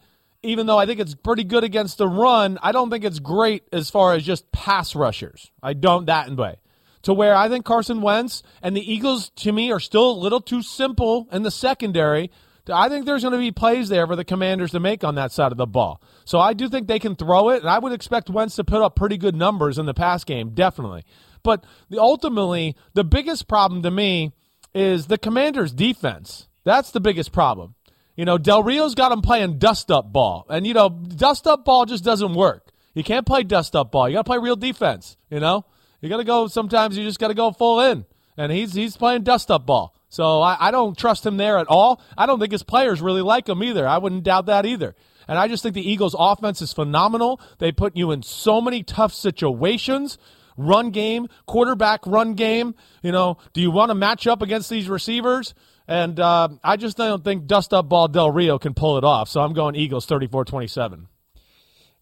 even 0.47 0.65
though 0.65 0.77
I 0.77 0.85
think 0.85 0.99
it's 0.99 1.13
pretty 1.13 1.43
good 1.43 1.63
against 1.63 1.97
the 1.97 2.07
run, 2.07 2.57
I 2.63 2.71
don't 2.71 2.89
think 2.89 3.03
it's 3.03 3.19
great 3.19 3.63
as 3.73 3.89
far 3.89 4.13
as 4.13 4.23
just 4.23 4.51
pass 4.51 4.95
rushers. 4.95 5.51
I 5.61 5.73
don't 5.73 6.05
that 6.05 6.31
way. 6.31 6.55
To 7.03 7.13
where 7.13 7.35
I 7.35 7.49
think 7.49 7.65
Carson 7.65 8.01
Wentz 8.01 8.43
and 8.61 8.75
the 8.75 8.93
Eagles, 8.93 9.29
to 9.37 9.51
me, 9.51 9.71
are 9.71 9.79
still 9.79 10.09
a 10.09 10.21
little 10.21 10.41
too 10.41 10.61
simple 10.61 11.27
in 11.31 11.43
the 11.43 11.51
secondary. 11.51 12.31
I 12.71 12.89
think 12.89 13.05
there's 13.05 13.23
going 13.23 13.33
to 13.33 13.37
be 13.37 13.51
plays 13.51 13.89
there 13.89 14.07
for 14.07 14.15
the 14.15 14.25
Commanders 14.25 14.71
to 14.71 14.79
make 14.79 15.03
on 15.03 15.15
that 15.15 15.31
side 15.31 15.51
of 15.51 15.57
the 15.57 15.65
ball. 15.65 16.01
So 16.25 16.39
I 16.39 16.53
do 16.53 16.67
think 16.69 16.87
they 16.87 16.99
can 16.99 17.15
throw 17.15 17.49
it, 17.49 17.61
and 17.61 17.69
I 17.69 17.79
would 17.79 17.93
expect 17.93 18.29
Wentz 18.29 18.55
to 18.55 18.63
put 18.63 18.81
up 18.81 18.95
pretty 18.95 19.17
good 19.17 19.35
numbers 19.35 19.77
in 19.77 19.85
the 19.85 19.93
pass 19.93 20.23
game, 20.23 20.51
definitely. 20.53 21.03
But 21.43 21.65
the, 21.89 21.99
ultimately, 21.99 22.75
the 22.93 23.03
biggest 23.03 23.47
problem 23.47 23.83
to 23.83 23.91
me 23.91 24.31
is 24.73 25.07
the 25.07 25.17
Commanders' 25.17 25.71
defense. 25.71 26.47
That's 26.63 26.91
the 26.91 26.99
biggest 26.99 27.31
problem. 27.31 27.75
You 28.17 28.25
know, 28.25 28.37
Del 28.37 28.63
Rio's 28.63 28.95
got 28.95 29.11
him 29.11 29.21
playing 29.21 29.59
dust 29.59 29.89
up 29.91 30.11
ball. 30.11 30.45
And, 30.49 30.67
you 30.67 30.73
know, 30.73 30.89
dust 30.89 31.47
up 31.47 31.63
ball 31.63 31.85
just 31.85 32.03
doesn't 32.03 32.33
work. 32.33 32.71
You 32.93 33.03
can't 33.03 33.27
play 33.27 33.43
dust 33.43 33.75
up 33.75 33.91
ball. 33.91 34.09
You 34.09 34.15
got 34.15 34.25
to 34.25 34.29
play 34.29 34.39
real 34.39 34.55
defense. 34.55 35.17
You 35.29 35.39
know, 35.39 35.65
you 36.01 36.09
got 36.09 36.17
to 36.17 36.23
go. 36.23 36.47
Sometimes 36.47 36.97
you 36.97 37.03
just 37.03 37.19
got 37.19 37.27
to 37.27 37.35
go 37.35 37.51
full 37.51 37.79
in, 37.79 38.05
and 38.35 38.51
he's 38.51 38.73
he's 38.73 38.97
playing 38.97 39.21
dust 39.21 39.51
up 39.51 39.67
ball. 39.67 39.93
So 40.09 40.41
I, 40.41 40.57
I 40.67 40.71
don't 40.71 40.97
trust 40.97 41.23
him 41.23 41.37
there 41.37 41.59
at 41.59 41.67
all. 41.67 42.01
I 42.17 42.25
don't 42.25 42.39
think 42.39 42.51
his 42.51 42.63
players 42.63 42.99
really 42.99 43.21
like 43.21 43.47
him 43.47 43.61
either. 43.61 43.87
I 43.87 43.99
wouldn't 43.99 44.23
doubt 44.23 44.47
that 44.47 44.65
either. 44.65 44.95
And 45.27 45.37
I 45.37 45.47
just 45.47 45.61
think 45.61 45.75
the 45.75 45.87
Eagles' 45.87 46.15
offense 46.17 46.61
is 46.61 46.73
phenomenal. 46.73 47.39
They 47.59 47.71
put 47.71 47.95
you 47.95 48.11
in 48.11 48.23
so 48.23 48.61
many 48.61 48.81
tough 48.81 49.13
situations. 49.13 50.17
Run 50.55 50.89
game, 50.89 51.27
quarterback 51.45 52.07
run 52.07 52.33
game. 52.33 52.73
You 53.03 53.11
know, 53.11 53.37
do 53.53 53.61
you 53.61 53.69
want 53.69 53.91
to 53.91 53.95
match 53.95 54.25
up 54.25 54.41
against 54.41 54.71
these 54.71 54.89
receivers? 54.89 55.53
And 55.87 56.19
uh, 56.19 56.49
I 56.63 56.75
just 56.75 56.97
don't 56.97 57.23
think 57.23 57.47
dust 57.47 57.73
up 57.73 57.87
ball 57.87 58.07
Del 58.07 58.31
Rio 58.31 58.59
can 58.59 58.73
pull 58.73 58.97
it 58.97 59.03
off. 59.03 59.29
So 59.29 59.41
I'm 59.41 59.53
going 59.53 59.75
Eagles 59.75 60.05
34 60.05 60.45
27. 60.45 61.07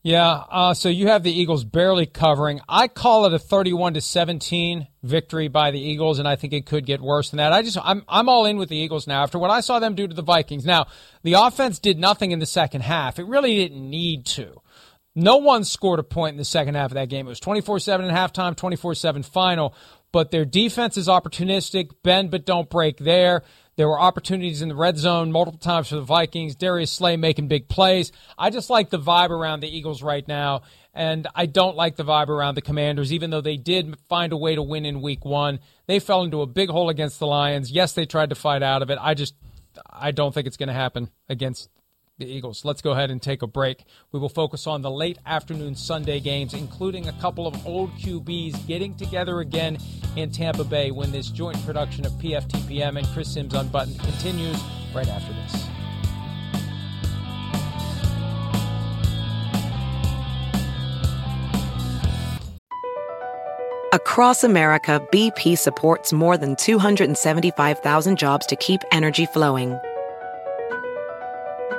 Yeah, 0.05 0.43
uh, 0.51 0.75
so 0.75 0.87
you 0.87 1.07
have 1.07 1.23
the 1.23 1.31
Eagles 1.31 1.63
barely 1.65 2.05
covering. 2.05 2.61
I 2.69 2.87
call 2.87 3.25
it 3.25 3.33
a 3.33 3.39
31 3.39 3.95
to 3.95 4.01
17 4.01 4.87
victory 5.01 5.47
by 5.47 5.71
the 5.71 5.79
Eagles, 5.79 6.19
and 6.19 6.27
I 6.27 6.35
think 6.35 6.53
it 6.53 6.67
could 6.67 6.85
get 6.85 7.01
worse 7.01 7.31
than 7.31 7.37
that. 7.37 7.51
I 7.51 7.63
just 7.63 7.79
I'm 7.81 8.03
I'm 8.07 8.29
all 8.29 8.45
in 8.45 8.57
with 8.57 8.69
the 8.69 8.77
Eagles 8.77 9.07
now 9.07 9.23
after 9.23 9.39
what 9.39 9.49
I 9.49 9.61
saw 9.61 9.79
them 9.79 9.95
do 9.95 10.07
to 10.07 10.13
the 10.13 10.21
Vikings. 10.21 10.63
Now 10.63 10.85
the 11.23 11.33
offense 11.33 11.79
did 11.79 11.97
nothing 11.97 12.29
in 12.29 12.37
the 12.37 12.45
second 12.45 12.81
half. 12.81 13.17
It 13.17 13.25
really 13.25 13.55
didn't 13.55 13.89
need 13.89 14.27
to. 14.27 14.61
No 15.15 15.37
one 15.37 15.63
scored 15.63 15.97
a 15.97 16.03
point 16.03 16.33
in 16.33 16.37
the 16.37 16.45
second 16.45 16.75
half 16.75 16.91
of 16.91 16.95
that 16.95 17.09
game. 17.09 17.25
It 17.25 17.29
was 17.29 17.39
24 17.39 17.79
7 17.79 18.07
at 18.07 18.15
halftime, 18.15 18.55
24 18.55 18.93
7 18.93 19.23
final. 19.23 19.73
But 20.11 20.29
their 20.29 20.45
defense 20.45 20.97
is 20.97 21.07
opportunistic, 21.07 21.89
bend 22.03 22.29
but 22.29 22.45
don't 22.45 22.69
break 22.69 22.97
there. 22.99 23.41
There 23.77 23.89
were 23.89 23.99
opportunities 23.99 24.61
in 24.61 24.69
the 24.69 24.75
red 24.75 24.97
zone 24.97 25.31
multiple 25.31 25.59
times 25.59 25.89
for 25.89 25.95
the 25.95 26.01
Vikings. 26.01 26.55
Darius 26.55 26.91
Slay 26.91 27.17
making 27.17 27.49
big 27.49 27.67
plays. 27.67 28.11
I 28.37 28.49
just 28.49 28.69
like 28.69 28.89
the 28.89 28.99
vibe 28.99 29.31
around 29.31 29.59
the 29.59 29.67
Eagles 29.67 30.01
right 30.01 30.25
now, 30.27 30.61
and 30.93 31.27
I 31.35 31.45
don't 31.45 31.75
like 31.75 31.97
the 31.97 32.05
vibe 32.05 32.29
around 32.29 32.55
the 32.55 32.61
Commanders, 32.61 33.11
even 33.11 33.31
though 33.31 33.41
they 33.41 33.57
did 33.57 33.95
find 34.07 34.31
a 34.31 34.37
way 34.37 34.55
to 34.55 34.63
win 34.63 34.85
in 34.85 35.01
week 35.01 35.25
one. 35.25 35.59
They 35.87 35.99
fell 35.99 36.23
into 36.23 36.41
a 36.41 36.47
big 36.47 36.69
hole 36.69 36.89
against 36.89 37.19
the 37.19 37.27
Lions. 37.27 37.69
Yes, 37.69 37.91
they 37.91 38.05
tried 38.05 38.29
to 38.29 38.35
fight 38.35 38.63
out 38.63 38.81
of 38.81 38.89
it. 38.89 38.97
I 39.01 39.13
just 39.13 39.35
I 39.89 40.11
don't 40.11 40.33
think 40.33 40.47
it's 40.47 40.57
going 40.57 40.67
to 40.67 40.73
happen 40.73 41.09
against 41.27 41.69
the 42.17 42.25
Eagles. 42.25 42.63
Let's 42.63 42.81
go 42.81 42.91
ahead 42.91 43.11
and 43.11 43.21
take 43.21 43.41
a 43.41 43.47
break. 43.47 43.83
We 44.11 44.19
will 44.19 44.29
focus 44.29 44.67
on 44.67 44.81
the 44.81 44.91
late 44.91 45.17
afternoon 45.25 45.75
Sunday 45.75 46.19
games, 46.19 46.53
including 46.53 47.07
a 47.07 47.13
couple 47.13 47.45
of 47.45 47.67
old 47.67 47.91
QBs 47.95 48.65
getting 48.67 48.95
together 48.95 49.41
again 49.41 49.77
in 50.15 50.31
Tampa 50.31 50.63
Bay 50.63 50.91
when 50.91 51.11
this 51.11 51.27
joint 51.27 51.63
production 51.65 52.05
of 52.05 52.13
PFTPM 52.13 52.97
and 52.97 53.07
Chris 53.07 53.33
Sims 53.33 53.53
Unbuttoned 53.53 53.99
continues 53.99 54.61
right 54.93 55.07
after 55.07 55.33
this. 55.33 55.67
Across 63.91 64.43
America, 64.43 65.05
BP 65.11 65.57
supports 65.57 66.11
more 66.11 66.37
than 66.37 66.55
275,000 66.57 68.17
jobs 68.17 68.45
to 68.47 68.55
keep 68.57 68.81
energy 68.91 69.25
flowing 69.25 69.79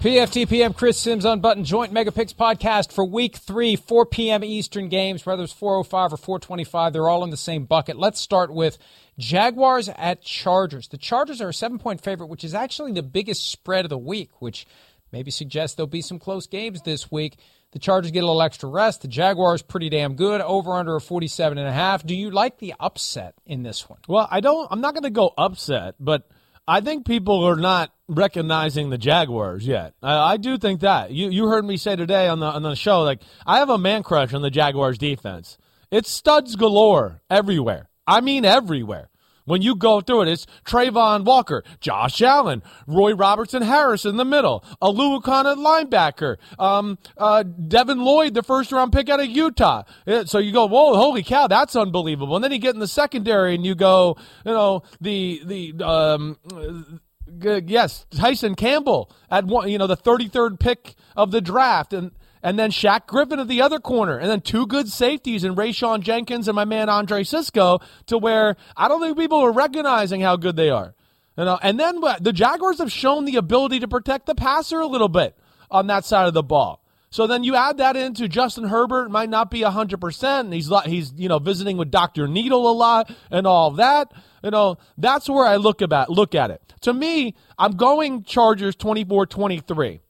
PFTPM 0.00 0.74
Chris 0.74 0.96
Sims 0.96 1.26
Unbuttoned 1.26 1.66
Joint 1.66 1.92
Megapix 1.92 2.34
podcast 2.34 2.90
for 2.90 3.04
week 3.04 3.36
three, 3.36 3.76
4 3.76 4.06
p.m. 4.06 4.42
Eastern 4.42 4.88
games, 4.88 5.26
whether 5.26 5.42
it's 5.42 5.52
405 5.52 6.14
or 6.14 6.16
425. 6.16 6.94
They're 6.94 7.06
all 7.06 7.22
in 7.22 7.28
the 7.28 7.36
same 7.36 7.66
bucket. 7.66 7.98
Let's 7.98 8.18
start 8.18 8.50
with 8.50 8.78
Jaguars 9.18 9.90
at 9.90 10.22
Chargers. 10.22 10.88
The 10.88 10.96
Chargers 10.96 11.42
are 11.42 11.50
a 11.50 11.54
seven 11.54 11.78
point 11.78 12.00
favorite, 12.00 12.28
which 12.28 12.44
is 12.44 12.54
actually 12.54 12.92
the 12.92 13.02
biggest 13.02 13.50
spread 13.50 13.84
of 13.84 13.90
the 13.90 13.98
week, 13.98 14.40
which 14.40 14.66
maybe 15.12 15.30
suggests 15.30 15.76
there'll 15.76 15.86
be 15.86 16.00
some 16.00 16.18
close 16.18 16.46
games 16.46 16.80
this 16.80 17.12
week. 17.12 17.36
The 17.72 17.78
Chargers 17.78 18.10
get 18.10 18.24
a 18.24 18.26
little 18.26 18.40
extra 18.40 18.70
rest. 18.70 19.02
The 19.02 19.08
Jaguars 19.08 19.60
pretty 19.60 19.90
damn 19.90 20.14
good. 20.14 20.40
Over 20.40 20.72
under 20.76 20.96
a 20.96 21.00
47 21.02 21.58
and 21.58 21.68
a 21.68 21.72
half. 21.72 22.06
Do 22.06 22.14
you 22.14 22.30
like 22.30 22.56
the 22.56 22.72
upset 22.80 23.34
in 23.44 23.64
this 23.64 23.86
one? 23.86 23.98
Well, 24.08 24.26
I 24.30 24.40
don't 24.40 24.66
I'm 24.70 24.80
not 24.80 24.94
going 24.94 25.02
to 25.02 25.10
go 25.10 25.34
upset, 25.36 25.96
but 26.00 26.26
I 26.70 26.80
think 26.80 27.04
people 27.04 27.42
are 27.42 27.56
not 27.56 27.90
recognizing 28.06 28.90
the 28.90 28.96
Jaguars 28.96 29.66
yet. 29.66 29.94
I, 30.00 30.34
I, 30.34 30.36
do 30.36 30.56
think 30.56 30.82
that 30.82 31.10
you 31.10 31.28
you 31.28 31.48
heard 31.48 31.64
me 31.64 31.76
say 31.76 31.96
today 31.96 32.28
on 32.28 32.38
the 32.38 32.46
on 32.46 32.62
the 32.62 32.76
show 32.76 33.02
like 33.02 33.22
I 33.44 33.58
have 33.58 33.70
a 33.70 33.76
man 33.76 34.04
crush 34.04 34.32
on 34.32 34.42
the 34.42 34.52
Jaguars 34.52 34.96
defense. 34.96 35.58
It's 35.90 36.08
studs 36.08 36.54
galore 36.54 37.22
everywhere. 37.28 37.88
I 38.06 38.20
mean 38.20 38.44
everywhere. 38.44 39.09
When 39.50 39.62
you 39.62 39.74
go 39.74 40.00
through 40.00 40.22
it, 40.22 40.28
it's 40.28 40.46
Travon 40.64 41.24
Walker, 41.24 41.64
Josh 41.80 42.22
Allen, 42.22 42.62
Roy 42.86 43.14
Robertson 43.14 43.62
Harris 43.62 44.04
in 44.04 44.16
the 44.16 44.24
middle, 44.24 44.64
Oluokun 44.80 45.56
linebacker, 45.56 46.36
um, 46.56 46.98
uh, 47.16 47.42
Devin 47.42 47.98
Lloyd, 47.98 48.34
the 48.34 48.44
first 48.44 48.70
round 48.70 48.92
pick 48.92 49.08
out 49.08 49.18
of 49.18 49.26
Utah. 49.26 49.82
So 50.26 50.38
you 50.38 50.52
go, 50.52 50.66
whoa, 50.66 50.94
holy 50.94 51.24
cow, 51.24 51.48
that's 51.48 51.74
unbelievable. 51.74 52.36
And 52.36 52.44
then 52.44 52.52
you 52.52 52.58
get 52.58 52.74
in 52.74 52.80
the 52.80 52.86
secondary 52.86 53.56
and 53.56 53.66
you 53.66 53.74
go, 53.74 54.16
you 54.44 54.52
know, 54.52 54.84
the 55.00 55.42
the 55.44 55.84
um, 55.84 57.00
yes, 57.42 58.06
Tyson 58.10 58.54
Campbell 58.54 59.10
at 59.30 59.46
one, 59.46 59.68
you 59.68 59.78
know, 59.78 59.88
the 59.88 59.96
33rd 59.96 60.60
pick 60.60 60.94
of 61.16 61.32
the 61.32 61.40
draft, 61.40 61.92
and 61.92 62.12
and 62.42 62.58
then 62.58 62.70
Shaq 62.70 63.06
Griffin 63.06 63.38
at 63.38 63.48
the 63.48 63.62
other 63.62 63.78
corner, 63.78 64.18
and 64.18 64.30
then 64.30 64.40
two 64.40 64.66
good 64.66 64.88
safeties 64.88 65.44
and 65.44 65.56
Rayshawn 65.56 66.00
Jenkins 66.00 66.48
and 66.48 66.56
my 66.56 66.64
man 66.64 66.88
Andre 66.88 67.22
Cisco, 67.22 67.80
to 68.06 68.18
where 68.18 68.56
I 68.76 68.88
don't 68.88 69.00
think 69.00 69.18
people 69.18 69.38
are 69.38 69.52
recognizing 69.52 70.20
how 70.20 70.36
good 70.36 70.56
they 70.56 70.70
are. 70.70 70.94
You 71.36 71.44
know, 71.44 71.58
and 71.62 71.78
then 71.78 72.00
the 72.20 72.32
Jaguars 72.32 72.78
have 72.78 72.92
shown 72.92 73.24
the 73.24 73.36
ability 73.36 73.80
to 73.80 73.88
protect 73.88 74.26
the 74.26 74.34
passer 74.34 74.80
a 74.80 74.86
little 74.86 75.08
bit 75.08 75.36
on 75.70 75.86
that 75.86 76.04
side 76.04 76.26
of 76.26 76.34
the 76.34 76.42
ball. 76.42 76.80
So 77.10 77.26
then 77.26 77.42
you 77.42 77.56
add 77.56 77.78
that 77.78 77.96
into 77.96 78.28
Justin 78.28 78.64
Herbert 78.64 79.10
might 79.10 79.30
not 79.30 79.50
be 79.50 79.60
100%. 79.60 80.40
And 80.40 80.54
he's 80.54 80.70
he's 80.84 81.12
you 81.16 81.28
know 81.28 81.38
visiting 81.38 81.76
with 81.76 81.90
Dr. 81.90 82.28
Needle 82.28 82.70
a 82.70 82.72
lot 82.72 83.10
and 83.30 83.46
all 83.46 83.72
that. 83.72 84.12
You 84.44 84.50
know, 84.50 84.78
that's 84.96 85.28
where 85.28 85.44
I 85.44 85.56
look 85.56 85.82
about 85.82 86.08
look 86.08 86.34
at 86.34 86.50
it. 86.50 86.62
To 86.82 86.94
me, 86.94 87.34
I'm 87.58 87.72
going 87.72 88.22
Chargers 88.24 88.76
24-23. 88.76 90.00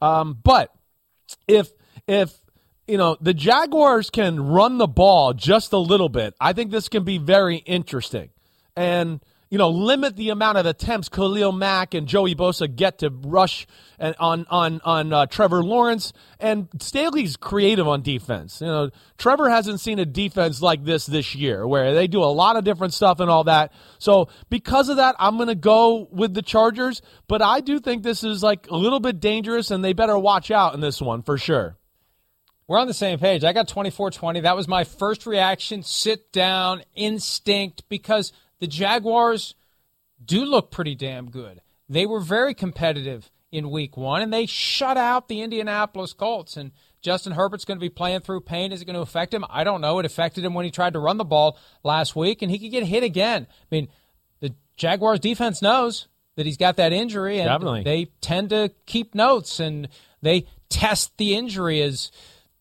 Um, 0.00 0.38
but 0.42 0.73
if 1.46 1.70
if 2.06 2.34
you 2.86 2.98
know 2.98 3.16
the 3.20 3.34
Jaguars 3.34 4.10
can 4.10 4.40
run 4.40 4.78
the 4.78 4.86
ball 4.86 5.32
just 5.32 5.72
a 5.72 5.78
little 5.78 6.08
bit, 6.08 6.34
I 6.40 6.52
think 6.52 6.70
this 6.70 6.88
can 6.88 7.04
be 7.04 7.18
very 7.18 7.56
interesting. 7.56 8.30
And 8.76 9.20
you 9.50 9.58
know, 9.58 9.70
limit 9.70 10.16
the 10.16 10.30
amount 10.30 10.58
of 10.58 10.66
attempts 10.66 11.08
Khalil 11.08 11.52
Mack 11.52 11.94
and 11.94 12.06
Joey 12.06 12.34
Bosa 12.34 12.74
get 12.74 12.98
to 12.98 13.10
rush 13.10 13.66
on 14.00 14.46
on 14.48 14.80
on 14.84 15.12
uh, 15.12 15.26
Trevor 15.26 15.62
Lawrence. 15.62 16.12
And 16.40 16.68
Staley's 16.80 17.36
creative 17.36 17.86
on 17.86 18.02
defense. 18.02 18.60
You 18.60 18.66
know, 18.66 18.90
Trevor 19.18 19.48
hasn't 19.48 19.80
seen 19.80 19.98
a 19.98 20.06
defense 20.06 20.60
like 20.60 20.84
this 20.84 21.06
this 21.06 21.34
year, 21.34 21.66
where 21.66 21.94
they 21.94 22.06
do 22.06 22.22
a 22.22 22.26
lot 22.26 22.56
of 22.56 22.64
different 22.64 22.94
stuff 22.94 23.20
and 23.20 23.30
all 23.30 23.44
that. 23.44 23.72
So 23.98 24.28
because 24.50 24.88
of 24.88 24.96
that, 24.96 25.14
I'm 25.18 25.36
going 25.36 25.48
to 25.48 25.54
go 25.54 26.08
with 26.10 26.34
the 26.34 26.42
Chargers. 26.42 27.02
But 27.28 27.42
I 27.42 27.60
do 27.60 27.78
think 27.78 28.02
this 28.02 28.24
is 28.24 28.42
like 28.42 28.68
a 28.70 28.76
little 28.76 29.00
bit 29.00 29.20
dangerous, 29.20 29.70
and 29.70 29.84
they 29.84 29.92
better 29.92 30.18
watch 30.18 30.50
out 30.50 30.74
in 30.74 30.80
this 30.80 31.00
one 31.00 31.22
for 31.22 31.38
sure. 31.38 31.76
We're 32.66 32.78
on 32.78 32.86
the 32.86 32.94
same 32.94 33.18
page. 33.18 33.44
I 33.44 33.52
got 33.52 33.68
24 33.68 34.10
20. 34.10 34.40
That 34.40 34.56
was 34.56 34.66
my 34.66 34.84
first 34.84 35.26
reaction. 35.26 35.82
Sit 35.82 36.32
down, 36.32 36.82
instinct, 36.94 37.88
because 37.90 38.32
the 38.64 38.68
Jaguars 38.68 39.54
do 40.24 40.42
look 40.42 40.70
pretty 40.70 40.94
damn 40.94 41.30
good. 41.30 41.60
They 41.86 42.06
were 42.06 42.20
very 42.20 42.54
competitive 42.54 43.30
in 43.52 43.70
week 43.70 43.94
one, 43.94 44.22
and 44.22 44.32
they 44.32 44.46
shut 44.46 44.96
out 44.96 45.28
the 45.28 45.42
Indianapolis 45.42 46.14
Colts. 46.14 46.56
And 46.56 46.72
Justin 47.02 47.34
Herbert's 47.34 47.66
going 47.66 47.76
to 47.76 47.84
be 47.84 47.90
playing 47.90 48.20
through 48.20 48.40
pain. 48.40 48.72
Is 48.72 48.80
it 48.80 48.86
going 48.86 48.94
to 48.94 49.02
affect 49.02 49.34
him? 49.34 49.44
I 49.50 49.64
don't 49.64 49.82
know. 49.82 49.98
It 49.98 50.06
affected 50.06 50.46
him 50.46 50.54
when 50.54 50.64
he 50.64 50.70
tried 50.70 50.94
to 50.94 50.98
run 50.98 51.18
the 51.18 51.26
ball 51.26 51.58
last 51.82 52.16
week, 52.16 52.40
and 52.40 52.50
he 52.50 52.58
could 52.58 52.70
get 52.70 52.84
hit 52.84 53.02
again. 53.02 53.46
I 53.50 53.66
mean, 53.70 53.88
the 54.40 54.54
Jaguars 54.78 55.20
defense 55.20 55.60
knows 55.60 56.08
that 56.36 56.46
he's 56.46 56.56
got 56.56 56.76
that 56.76 56.94
injury, 56.94 57.40
and 57.40 57.48
Definitely. 57.48 57.82
they 57.82 58.06
tend 58.22 58.48
to 58.48 58.72
keep 58.86 59.14
notes 59.14 59.60
and 59.60 59.88
they 60.22 60.46
test 60.70 61.18
the 61.18 61.34
injury 61.36 61.82
as 61.82 62.10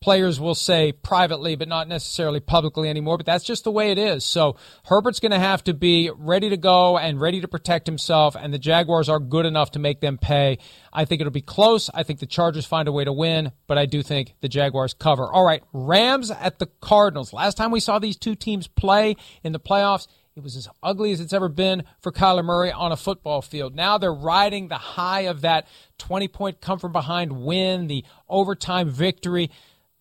players 0.04 0.38
will 0.38 0.54
say 0.54 0.92
privately, 0.92 1.56
but 1.56 1.70
not 1.70 1.88
necessarily 1.88 2.42
publicly 2.42 2.90
anymore. 2.90 3.16
But 3.16 3.26
that's 3.26 3.46
just 3.46 3.64
the 3.64 3.72
way 3.72 3.90
it 3.90 3.98
is. 3.98 4.26
So 4.26 4.58
Herbert's 4.84 5.22
going 5.22 5.32
to 5.32 5.40
have 5.40 5.64
to 5.64 5.74
be 5.74 6.12
ready 6.14 6.50
to 6.50 6.58
go 6.58 6.98
and 6.98 7.22
ready 7.22 7.40
to 7.40 7.48
protect 7.48 7.88
himself, 7.88 8.36
and 8.36 8.54
the 8.54 8.60
Jaguars 8.60 9.08
are 9.08 9.20
good 9.20 9.46
enough 9.46 9.72
to 9.72 9.80
make 9.80 10.02
them 10.02 10.18
pay. 10.18 10.58
I 10.92 11.06
think 11.06 11.22
it'll 11.22 11.32
be 11.32 11.40
close. 11.40 11.90
I 11.94 12.04
think 12.04 12.20
the 12.20 12.26
Chargers 12.26 12.66
find 12.66 12.90
a 12.90 12.92
way 12.92 13.06
to 13.06 13.14
win, 13.14 13.54
but 13.66 13.78
I 13.78 13.86
do 13.86 14.04
think 14.04 14.36
the 14.42 14.50
Jaguars 14.50 14.94
cover. 14.94 15.32
All 15.32 15.46
right, 15.46 15.64
Rams 15.72 16.32
at 16.32 16.60
the 16.60 16.68
Cardinals. 16.82 17.32
Last 17.32 17.56
time 17.56 17.72
we 17.72 17.80
saw 17.80 17.98
these 17.98 18.18
two 18.18 18.36
teams 18.36 18.68
play 18.68 19.16
in 19.42 19.54
the 19.54 19.60
playoffs, 19.60 20.08
it 20.36 20.44
was 20.44 20.58
as 20.58 20.68
ugly 20.82 21.12
as 21.12 21.22
it's 21.22 21.32
ever 21.32 21.48
been 21.48 21.84
for 22.02 22.12
Kyler 22.12 22.44
Murray 22.44 22.72
on 22.72 22.92
a 22.92 22.98
football 22.98 23.42
field. 23.42 23.76
Now 23.76 24.00
they're 24.00 24.14
riding 24.14 24.68
the 24.68 24.76
high 24.76 25.22
of 25.22 25.42
that 25.42 25.68
20 26.00 26.28
point 26.28 26.60
come 26.60 26.80
from 26.80 26.92
behind 26.92 27.32
win, 27.32 27.88
the 27.88 28.04
overtime 28.28 28.90
victory. 28.90 29.52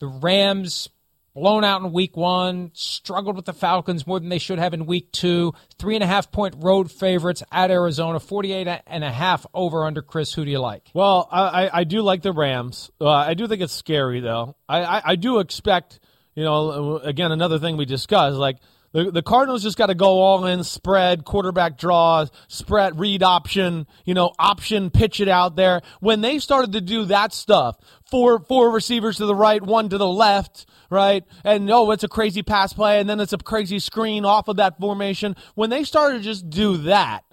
The 0.03 0.09
Rams 0.09 0.89
blown 1.33 1.63
out 1.63 1.81
in 1.81 1.93
week 1.93 2.17
one, 2.17 2.73
struggled 2.75 3.37
with 3.37 3.45
the 3.45 3.53
Falcons 3.53 4.05
more 4.05 4.19
than 4.19 4.31
they 4.31 4.39
should 4.41 4.59
have 4.59 4.75
in 4.75 4.85
week 4.85 5.13
two. 5.13 5.53
Three 5.79 5.95
and 5.95 6.03
a 6.03 6.09
half 6.09 6.33
point 6.33 6.57
road 6.59 6.91
favorites 6.91 7.45
at 7.53 7.71
Arizona, 7.71 8.19
48 8.19 8.81
and 8.89 9.05
a 9.05 9.13
half 9.13 9.47
over 9.55 9.85
under 9.85 10.03
Chris. 10.03 10.33
Who 10.35 10.45
do 10.45 10.51
you 10.51 10.59
like? 10.59 10.91
Well, 10.93 11.29
I, 11.31 11.71
I 11.73 11.85
do 11.85 12.03
like 12.03 12.23
the 12.23 12.33
Rams. 12.33 12.91
Uh, 13.01 13.11
I 13.11 13.35
do 13.35 13.47
think 13.47 13.63
it's 13.63 13.73
scary, 13.73 14.19
though. 14.19 14.57
I, 14.69 14.83
I, 14.83 15.03
I 15.05 15.15
do 15.15 15.39
expect, 15.39 16.01
you 16.35 16.43
know, 16.43 16.99
again, 16.99 17.31
another 17.31 17.61
thing 17.61 17.77
we 17.77 17.85
discussed, 17.85 18.37
like 18.37 18.57
the, 18.93 19.11
the 19.11 19.23
Cardinals 19.23 19.63
just 19.63 19.79
got 19.79 19.87
to 19.87 19.95
go 19.95 20.21
all 20.21 20.47
in, 20.47 20.65
spread, 20.65 21.25
quarterback 21.25 21.79
draw, 21.79 22.27
spread, 22.49 22.99
read 22.99 23.23
option, 23.23 23.87
you 24.05 24.15
know, 24.15 24.33
option, 24.39 24.91
pitch 24.91 25.21
it 25.21 25.29
out 25.29 25.57
there. 25.57 25.83
When 26.01 26.21
they 26.21 26.39
started 26.39 26.73
to 26.73 26.81
do 26.81 27.07
that 27.07 27.33
stuff, 27.33 27.77
four 28.11 28.41
four 28.41 28.71
receivers 28.71 29.17
to 29.17 29.27
the 29.27 29.35
right, 29.35 29.63
one 29.63 29.89
to 29.89 29.99
the 29.99 30.07
left, 30.09 30.67
right? 30.91 31.25
And 31.45 31.71
oh, 31.71 31.91
it's 31.91 32.05
a 32.05 32.09
crazy 32.09 32.43
pass 32.43 32.73
play, 32.73 33.01
and 33.01 33.09
then 33.09 33.21
it's 33.21 33.33
a 33.33 33.39
crazy 33.39 33.79
screen 33.79 34.25
off 34.25 34.49
of 34.49 34.57
that 34.57 34.79
formation. 34.79 35.37
When 35.55 35.71
they 35.71 35.85
started 35.85 36.19
to 36.19 36.25
just 36.25 36.51
do 36.51 36.77
that, 36.79 37.25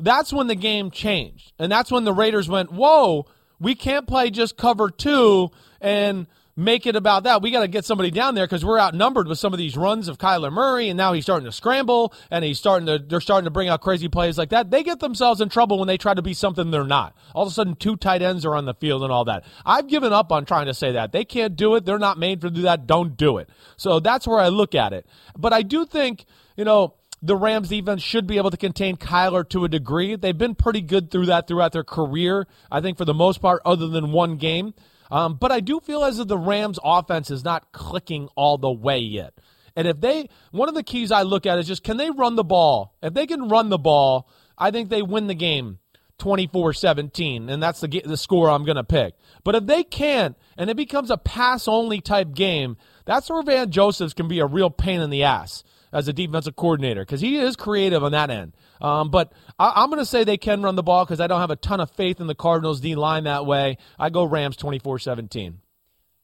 that's 0.00 0.32
when 0.32 0.48
the 0.48 0.56
game 0.56 0.90
changed. 0.90 1.52
And 1.58 1.70
that's 1.70 1.92
when 1.92 2.04
the 2.04 2.12
Raiders 2.12 2.48
went, 2.48 2.72
whoa, 2.72 3.26
we 3.60 3.74
can't 3.74 4.06
play 4.06 4.30
just 4.30 4.56
cover 4.56 4.90
two 4.90 5.50
and 5.80 6.26
make 6.56 6.86
it 6.86 6.96
about 6.96 7.24
that. 7.24 7.42
We 7.42 7.50
got 7.50 7.60
to 7.60 7.68
get 7.68 7.84
somebody 7.84 8.10
down 8.10 8.34
there 8.34 8.46
because 8.46 8.64
we're 8.64 8.78
outnumbered 8.78 9.28
with 9.28 9.38
some 9.38 9.52
of 9.52 9.58
these 9.58 9.76
runs 9.76 10.08
of 10.08 10.18
Kyler 10.18 10.52
Murray, 10.52 10.88
and 10.88 10.96
now 10.96 11.12
he's 11.12 11.24
starting 11.24 11.46
to 11.46 11.52
scramble, 11.52 12.12
and 12.30 12.44
he's 12.44 12.58
starting 12.58 12.86
to 12.86 12.98
they're 12.98 13.20
starting 13.20 13.44
to 13.44 13.50
bring 13.50 13.68
out 13.68 13.80
crazy 13.80 14.08
plays 14.08 14.38
like 14.38 14.50
that. 14.50 14.70
They 14.70 14.82
get 14.82 15.00
themselves 15.00 15.40
in 15.40 15.48
trouble 15.48 15.78
when 15.78 15.88
they 15.88 15.98
try 15.98 16.14
to 16.14 16.22
be 16.22 16.34
something 16.34 16.70
they're 16.70 16.84
not. 16.84 17.16
All 17.34 17.44
of 17.44 17.48
a 17.48 17.54
sudden, 17.54 17.76
two 17.76 17.96
tight 17.96 18.22
ends 18.22 18.44
are 18.44 18.54
on 18.54 18.64
the 18.64 18.74
field 18.74 19.02
and 19.02 19.12
all 19.12 19.24
that. 19.26 19.44
I've 19.64 19.88
given 19.88 20.12
up 20.12 20.30
on 20.32 20.44
trying 20.44 20.66
to 20.66 20.74
say 20.74 20.92
that 20.92 21.12
they 21.12 21.24
can't 21.24 21.56
do 21.56 21.74
it. 21.74 21.84
They're 21.84 21.98
not 21.98 22.18
made 22.18 22.40
to 22.42 22.50
do 22.50 22.62
that. 22.62 22.86
Don't 22.86 23.16
do 23.16 23.38
it. 23.38 23.48
So 23.76 24.00
that's 24.00 24.26
where 24.26 24.38
I 24.38 24.48
look 24.48 24.74
at 24.74 24.92
it. 24.92 25.06
But 25.36 25.52
I 25.52 25.62
do 25.62 25.84
think 25.84 26.24
you 26.56 26.64
know 26.64 26.94
the 27.24 27.36
Rams 27.36 27.70
defense 27.70 28.02
should 28.02 28.26
be 28.26 28.36
able 28.36 28.50
to 28.50 28.56
contain 28.58 28.96
Kyler 28.96 29.48
to 29.48 29.64
a 29.64 29.68
degree. 29.68 30.14
They've 30.14 30.36
been 30.36 30.54
pretty 30.54 30.82
good 30.82 31.10
through 31.10 31.26
that 31.26 31.48
throughout 31.48 31.72
their 31.72 31.84
career, 31.84 32.46
I 32.70 32.82
think, 32.82 32.98
for 32.98 33.06
the 33.06 33.14
most 33.14 33.40
part, 33.40 33.62
other 33.64 33.88
than 33.88 34.12
one 34.12 34.36
game. 34.36 34.74
Um, 35.10 35.34
but 35.34 35.52
I 35.52 35.60
do 35.60 35.80
feel 35.80 36.04
as 36.04 36.18
if 36.18 36.28
the 36.28 36.38
Rams 36.38 36.78
offense 36.82 37.30
is 37.30 37.44
not 37.44 37.72
clicking 37.72 38.28
all 38.36 38.58
the 38.58 38.70
way 38.70 38.98
yet. 38.98 39.34
And 39.76 39.88
if 39.88 40.00
they, 40.00 40.28
one 40.52 40.68
of 40.68 40.74
the 40.74 40.82
keys 40.82 41.10
I 41.10 41.22
look 41.22 41.46
at 41.46 41.58
is 41.58 41.66
just 41.66 41.82
can 41.82 41.96
they 41.96 42.10
run 42.10 42.36
the 42.36 42.44
ball? 42.44 42.94
If 43.02 43.14
they 43.14 43.26
can 43.26 43.48
run 43.48 43.68
the 43.68 43.78
ball, 43.78 44.28
I 44.56 44.70
think 44.70 44.88
they 44.88 45.02
win 45.02 45.26
the 45.26 45.34
game 45.34 45.78
24 46.18 46.72
17. 46.72 47.48
And 47.48 47.62
that's 47.62 47.80
the, 47.80 48.02
the 48.04 48.16
score 48.16 48.48
I'm 48.48 48.64
going 48.64 48.76
to 48.76 48.84
pick. 48.84 49.14
But 49.42 49.56
if 49.56 49.66
they 49.66 49.82
can't, 49.82 50.36
and 50.56 50.70
it 50.70 50.76
becomes 50.76 51.10
a 51.10 51.16
pass 51.16 51.66
only 51.66 52.00
type 52.00 52.34
game, 52.34 52.76
that's 53.04 53.28
where 53.28 53.42
Vance 53.42 53.74
Joseph's 53.74 54.14
can 54.14 54.28
be 54.28 54.38
a 54.38 54.46
real 54.46 54.70
pain 54.70 55.00
in 55.00 55.10
the 55.10 55.24
ass 55.24 55.64
as 55.94 56.08
a 56.08 56.12
defensive 56.12 56.56
coordinator 56.56 57.02
because 57.02 57.20
he 57.20 57.38
is 57.38 57.56
creative 57.56 58.02
on 58.02 58.12
that 58.12 58.28
end. 58.28 58.52
Um, 58.80 59.10
but 59.10 59.32
I, 59.58 59.84
am 59.84 59.88
going 59.88 60.00
to 60.00 60.04
say 60.04 60.24
they 60.24 60.36
can 60.36 60.60
run 60.60 60.74
the 60.74 60.82
ball 60.82 61.04
because 61.04 61.20
I 61.20 61.28
don't 61.28 61.40
have 61.40 61.52
a 61.52 61.56
ton 61.56 61.80
of 61.80 61.90
faith 61.92 62.20
in 62.20 62.26
the 62.26 62.34
Cardinals 62.34 62.80
D 62.80 62.96
line 62.96 63.24
that 63.24 63.46
way. 63.46 63.78
I 63.98 64.10
go 64.10 64.24
Rams 64.24 64.56
24 64.56 64.98
17. 64.98 65.60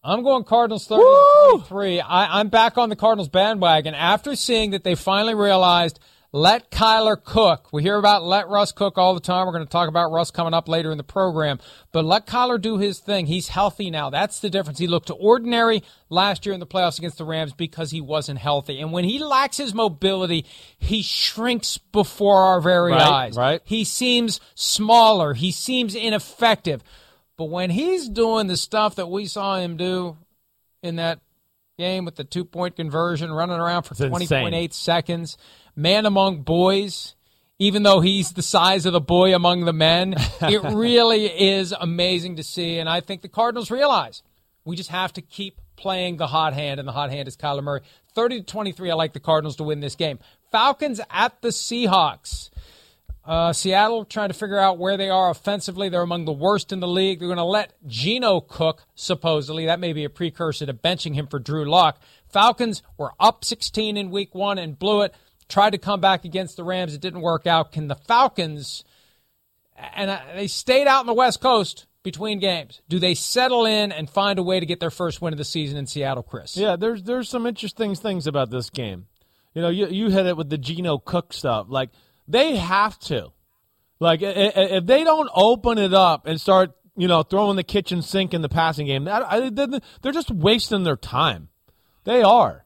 I'm 0.02 0.22
going 0.22 0.44
Cardinals 0.44 0.86
30 0.86 1.02
23. 1.50 2.00
I, 2.00 2.40
I'm 2.40 2.48
back 2.48 2.78
on 2.78 2.88
the 2.88 2.96
Cardinals 2.96 3.28
bandwagon 3.28 3.94
after 3.94 4.34
seeing 4.34 4.72
that 4.72 4.82
they 4.82 4.94
finally 4.94 5.34
realized 5.34 6.00
let 6.32 6.70
Kyler 6.70 7.22
cook. 7.22 7.72
We 7.72 7.82
hear 7.82 7.96
about 7.96 8.24
let 8.24 8.48
Russ 8.48 8.70
cook 8.70 8.98
all 8.98 9.14
the 9.14 9.20
time. 9.20 9.46
We're 9.46 9.52
going 9.52 9.64
to 9.64 9.70
talk 9.70 9.88
about 9.88 10.12
Russ 10.12 10.30
coming 10.30 10.54
up 10.54 10.68
later 10.68 10.92
in 10.92 10.98
the 10.98 11.04
program. 11.04 11.58
But 11.90 12.04
let 12.04 12.26
Kyler 12.26 12.60
do 12.60 12.78
his 12.78 13.00
thing. 13.00 13.26
He's 13.26 13.48
healthy 13.48 13.90
now. 13.90 14.10
That's 14.10 14.38
the 14.38 14.48
difference. 14.48 14.78
He 14.78 14.86
looked 14.86 15.10
ordinary 15.18 15.82
last 16.08 16.46
year 16.46 16.52
in 16.52 16.60
the 16.60 16.66
playoffs 16.66 16.98
against 16.98 17.18
the 17.18 17.24
Rams 17.24 17.52
because 17.52 17.90
he 17.90 18.00
wasn't 18.00 18.38
healthy. 18.38 18.80
And 18.80 18.92
when 18.92 19.04
he 19.04 19.18
lacks 19.18 19.56
his 19.56 19.74
mobility, 19.74 20.46
he 20.78 21.02
shrinks 21.02 21.78
before 21.78 22.42
our 22.42 22.60
very 22.60 22.92
right, 22.92 23.02
eyes. 23.02 23.36
Right. 23.36 23.60
He 23.64 23.82
seems 23.84 24.40
smaller. 24.54 25.34
He 25.34 25.50
seems 25.50 25.96
ineffective. 25.96 26.82
But 27.36 27.46
when 27.46 27.70
he's 27.70 28.08
doing 28.08 28.46
the 28.46 28.56
stuff 28.56 28.96
that 28.96 29.10
we 29.10 29.26
saw 29.26 29.56
him 29.56 29.76
do 29.76 30.16
in 30.82 30.96
that 30.96 31.20
game 31.80 32.04
with 32.04 32.14
the 32.14 32.24
two 32.24 32.44
point 32.44 32.76
conversion, 32.76 33.32
running 33.32 33.58
around 33.58 33.82
for 33.82 33.94
20.8 33.94 34.72
seconds, 34.72 35.36
man 35.74 36.06
among 36.06 36.42
boys, 36.42 37.16
even 37.58 37.82
though 37.82 38.00
he's 38.00 38.32
the 38.32 38.42
size 38.42 38.86
of 38.86 38.92
the 38.92 39.00
boy 39.00 39.34
among 39.34 39.64
the 39.64 39.72
men. 39.72 40.14
it 40.42 40.62
really 40.62 41.26
is 41.26 41.72
amazing 41.72 42.36
to 42.36 42.44
see. 42.44 42.78
And 42.78 42.88
I 42.88 43.00
think 43.00 43.22
the 43.22 43.28
Cardinals 43.28 43.70
realize 43.70 44.22
we 44.64 44.76
just 44.76 44.90
have 44.90 45.12
to 45.14 45.22
keep 45.22 45.60
playing 45.76 46.18
the 46.18 46.26
hot 46.26 46.52
hand, 46.52 46.78
and 46.78 46.88
the 46.88 46.92
hot 46.92 47.10
hand 47.10 47.26
is 47.26 47.36
Kyler 47.36 47.62
Murray. 47.62 47.80
30 48.14 48.40
to 48.40 48.44
23, 48.44 48.90
I 48.90 48.94
like 48.94 49.12
the 49.12 49.20
Cardinals 49.20 49.56
to 49.56 49.64
win 49.64 49.80
this 49.80 49.96
game. 49.96 50.18
Falcons 50.52 51.00
at 51.10 51.40
the 51.42 51.48
Seahawks. 51.48 52.50
Uh, 53.30 53.52
Seattle 53.52 54.04
trying 54.04 54.28
to 54.28 54.34
figure 54.34 54.58
out 54.58 54.78
where 54.78 54.96
they 54.96 55.08
are 55.08 55.30
offensively. 55.30 55.88
They're 55.88 56.02
among 56.02 56.24
the 56.24 56.32
worst 56.32 56.72
in 56.72 56.80
the 56.80 56.88
league. 56.88 57.20
They're 57.20 57.28
going 57.28 57.36
to 57.36 57.44
let 57.44 57.74
Geno 57.86 58.40
cook, 58.40 58.84
supposedly. 58.96 59.66
That 59.66 59.78
may 59.78 59.92
be 59.92 60.04
a 60.04 60.10
precursor 60.10 60.66
to 60.66 60.74
benching 60.74 61.14
him 61.14 61.28
for 61.28 61.38
Drew 61.38 61.64
Lock. 61.64 62.00
Falcons 62.26 62.82
were 62.98 63.12
up 63.20 63.44
16 63.44 63.96
in 63.96 64.10
week 64.10 64.34
one 64.34 64.58
and 64.58 64.76
blew 64.78 65.02
it 65.02 65.14
tried 65.50 65.70
to 65.70 65.78
come 65.78 66.00
back 66.00 66.24
against 66.24 66.56
the 66.56 66.64
Rams. 66.64 66.94
It 66.94 67.00
didn't 67.00 67.20
work 67.20 67.46
out. 67.46 67.72
Can 67.72 67.88
the 67.88 67.96
Falcons, 67.96 68.84
and 69.94 70.10
uh, 70.10 70.20
they 70.34 70.46
stayed 70.46 70.86
out 70.86 71.00
on 71.00 71.06
the 71.06 71.14
West 71.14 71.40
Coast 71.40 71.86
between 72.02 72.38
games, 72.38 72.80
do 72.88 72.98
they 72.98 73.14
settle 73.14 73.66
in 73.66 73.92
and 73.92 74.08
find 74.08 74.38
a 74.38 74.42
way 74.42 74.58
to 74.58 74.64
get 74.64 74.80
their 74.80 74.90
first 74.90 75.20
win 75.20 75.34
of 75.34 75.38
the 75.38 75.44
season 75.44 75.76
in 75.76 75.86
Seattle, 75.86 76.22
Chris? 76.22 76.56
Yeah, 76.56 76.76
there's 76.76 77.02
there's 77.02 77.28
some 77.28 77.46
interesting 77.46 77.94
things 77.94 78.26
about 78.26 78.50
this 78.50 78.70
game. 78.70 79.06
You 79.52 79.62
know, 79.62 79.68
you, 79.68 79.88
you 79.88 80.10
hit 80.10 80.26
it 80.26 80.36
with 80.36 80.48
the 80.48 80.56
Geno 80.56 80.98
Cook 80.98 81.32
stuff. 81.32 81.66
Like, 81.68 81.90
they 82.30 82.56
have 82.56 82.98
to. 83.00 83.32
Like, 83.98 84.20
if 84.22 84.86
they 84.86 85.04
don't 85.04 85.28
open 85.34 85.76
it 85.76 85.92
up 85.92 86.26
and 86.26 86.40
start, 86.40 86.72
you 86.96 87.06
know, 87.06 87.22
throwing 87.22 87.56
the 87.56 87.62
kitchen 87.62 88.00
sink 88.00 88.32
in 88.32 88.40
the 88.40 88.48
passing 88.48 88.86
game, 88.86 89.04
they're 89.04 90.12
just 90.12 90.30
wasting 90.30 90.84
their 90.84 90.96
time. 90.96 91.48
They 92.04 92.22
are. 92.22 92.64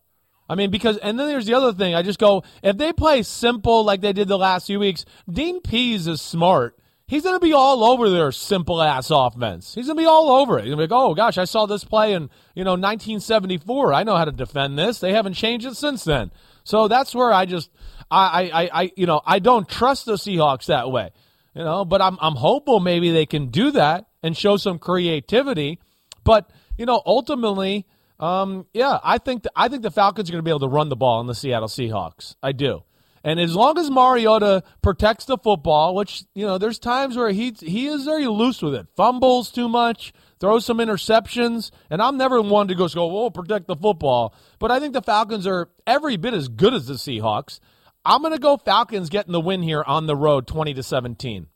I 0.48 0.54
mean, 0.54 0.70
because, 0.70 0.96
and 0.98 1.18
then 1.18 1.26
there's 1.26 1.46
the 1.46 1.54
other 1.54 1.72
thing. 1.72 1.94
I 1.94 2.02
just 2.02 2.18
go, 2.18 2.44
if 2.62 2.76
they 2.76 2.92
play 2.92 3.22
simple 3.22 3.82
like 3.84 4.00
they 4.00 4.12
did 4.12 4.28
the 4.28 4.38
last 4.38 4.66
few 4.66 4.78
weeks, 4.78 5.04
Dean 5.28 5.60
Pees 5.60 6.06
is 6.06 6.20
smart. 6.20 6.78
He's 7.06 7.22
going 7.22 7.36
to 7.36 7.44
be 7.44 7.52
all 7.52 7.82
over 7.84 8.08
their 8.08 8.30
simple 8.30 8.80
ass 8.80 9.10
offense. 9.10 9.74
He's 9.74 9.86
going 9.86 9.96
to 9.96 10.02
be 10.02 10.06
all 10.06 10.30
over 10.30 10.58
it. 10.58 10.64
He's 10.64 10.74
going 10.74 10.78
to 10.78 10.88
be 10.88 10.94
like, 10.94 11.02
oh 11.04 11.14
gosh, 11.14 11.36
I 11.36 11.44
saw 11.44 11.66
this 11.66 11.84
play 11.84 12.12
in, 12.12 12.30
you 12.54 12.64
know, 12.64 12.72
1974. 12.72 13.92
I 13.92 14.04
know 14.04 14.16
how 14.16 14.24
to 14.24 14.32
defend 14.32 14.78
this. 14.78 15.00
They 15.00 15.12
haven't 15.12 15.34
changed 15.34 15.66
it 15.66 15.76
since 15.76 16.04
then. 16.04 16.30
So 16.62 16.88
that's 16.88 17.14
where 17.14 17.32
I 17.32 17.44
just, 17.44 17.70
I, 18.10 18.50
I, 18.52 18.70
I, 18.82 18.92
you 18.96 19.06
know, 19.06 19.20
I 19.24 19.38
don't 19.38 19.68
trust 19.68 20.06
the 20.06 20.14
Seahawks 20.14 20.66
that 20.66 20.90
way. 20.90 21.10
You 21.54 21.62
know, 21.62 21.84
but 21.84 22.02
I'm 22.02 22.18
I'm 22.20 22.34
hopeful 22.34 22.80
maybe 22.80 23.12
they 23.12 23.26
can 23.26 23.50
do 23.50 23.70
that 23.72 24.06
and 24.24 24.36
show 24.36 24.56
some 24.56 24.78
creativity. 24.78 25.78
But 26.24 26.50
you 26.76 26.84
know, 26.84 27.00
ultimately, 27.06 27.86
um, 28.18 28.66
yeah, 28.72 28.98
I 29.04 29.18
think 29.18 29.44
the, 29.44 29.52
I 29.54 29.68
think 29.68 29.82
the 29.82 29.90
Falcons 29.92 30.28
are 30.28 30.32
going 30.32 30.40
to 30.40 30.44
be 30.44 30.50
able 30.50 30.60
to 30.60 30.68
run 30.68 30.88
the 30.88 30.96
ball 30.96 31.20
on 31.20 31.28
the 31.28 31.34
Seattle 31.34 31.68
Seahawks. 31.68 32.34
I 32.42 32.52
do. 32.52 32.82
And 33.22 33.40
as 33.40 33.56
long 33.56 33.78
as 33.78 33.90
Mariota 33.90 34.62
protects 34.82 35.24
the 35.24 35.38
football, 35.38 35.94
which 35.94 36.24
you 36.34 36.44
know, 36.44 36.58
there's 36.58 36.78
times 36.78 37.16
where 37.16 37.30
he 37.30 37.54
he 37.58 37.86
is 37.86 38.04
very 38.04 38.26
loose 38.26 38.60
with 38.60 38.74
it, 38.74 38.86
fumbles 38.96 39.50
too 39.50 39.68
much, 39.68 40.12
throws 40.40 40.66
some 40.66 40.78
interceptions, 40.78 41.70
and 41.88 42.02
I'm 42.02 42.18
never 42.18 42.42
one 42.42 42.68
to 42.68 42.74
go 42.74 42.86
go, 42.88 43.24
"Oh, 43.24 43.30
protect 43.30 43.66
the 43.66 43.76
football." 43.76 44.34
But 44.58 44.70
I 44.70 44.78
think 44.78 44.92
the 44.92 45.00
Falcons 45.00 45.46
are 45.46 45.70
every 45.86 46.18
bit 46.18 46.34
as 46.34 46.48
good 46.48 46.74
as 46.74 46.86
the 46.86 46.94
Seahawks. 46.94 47.60
I'm 48.04 48.20
going 48.20 48.34
to 48.34 48.38
go 48.38 48.56
Falcons 48.56 49.08
getting 49.08 49.32
the 49.32 49.40
win 49.40 49.62
here 49.62 49.82
on 49.82 50.06
the 50.06 50.16
road, 50.16 50.46
20 50.46 50.74
to 50.74 50.82
17. 50.82 51.46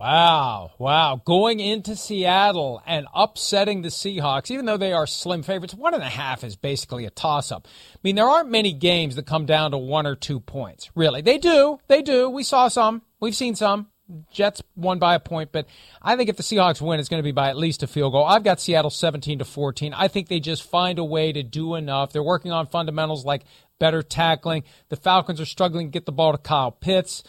Wow, 0.00 0.72
wow. 0.78 1.22
Going 1.24 1.60
into 1.60 1.94
Seattle 1.94 2.82
and 2.84 3.06
upsetting 3.14 3.82
the 3.82 3.88
Seahawks, 3.88 4.50
even 4.50 4.64
though 4.64 4.76
they 4.76 4.92
are 4.92 5.06
slim 5.06 5.44
favorites, 5.44 5.74
one 5.74 5.94
and 5.94 6.02
a 6.02 6.08
half 6.08 6.42
is 6.42 6.56
basically 6.56 7.04
a 7.04 7.10
toss 7.10 7.52
up. 7.52 7.68
I 7.94 7.98
mean, 8.02 8.16
there 8.16 8.28
aren't 8.28 8.50
many 8.50 8.72
games 8.72 9.14
that 9.14 9.26
come 9.26 9.46
down 9.46 9.70
to 9.70 9.78
one 9.78 10.08
or 10.08 10.16
two 10.16 10.40
points, 10.40 10.90
really. 10.96 11.20
They 11.22 11.38
do, 11.38 11.78
they 11.86 12.02
do. 12.02 12.28
We 12.28 12.42
saw 12.42 12.66
some, 12.66 13.02
we've 13.20 13.36
seen 13.36 13.54
some. 13.54 13.86
Jets 14.32 14.60
won 14.74 14.98
by 14.98 15.14
a 15.14 15.20
point, 15.20 15.52
but 15.52 15.66
I 16.02 16.16
think 16.16 16.28
if 16.28 16.36
the 16.36 16.42
Seahawks 16.42 16.82
win, 16.82 16.98
it's 16.98 17.08
going 17.08 17.22
to 17.22 17.24
be 17.24 17.32
by 17.32 17.48
at 17.48 17.56
least 17.56 17.84
a 17.84 17.86
field 17.86 18.12
goal. 18.12 18.24
I've 18.24 18.42
got 18.42 18.60
Seattle 18.60 18.90
17 18.90 19.38
to 19.38 19.44
14. 19.44 19.94
I 19.94 20.08
think 20.08 20.28
they 20.28 20.40
just 20.40 20.68
find 20.68 20.98
a 20.98 21.04
way 21.04 21.32
to 21.32 21.42
do 21.44 21.76
enough. 21.76 22.12
They're 22.12 22.22
working 22.22 22.50
on 22.52 22.66
fundamentals 22.66 23.24
like 23.24 23.44
better 23.82 24.00
tackling. 24.00 24.62
The 24.90 24.96
Falcons 24.96 25.40
are 25.40 25.44
struggling 25.44 25.88
to 25.88 25.90
get 25.90 26.06
the 26.06 26.12
ball 26.12 26.30
to 26.30 26.38
Kyle 26.38 26.70
Pitts. 26.70 27.24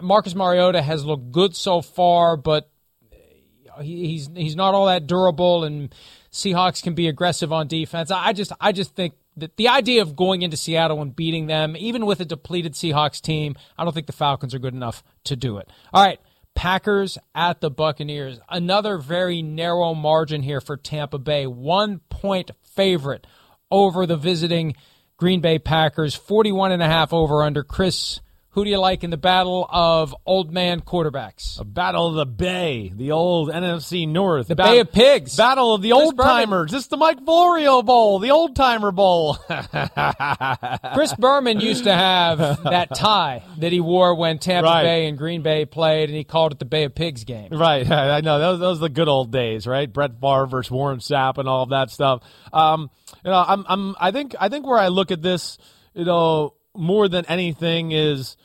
Marcus 0.00 0.34
Mariota 0.34 0.80
has 0.80 1.04
looked 1.04 1.30
good 1.30 1.54
so 1.54 1.82
far, 1.82 2.38
but 2.38 2.70
he's 3.82 4.30
he's 4.34 4.56
not 4.56 4.72
all 4.72 4.86
that 4.86 5.06
durable, 5.06 5.62
and 5.62 5.94
Seahawks 6.32 6.82
can 6.82 6.94
be 6.94 7.06
aggressive 7.06 7.52
on 7.52 7.68
defense. 7.68 8.10
I 8.10 8.32
just 8.32 8.50
I 8.62 8.72
just 8.72 8.96
think 8.96 9.12
that 9.36 9.58
the 9.58 9.68
idea 9.68 10.00
of 10.00 10.16
going 10.16 10.40
into 10.40 10.56
Seattle 10.56 11.02
and 11.02 11.14
beating 11.14 11.48
them, 11.48 11.76
even 11.78 12.06
with 12.06 12.20
a 12.20 12.24
depleted 12.24 12.72
Seahawks 12.72 13.20
team, 13.20 13.54
I 13.76 13.84
don't 13.84 13.92
think 13.92 14.06
the 14.06 14.14
Falcons 14.14 14.54
are 14.54 14.58
good 14.58 14.72
enough 14.72 15.04
to 15.24 15.36
do 15.36 15.58
it. 15.58 15.68
All 15.92 16.02
right. 16.02 16.18
Packers 16.54 17.18
at 17.34 17.60
the 17.60 17.70
Buccaneers. 17.70 18.40
Another 18.48 18.96
very 18.96 19.42
narrow 19.42 19.94
margin 19.94 20.42
here 20.42 20.62
for 20.62 20.78
Tampa 20.78 21.18
Bay. 21.18 21.46
One 21.46 22.00
point 22.08 22.50
favorite 22.62 23.26
over 23.70 24.06
the 24.06 24.16
visiting 24.16 24.74
Green 25.20 25.40
Bay 25.40 25.58
Packers. 25.58 26.14
41 26.14 26.72
and 26.72 26.82
a 26.82 26.86
half 26.86 27.12
over 27.12 27.42
under 27.42 27.62
Chris 27.62 28.20
who 28.52 28.64
do 28.64 28.70
you 28.70 28.78
like 28.78 29.04
in 29.04 29.10
the 29.10 29.16
battle 29.16 29.64
of 29.70 30.14
old 30.26 30.52
man 30.52 30.80
quarterbacks? 30.80 31.60
A 31.60 31.64
battle 31.64 32.08
of 32.08 32.14
the 32.14 32.26
Bay, 32.26 32.92
the 32.94 33.12
old 33.12 33.48
NFC 33.48 34.08
North. 34.08 34.48
The 34.48 34.56
Bay 34.56 34.80
of 34.80 34.90
Pigs. 34.90 35.36
Battle 35.36 35.72
of 35.72 35.82
the 35.82 35.92
old 35.92 36.18
timers. 36.18 36.72
This 36.72 36.82
is 36.82 36.88
the 36.88 36.96
Mike 36.96 37.24
Florio 37.24 37.82
Bowl, 37.82 38.18
the 38.18 38.32
old 38.32 38.56
timer 38.56 38.90
bowl. 38.90 39.34
Chris 40.94 41.14
Berman 41.14 41.60
used 41.60 41.84
to 41.84 41.92
have 41.92 42.38
that 42.64 42.88
tie 42.92 43.44
that 43.58 43.70
he 43.70 43.78
wore 43.78 44.16
when 44.16 44.40
Tampa 44.40 44.68
right. 44.68 44.82
Bay 44.82 45.06
and 45.06 45.16
Green 45.16 45.42
Bay 45.42 45.64
played, 45.64 46.08
and 46.08 46.16
he 46.16 46.24
called 46.24 46.50
it 46.50 46.58
the 46.58 46.64
Bay 46.64 46.82
of 46.82 46.94
Pigs 46.94 47.22
game. 47.22 47.50
Right. 47.52 47.88
I 47.90 48.20
know. 48.20 48.40
Those, 48.40 48.58
those 48.58 48.78
are 48.78 48.82
the 48.82 48.88
good 48.88 49.08
old 49.08 49.30
days, 49.30 49.64
right? 49.64 49.90
Brett 49.90 50.20
Favre 50.20 50.46
versus 50.46 50.72
Warren 50.72 50.98
Sapp 50.98 51.38
and 51.38 51.48
all 51.48 51.62
of 51.62 51.70
that 51.70 51.90
stuff. 51.90 52.24
Um, 52.52 52.90
you 53.24 53.30
know, 53.30 53.44
I'm, 53.46 53.64
I'm, 53.68 53.96
I 54.00 54.10
think, 54.10 54.34
I 54.40 54.48
think 54.48 54.66
where 54.66 54.78
I 54.78 54.88
look 54.88 55.12
at 55.12 55.22
this, 55.22 55.56
you 55.94 56.04
know, 56.04 56.54
more 56.76 57.08
than 57.08 57.24
anything 57.26 57.92
is 57.92 58.36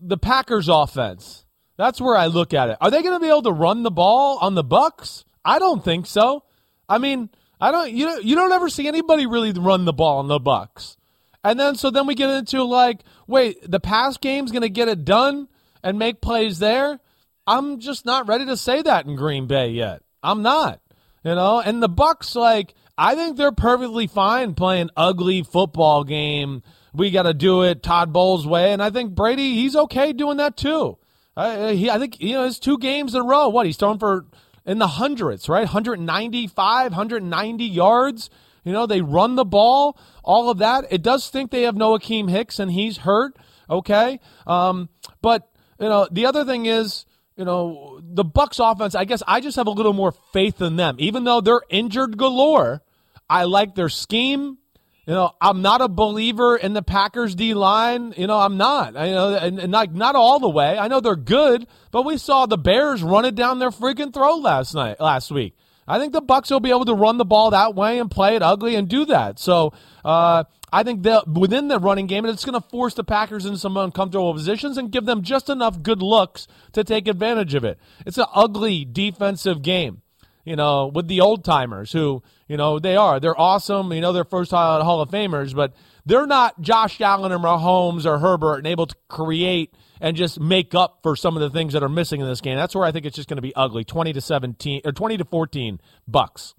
the 0.00 0.18
Packers 0.18 0.68
offense. 0.68 1.44
That's 1.76 2.00
where 2.00 2.16
I 2.16 2.26
look 2.26 2.54
at 2.54 2.70
it. 2.70 2.76
Are 2.80 2.90
they 2.90 3.02
going 3.02 3.14
to 3.14 3.20
be 3.20 3.28
able 3.28 3.42
to 3.42 3.52
run 3.52 3.82
the 3.82 3.90
ball 3.90 4.38
on 4.40 4.54
the 4.54 4.64
Bucks? 4.64 5.24
I 5.44 5.58
don't 5.58 5.84
think 5.84 6.06
so. 6.06 6.44
I 6.88 6.98
mean, 6.98 7.30
I 7.60 7.70
don't 7.72 7.92
you 7.92 8.06
know, 8.06 8.18
you 8.18 8.34
don't 8.34 8.52
ever 8.52 8.68
see 8.68 8.86
anybody 8.86 9.26
really 9.26 9.52
run 9.52 9.84
the 9.84 9.92
ball 9.92 10.18
on 10.18 10.28
the 10.28 10.38
Bucks. 10.38 10.96
And 11.44 11.58
then 11.58 11.74
so 11.74 11.90
then 11.90 12.06
we 12.06 12.14
get 12.14 12.30
into 12.30 12.62
like, 12.62 13.00
wait, 13.26 13.58
the 13.68 13.80
pass 13.80 14.16
game's 14.16 14.52
going 14.52 14.62
to 14.62 14.68
get 14.68 14.88
it 14.88 15.04
done 15.04 15.48
and 15.82 15.98
make 15.98 16.20
plays 16.20 16.58
there? 16.58 17.00
I'm 17.46 17.80
just 17.80 18.04
not 18.06 18.28
ready 18.28 18.46
to 18.46 18.56
say 18.56 18.82
that 18.82 19.06
in 19.06 19.16
Green 19.16 19.46
Bay 19.46 19.70
yet. 19.70 20.02
I'm 20.22 20.42
not. 20.42 20.80
You 21.24 21.34
know, 21.34 21.60
and 21.60 21.82
the 21.82 21.88
Bucks 21.88 22.36
like 22.36 22.74
I 22.98 23.14
think 23.14 23.36
they're 23.36 23.52
perfectly 23.52 24.06
fine 24.06 24.54
playing 24.54 24.90
ugly 24.96 25.42
football 25.42 26.04
game 26.04 26.62
we 26.94 27.10
got 27.10 27.22
to 27.22 27.34
do 27.34 27.62
it 27.62 27.82
Todd 27.82 28.12
Bowles 28.12 28.46
way, 28.46 28.72
and 28.72 28.82
I 28.82 28.90
think 28.90 29.14
Brady 29.14 29.54
he's 29.54 29.76
okay 29.76 30.12
doing 30.12 30.36
that 30.38 30.56
too. 30.56 30.98
Uh, 31.36 31.68
he, 31.68 31.90
I 31.90 31.98
think 31.98 32.20
you 32.20 32.34
know 32.34 32.44
his 32.44 32.58
two 32.58 32.78
games 32.78 33.14
in 33.14 33.22
a 33.22 33.24
row. 33.24 33.48
What 33.48 33.66
he's 33.66 33.76
thrown 33.76 33.98
for 33.98 34.26
in 34.66 34.78
the 34.78 34.86
hundreds, 34.86 35.48
right? 35.48 35.60
195, 35.60 36.92
190 36.92 37.64
yards. 37.64 38.30
You 38.64 38.72
know 38.72 38.86
they 38.86 39.00
run 39.00 39.34
the 39.34 39.44
ball, 39.44 39.98
all 40.22 40.50
of 40.50 40.58
that. 40.58 40.86
It 40.90 41.02
does 41.02 41.28
think 41.28 41.50
they 41.50 41.62
have 41.62 41.76
no 41.76 41.96
Akiem 41.96 42.30
Hicks, 42.30 42.58
and 42.58 42.70
he's 42.70 42.98
hurt. 42.98 43.36
Okay, 43.70 44.20
um, 44.46 44.88
but 45.22 45.50
you 45.80 45.88
know 45.88 46.06
the 46.10 46.26
other 46.26 46.44
thing 46.44 46.66
is 46.66 47.06
you 47.36 47.44
know 47.44 48.00
the 48.02 48.24
Bucks 48.24 48.58
offense. 48.58 48.94
I 48.94 49.04
guess 49.04 49.22
I 49.26 49.40
just 49.40 49.56
have 49.56 49.66
a 49.66 49.70
little 49.70 49.94
more 49.94 50.12
faith 50.32 50.60
in 50.60 50.76
them, 50.76 50.96
even 50.98 51.24
though 51.24 51.40
they're 51.40 51.62
injured 51.70 52.18
galore. 52.18 52.82
I 53.30 53.44
like 53.44 53.74
their 53.74 53.88
scheme. 53.88 54.58
You 55.06 55.14
know, 55.14 55.32
I'm 55.40 55.62
not 55.62 55.80
a 55.80 55.88
believer 55.88 56.56
in 56.56 56.74
the 56.74 56.82
Packers 56.82 57.34
D 57.34 57.54
line. 57.54 58.14
You 58.16 58.28
know, 58.28 58.38
I'm 58.38 58.56
not. 58.56 58.96
I, 58.96 59.06
you 59.06 59.14
know, 59.14 59.34
and, 59.34 59.58
and 59.58 59.72
not 59.72 59.92
not 59.92 60.14
all 60.14 60.38
the 60.38 60.48
way. 60.48 60.78
I 60.78 60.86
know 60.86 61.00
they're 61.00 61.16
good, 61.16 61.66
but 61.90 62.04
we 62.04 62.18
saw 62.18 62.46
the 62.46 62.56
Bears 62.56 63.02
run 63.02 63.24
it 63.24 63.34
down 63.34 63.58
their 63.58 63.70
freaking 63.70 64.14
throat 64.14 64.42
last 64.42 64.74
night, 64.74 65.00
last 65.00 65.32
week. 65.32 65.56
I 65.88 65.98
think 65.98 66.12
the 66.12 66.20
Bucks 66.20 66.50
will 66.50 66.60
be 66.60 66.70
able 66.70 66.84
to 66.84 66.94
run 66.94 67.18
the 67.18 67.24
ball 67.24 67.50
that 67.50 67.74
way 67.74 67.98
and 67.98 68.08
play 68.08 68.36
it 68.36 68.42
ugly 68.42 68.76
and 68.76 68.88
do 68.88 69.04
that. 69.06 69.40
So 69.40 69.72
uh, 70.04 70.44
I 70.72 70.84
think 70.84 71.02
that 71.02 71.26
within 71.26 71.66
the 71.66 71.80
running 71.80 72.06
game, 72.06 72.24
it's 72.24 72.44
going 72.44 72.60
to 72.60 72.68
force 72.68 72.94
the 72.94 73.02
Packers 73.02 73.44
into 73.44 73.58
some 73.58 73.76
uncomfortable 73.76 74.32
positions 74.32 74.78
and 74.78 74.92
give 74.92 75.04
them 75.04 75.22
just 75.22 75.50
enough 75.50 75.82
good 75.82 76.00
looks 76.00 76.46
to 76.74 76.84
take 76.84 77.08
advantage 77.08 77.54
of 77.54 77.64
it. 77.64 77.80
It's 78.06 78.18
an 78.18 78.26
ugly 78.32 78.84
defensive 78.84 79.62
game 79.62 80.01
you 80.44 80.56
know, 80.56 80.88
with 80.88 81.08
the 81.08 81.20
old 81.20 81.44
timers 81.44 81.92
who, 81.92 82.22
you 82.48 82.56
know, 82.56 82.78
they 82.78 82.96
are. 82.96 83.20
They're 83.20 83.38
awesome. 83.40 83.92
You 83.92 84.00
know, 84.00 84.12
they're 84.12 84.24
first 84.24 84.50
Hall 84.50 85.00
of 85.00 85.10
Famers, 85.10 85.54
but 85.54 85.74
they're 86.04 86.26
not 86.26 86.60
Josh 86.60 87.00
Allen 87.00 87.32
or 87.32 87.38
Mahomes 87.38 88.04
or 88.04 88.18
Herbert 88.18 88.58
and 88.58 88.66
able 88.66 88.86
to 88.86 88.96
create 89.08 89.74
and 90.00 90.16
just 90.16 90.40
make 90.40 90.74
up 90.74 90.98
for 91.02 91.14
some 91.14 91.36
of 91.36 91.42
the 91.42 91.50
things 91.50 91.74
that 91.74 91.82
are 91.82 91.88
missing 91.88 92.20
in 92.20 92.26
this 92.26 92.40
game. 92.40 92.56
That's 92.56 92.74
where 92.74 92.84
I 92.84 92.90
think 92.90 93.06
it's 93.06 93.14
just 93.14 93.28
going 93.28 93.36
to 93.36 93.42
be 93.42 93.54
ugly. 93.54 93.84
20 93.84 94.12
to 94.14 94.20
17 94.20 94.82
or 94.84 94.92
20 94.92 95.16
to 95.18 95.24
14 95.24 95.80
bucks. 96.08 96.54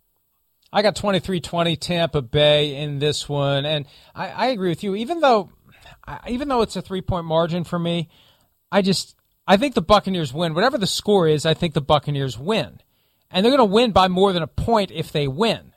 I 0.72 0.82
got 0.82 0.96
23-20 0.96 1.78
Tampa 1.80 2.22
Bay 2.22 2.78
in 2.78 3.00
this 3.00 3.28
one 3.28 3.66
and 3.66 3.86
I, 4.16 4.30
I 4.30 4.46
agree 4.48 4.70
with 4.70 4.84
you 4.84 4.96
even 4.96 5.20
though 5.20 5.52
even 6.28 6.48
though 6.48 6.62
it's 6.62 6.76
a 6.76 6.82
3-point 6.82 7.26
margin 7.26 7.64
for 7.64 7.78
me, 7.78 8.10
I 8.72 8.82
just 8.82 9.16
I 9.46 9.58
think 9.58 9.76
the 9.76 9.82
Buccaneers 9.82 10.34
win. 10.34 10.54
Whatever 10.54 10.78
the 10.78 10.88
score 10.88 11.28
is, 11.28 11.46
I 11.46 11.54
think 11.54 11.74
the 11.74 11.82
Buccaneers 11.82 12.40
win 12.40 12.80
and 13.34 13.44
they're 13.44 13.52
going 13.52 13.68
to 13.68 13.74
win 13.74 13.92
by 13.92 14.08
more 14.08 14.32
than 14.32 14.44
a 14.44 14.48
point 14.48 14.92
if 14.92 15.12
they 15.12 15.28
win. 15.28 15.74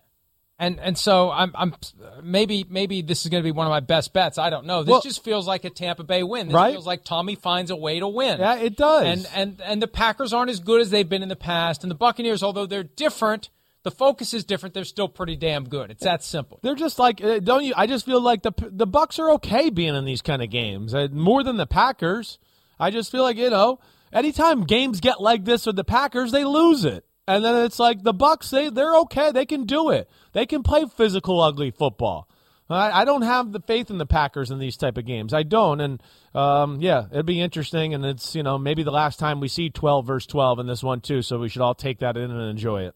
And 0.58 0.80
and 0.80 0.96
so 0.96 1.30
I'm 1.30 1.52
I'm 1.54 1.74
maybe 2.22 2.64
maybe 2.68 3.02
this 3.02 3.26
is 3.26 3.30
going 3.30 3.42
to 3.42 3.46
be 3.46 3.52
one 3.52 3.66
of 3.66 3.70
my 3.70 3.80
best 3.80 4.14
bets. 4.14 4.38
I 4.38 4.48
don't 4.48 4.64
know. 4.64 4.84
This 4.84 4.90
well, 4.90 5.02
just 5.02 5.22
feels 5.22 5.46
like 5.46 5.64
a 5.64 5.70
Tampa 5.70 6.02
Bay 6.02 6.22
win. 6.22 6.46
This 6.46 6.54
right? 6.54 6.72
feels 6.72 6.86
like 6.86 7.04
Tommy 7.04 7.34
finds 7.34 7.70
a 7.70 7.76
way 7.76 8.00
to 8.00 8.08
win. 8.08 8.40
Yeah, 8.40 8.56
it 8.56 8.74
does. 8.74 9.04
And 9.04 9.28
and 9.34 9.60
and 9.60 9.82
the 9.82 9.86
Packers 9.86 10.32
aren't 10.32 10.50
as 10.50 10.60
good 10.60 10.80
as 10.80 10.90
they've 10.90 11.08
been 11.08 11.22
in 11.22 11.28
the 11.28 11.36
past, 11.36 11.84
and 11.84 11.90
the 11.90 11.94
Buccaneers, 11.94 12.42
although 12.42 12.64
they're 12.64 12.84
different, 12.84 13.50
the 13.82 13.90
focus 13.90 14.32
is 14.32 14.44
different. 14.44 14.74
They're 14.74 14.84
still 14.84 15.08
pretty 15.08 15.36
damn 15.36 15.68
good. 15.68 15.90
It's 15.90 16.04
that 16.04 16.24
simple. 16.24 16.58
They're 16.62 16.74
just 16.74 16.98
like 16.98 17.22
uh, 17.22 17.38
don't 17.40 17.62
you? 17.62 17.74
I 17.76 17.86
just 17.86 18.06
feel 18.06 18.22
like 18.22 18.42
the 18.42 18.52
the 18.58 18.86
Bucks 18.86 19.18
are 19.18 19.32
okay 19.32 19.68
being 19.68 19.94
in 19.94 20.06
these 20.06 20.22
kind 20.22 20.42
of 20.42 20.48
games 20.48 20.94
uh, 20.94 21.08
more 21.12 21.44
than 21.44 21.58
the 21.58 21.66
Packers. 21.66 22.38
I 22.80 22.90
just 22.90 23.12
feel 23.12 23.22
like 23.22 23.36
you 23.36 23.50
know 23.50 23.78
anytime 24.10 24.64
games 24.64 25.00
get 25.00 25.20
like 25.20 25.44
this 25.44 25.66
with 25.66 25.76
the 25.76 25.84
Packers, 25.84 26.32
they 26.32 26.44
lose 26.44 26.84
it. 26.84 27.04
And 27.28 27.44
then 27.44 27.64
it's 27.64 27.78
like 27.78 28.02
the 28.02 28.12
Bucks, 28.12 28.50
they 28.50 28.70
they're 28.70 28.96
okay. 28.98 29.32
They 29.32 29.46
can 29.46 29.64
do 29.64 29.90
it. 29.90 30.08
They 30.32 30.46
can 30.46 30.62
play 30.62 30.84
physical, 30.96 31.40
ugly 31.40 31.70
football. 31.70 32.28
I, 32.68 33.02
I 33.02 33.04
don't 33.04 33.22
have 33.22 33.52
the 33.52 33.60
faith 33.60 33.90
in 33.90 33.98
the 33.98 34.06
Packers 34.06 34.50
in 34.50 34.58
these 34.58 34.76
type 34.76 34.98
of 34.98 35.06
games. 35.06 35.32
I 35.32 35.42
don't. 35.42 35.80
And 35.80 36.02
um, 36.34 36.80
yeah, 36.80 37.06
it'd 37.10 37.26
be 37.26 37.40
interesting. 37.40 37.94
And 37.94 38.04
it's 38.04 38.34
you 38.34 38.42
know 38.42 38.58
maybe 38.58 38.82
the 38.82 38.92
last 38.92 39.18
time 39.18 39.40
we 39.40 39.48
see 39.48 39.70
twelve 39.70 40.06
versus 40.06 40.26
twelve 40.26 40.58
in 40.58 40.66
this 40.66 40.82
one 40.82 41.00
too. 41.00 41.22
So 41.22 41.38
we 41.38 41.48
should 41.48 41.62
all 41.62 41.74
take 41.74 41.98
that 42.00 42.16
in 42.16 42.30
and 42.30 42.50
enjoy 42.50 42.84
it. 42.84 42.94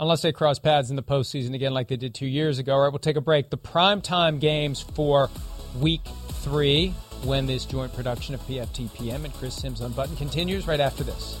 Unless 0.00 0.22
they 0.22 0.30
cross 0.30 0.60
paths 0.60 0.90
in 0.90 0.96
the 0.96 1.02
postseason 1.02 1.54
again, 1.54 1.74
like 1.74 1.88
they 1.88 1.96
did 1.96 2.14
two 2.14 2.26
years 2.26 2.60
ago. 2.60 2.74
All 2.74 2.80
right, 2.82 2.92
we'll 2.92 3.00
take 3.00 3.16
a 3.16 3.20
break. 3.20 3.50
The 3.50 3.56
prime 3.56 4.00
time 4.00 4.38
games 4.38 4.80
for 4.80 5.28
Week 5.80 6.04
Three, 6.42 6.90
when 7.24 7.46
this 7.46 7.64
joint 7.64 7.92
production 7.92 8.36
of 8.36 8.40
PFTPM 8.42 9.24
and 9.24 9.34
Chris 9.34 9.56
Sims 9.56 9.80
Unbuttoned 9.80 10.18
continues 10.18 10.68
right 10.68 10.80
after 10.80 11.02
this. 11.02 11.40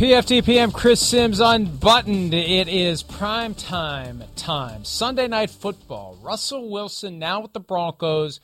PFTPM 0.00 0.72
Chris 0.72 0.98
Sims 0.98 1.40
unbuttoned. 1.40 2.32
It 2.32 2.68
is 2.68 3.02
prime 3.02 3.54
time 3.54 4.24
time. 4.34 4.82
Sunday 4.82 5.28
night 5.28 5.50
football. 5.50 6.16
Russell 6.22 6.70
Wilson 6.70 7.18
now 7.18 7.42
with 7.42 7.52
the 7.52 7.60
Broncos 7.60 8.40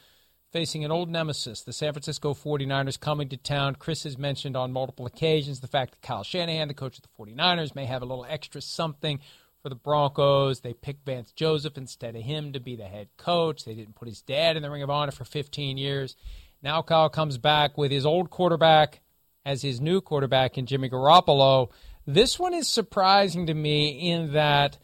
facing 0.53 0.85
an 0.85 0.91
old 0.91 1.09
nemesis, 1.09 1.63
the 1.63 1.73
San 1.73 1.95
Francisco 1.95 2.35
49ers 2.35 3.01
coming 3.01 3.31
to 3.31 3.39
town. 3.39 3.75
Chris 3.77 4.03
has 4.03 4.19
mentioned 4.19 4.55
on 4.55 4.71
multiple 4.71 5.07
occasions 5.07 5.61
the 5.61 5.67
fact 5.67 5.93
that 5.93 6.07
Kyle 6.07 6.23
Shanahan, 6.23 6.69
the 6.69 6.75
coach 6.75 6.99
of 6.99 7.05
the 7.05 7.25
49ers, 7.25 7.75
may 7.75 7.87
have 7.87 8.03
a 8.03 8.07
little 8.07 8.27
extra 8.29 8.61
something 8.61 9.19
for 9.63 9.71
the 9.71 9.75
Broncos. 9.77 10.61
They 10.61 10.75
picked 10.75 11.07
Vance 11.07 11.33
Joseph 11.33 11.79
instead 11.79 12.17
of 12.17 12.23
him 12.23 12.53
to 12.53 12.61
be 12.61 12.77
the 12.77 12.85
head 12.85 13.09
coach. 13.17 13.65
They 13.65 13.73
didn't 13.73 13.95
put 13.95 14.09
his 14.09 14.21
dad 14.21 14.59
in 14.59 14.63
the 14.63 14.71
Ring 14.71 14.83
of 14.83 14.91
Honor 14.91 15.11
for 15.11 15.25
15 15.25 15.79
years. 15.79 16.17
Now 16.61 16.83
Kyle 16.83 17.09
comes 17.09 17.39
back 17.39 17.79
with 17.79 17.91
his 17.91 18.05
old 18.05 18.29
quarterback 18.29 19.01
as 19.47 19.63
his 19.63 19.81
new 19.81 20.01
quarterback 20.01 20.59
in 20.59 20.67
Jimmy 20.67 20.91
Garoppolo. 20.91 21.71
This 22.05 22.39
one 22.39 22.53
is 22.53 22.67
surprising 22.67 23.47
to 23.47 23.55
me 23.55 24.11
in 24.11 24.33
that 24.33 24.77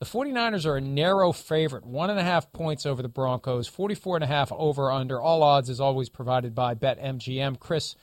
the 0.00 0.06
49ers 0.06 0.64
are 0.64 0.78
a 0.78 0.80
narrow 0.80 1.32
favorite, 1.32 1.84
one 1.84 2.08
and 2.08 2.18
a 2.18 2.24
half 2.24 2.50
points 2.50 2.86
over 2.86 3.02
the 3.02 3.08
Broncos, 3.08 3.68
44 3.68 4.16
and 4.16 4.24
a 4.24 4.26
half 4.26 4.50
over 4.52 4.90
under. 4.90 5.20
All 5.20 5.42
odds 5.42 5.68
is 5.68 5.80
always 5.80 6.08
provided 6.08 6.54
by 6.54 6.74
BetMGM. 6.74 7.60
Chris, 7.60 7.94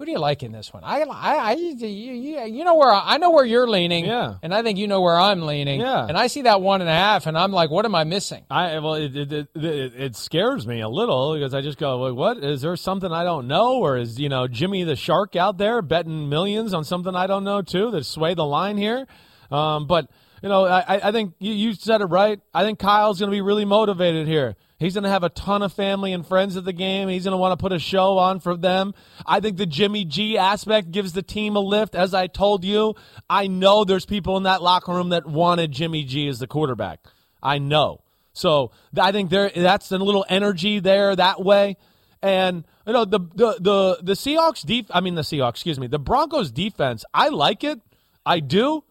who 0.00 0.06
do 0.06 0.12
you 0.12 0.18
like 0.18 0.42
in 0.42 0.50
this 0.50 0.72
one? 0.72 0.82
I, 0.82 1.02
I, 1.02 1.36
I 1.36 1.52
you, 1.52 1.84
you 1.84 2.64
know 2.64 2.74
where 2.76 2.90
I, 2.90 3.02
I 3.14 3.18
know 3.18 3.32
where 3.32 3.44
you're 3.44 3.68
leaning, 3.68 4.06
Yeah. 4.06 4.36
and 4.42 4.54
I 4.54 4.62
think 4.62 4.78
you 4.78 4.88
know 4.88 5.02
where 5.02 5.18
I'm 5.18 5.42
leaning, 5.42 5.78
Yeah. 5.78 6.06
And 6.08 6.16
I 6.16 6.26
see 6.28 6.42
that 6.42 6.62
one 6.62 6.80
and 6.80 6.88
a 6.88 6.94
half, 6.94 7.26
and 7.26 7.36
I'm 7.36 7.52
like, 7.52 7.68
what 7.70 7.84
am 7.84 7.94
I 7.94 8.04
missing? 8.04 8.42
I 8.50 8.78
well, 8.78 8.94
it 8.94 9.14
it, 9.14 9.30
it, 9.30 9.48
it 9.54 9.92
it 9.94 10.16
scares 10.16 10.66
me 10.66 10.80
a 10.80 10.88
little 10.88 11.34
because 11.34 11.52
I 11.52 11.60
just 11.60 11.76
go, 11.76 11.98
like, 11.98 12.14
what 12.16 12.38
is 12.42 12.62
there 12.62 12.74
something 12.76 13.12
I 13.12 13.24
don't 13.24 13.46
know, 13.46 13.74
or 13.78 13.98
is 13.98 14.18
you 14.18 14.30
know 14.30 14.48
Jimmy 14.48 14.84
the 14.84 14.96
Shark 14.96 15.36
out 15.36 15.58
there 15.58 15.82
betting 15.82 16.30
millions 16.30 16.72
on 16.72 16.82
something 16.84 17.14
I 17.14 17.26
don't 17.26 17.44
know 17.44 17.60
too 17.60 17.90
that 17.90 18.06
sway 18.06 18.32
the 18.32 18.46
line 18.46 18.78
here? 18.78 19.06
Um, 19.50 19.86
but 19.86 20.08
you 20.42 20.48
know, 20.48 20.66
I, 20.66 21.08
I 21.08 21.12
think 21.12 21.34
you, 21.38 21.52
you 21.52 21.74
said 21.74 22.00
it 22.00 22.06
right. 22.06 22.40
I 22.54 22.64
think 22.64 22.78
Kyle's 22.78 23.18
going 23.18 23.30
to 23.30 23.34
be 23.34 23.40
really 23.40 23.64
motivated 23.64 24.26
here. 24.26 24.56
He's 24.78 24.94
going 24.94 25.04
to 25.04 25.10
have 25.10 25.24
a 25.24 25.28
ton 25.28 25.62
of 25.62 25.74
family 25.74 26.14
and 26.14 26.26
friends 26.26 26.56
at 26.56 26.64
the 26.64 26.72
game. 26.72 27.08
He's 27.08 27.24
going 27.24 27.32
to 27.32 27.38
want 27.38 27.58
to 27.58 27.62
put 27.62 27.72
a 27.72 27.78
show 27.78 28.16
on 28.16 28.40
for 28.40 28.56
them. 28.56 28.94
I 29.26 29.40
think 29.40 29.58
the 29.58 29.66
Jimmy 29.66 30.06
G 30.06 30.38
aspect 30.38 30.90
gives 30.90 31.12
the 31.12 31.22
team 31.22 31.54
a 31.54 31.60
lift. 31.60 31.94
As 31.94 32.14
I 32.14 32.28
told 32.28 32.64
you, 32.64 32.94
I 33.28 33.46
know 33.46 33.84
there's 33.84 34.06
people 34.06 34.38
in 34.38 34.44
that 34.44 34.62
locker 34.62 34.92
room 34.92 35.10
that 35.10 35.26
wanted 35.26 35.72
Jimmy 35.72 36.04
G 36.04 36.28
as 36.28 36.38
the 36.38 36.46
quarterback. 36.46 37.00
I 37.42 37.58
know. 37.58 38.00
So 38.32 38.70
I 38.98 39.12
think 39.12 39.28
there 39.28 39.50
that's 39.54 39.92
a 39.92 39.98
little 39.98 40.24
energy 40.28 40.78
there 40.78 41.14
that 41.14 41.42
way. 41.44 41.76
And 42.22 42.64
you 42.86 42.92
know 42.92 43.04
the 43.04 43.18
the 43.34 43.56
the 43.60 43.98
the 44.02 44.12
Seahawks 44.12 44.64
def 44.64 44.86
I 44.90 45.00
mean 45.00 45.14
the 45.14 45.22
Seahawks, 45.22 45.50
excuse 45.50 45.78
me, 45.78 45.86
the 45.86 45.98
Broncos 45.98 46.50
defense. 46.50 47.04
I 47.12 47.28
like 47.28 47.64
it, 47.64 47.80
I 48.24 48.40
do, 48.40 48.84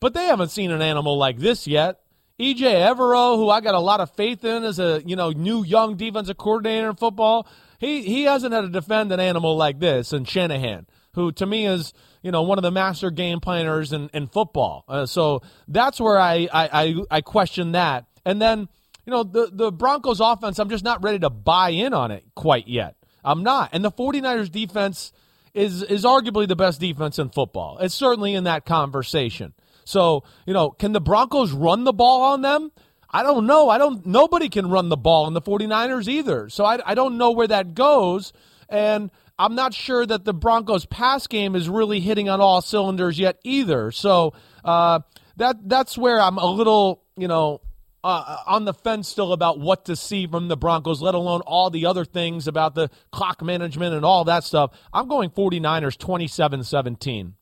but 0.00 0.14
they 0.14 0.26
haven't 0.26 0.50
seen 0.50 0.70
an 0.70 0.82
animal 0.82 1.16
like 1.16 1.38
this 1.38 1.66
yet. 1.66 2.00
Ejiro 2.38 2.94
Evero, 2.94 3.36
who 3.36 3.48
I 3.48 3.60
got 3.60 3.74
a 3.74 3.80
lot 3.80 4.00
of 4.00 4.10
faith 4.10 4.44
in 4.44 4.64
as 4.64 4.78
a 4.78 5.02
you 5.06 5.14
know 5.14 5.30
new 5.30 5.64
young 5.64 5.96
defensive 5.96 6.36
coordinator 6.36 6.90
in 6.90 6.96
football, 6.96 7.46
he 7.78 8.02
he 8.02 8.24
hasn't 8.24 8.52
had 8.52 8.62
to 8.62 8.68
defend 8.68 9.12
an 9.12 9.20
animal 9.20 9.56
like 9.56 9.78
this. 9.78 10.12
And 10.12 10.28
Shanahan, 10.28 10.86
who 11.14 11.30
to 11.32 11.46
me 11.46 11.66
is 11.66 11.92
you 12.22 12.32
know 12.32 12.42
one 12.42 12.58
of 12.58 12.62
the 12.62 12.72
master 12.72 13.10
game 13.10 13.38
planners 13.38 13.92
in, 13.92 14.10
in 14.12 14.26
football. 14.26 14.84
Uh, 14.88 15.06
so 15.06 15.42
that's 15.68 16.00
where 16.00 16.18
I, 16.18 16.48
I 16.52 16.68
I 16.72 16.94
I 17.10 17.20
question 17.20 17.72
that. 17.72 18.06
And 18.24 18.42
then 18.42 18.68
you 19.06 19.12
know 19.12 19.22
the 19.22 19.50
the 19.52 19.70
Broncos 19.70 20.18
offense, 20.20 20.58
I'm 20.58 20.70
just 20.70 20.84
not 20.84 21.04
ready 21.04 21.20
to 21.20 21.30
buy 21.30 21.70
in 21.70 21.94
on 21.94 22.10
it 22.10 22.24
quite 22.34 22.66
yet. 22.66 22.96
I'm 23.24 23.42
not. 23.44 23.70
And 23.72 23.84
the 23.84 23.92
49ers 23.92 24.50
defense 24.50 25.12
is 25.54 25.84
is 25.84 26.04
arguably 26.04 26.48
the 26.48 26.56
best 26.56 26.80
defense 26.80 27.20
in 27.20 27.30
football. 27.30 27.78
It's 27.78 27.94
certainly 27.94 28.34
in 28.34 28.44
that 28.44 28.66
conversation. 28.66 29.54
So, 29.84 30.24
you 30.46 30.52
know, 30.54 30.70
can 30.70 30.92
the 30.92 31.00
Broncos 31.00 31.52
run 31.52 31.84
the 31.84 31.92
ball 31.92 32.22
on 32.22 32.42
them? 32.42 32.72
I 33.10 33.22
don't 33.22 33.46
know. 33.46 33.68
I 33.68 33.78
don't 33.78 34.04
nobody 34.04 34.48
can 34.48 34.68
run 34.68 34.88
the 34.88 34.96
ball 34.96 35.28
in 35.28 35.34
the 35.34 35.42
49ers 35.42 36.08
either. 36.08 36.48
So 36.48 36.64
I 36.64 36.80
I 36.84 36.94
don't 36.94 37.16
know 37.16 37.30
where 37.30 37.46
that 37.46 37.74
goes 37.74 38.32
and 38.68 39.10
I'm 39.38 39.54
not 39.54 39.74
sure 39.74 40.06
that 40.06 40.24
the 40.24 40.34
Broncos 40.34 40.86
pass 40.86 41.26
game 41.26 41.56
is 41.56 41.68
really 41.68 42.00
hitting 42.00 42.28
on 42.28 42.40
all 42.40 42.60
cylinders 42.62 43.18
yet 43.18 43.38
either. 43.42 43.90
So, 43.90 44.32
uh, 44.64 45.00
that 45.36 45.68
that's 45.68 45.98
where 45.98 46.20
I'm 46.20 46.38
a 46.38 46.46
little, 46.46 47.02
you 47.16 47.26
know, 47.26 47.60
uh, 48.04 48.36
on 48.46 48.64
the 48.64 48.74
fence 48.74 49.08
still 49.08 49.32
about 49.32 49.58
what 49.58 49.86
to 49.86 49.96
see 49.96 50.26
from 50.26 50.48
the 50.48 50.56
Broncos, 50.56 51.00
let 51.00 51.14
alone 51.14 51.40
all 51.40 51.70
the 51.70 51.86
other 51.86 52.04
things 52.04 52.46
about 52.46 52.74
the 52.74 52.90
clock 53.10 53.42
management 53.42 53.94
and 53.94 54.04
all 54.04 54.24
that 54.24 54.44
stuff. 54.44 54.70
I'm 54.92 55.08
going 55.08 55.30
49ers 55.30 55.96
27 55.98 56.62
17. 56.62 57.34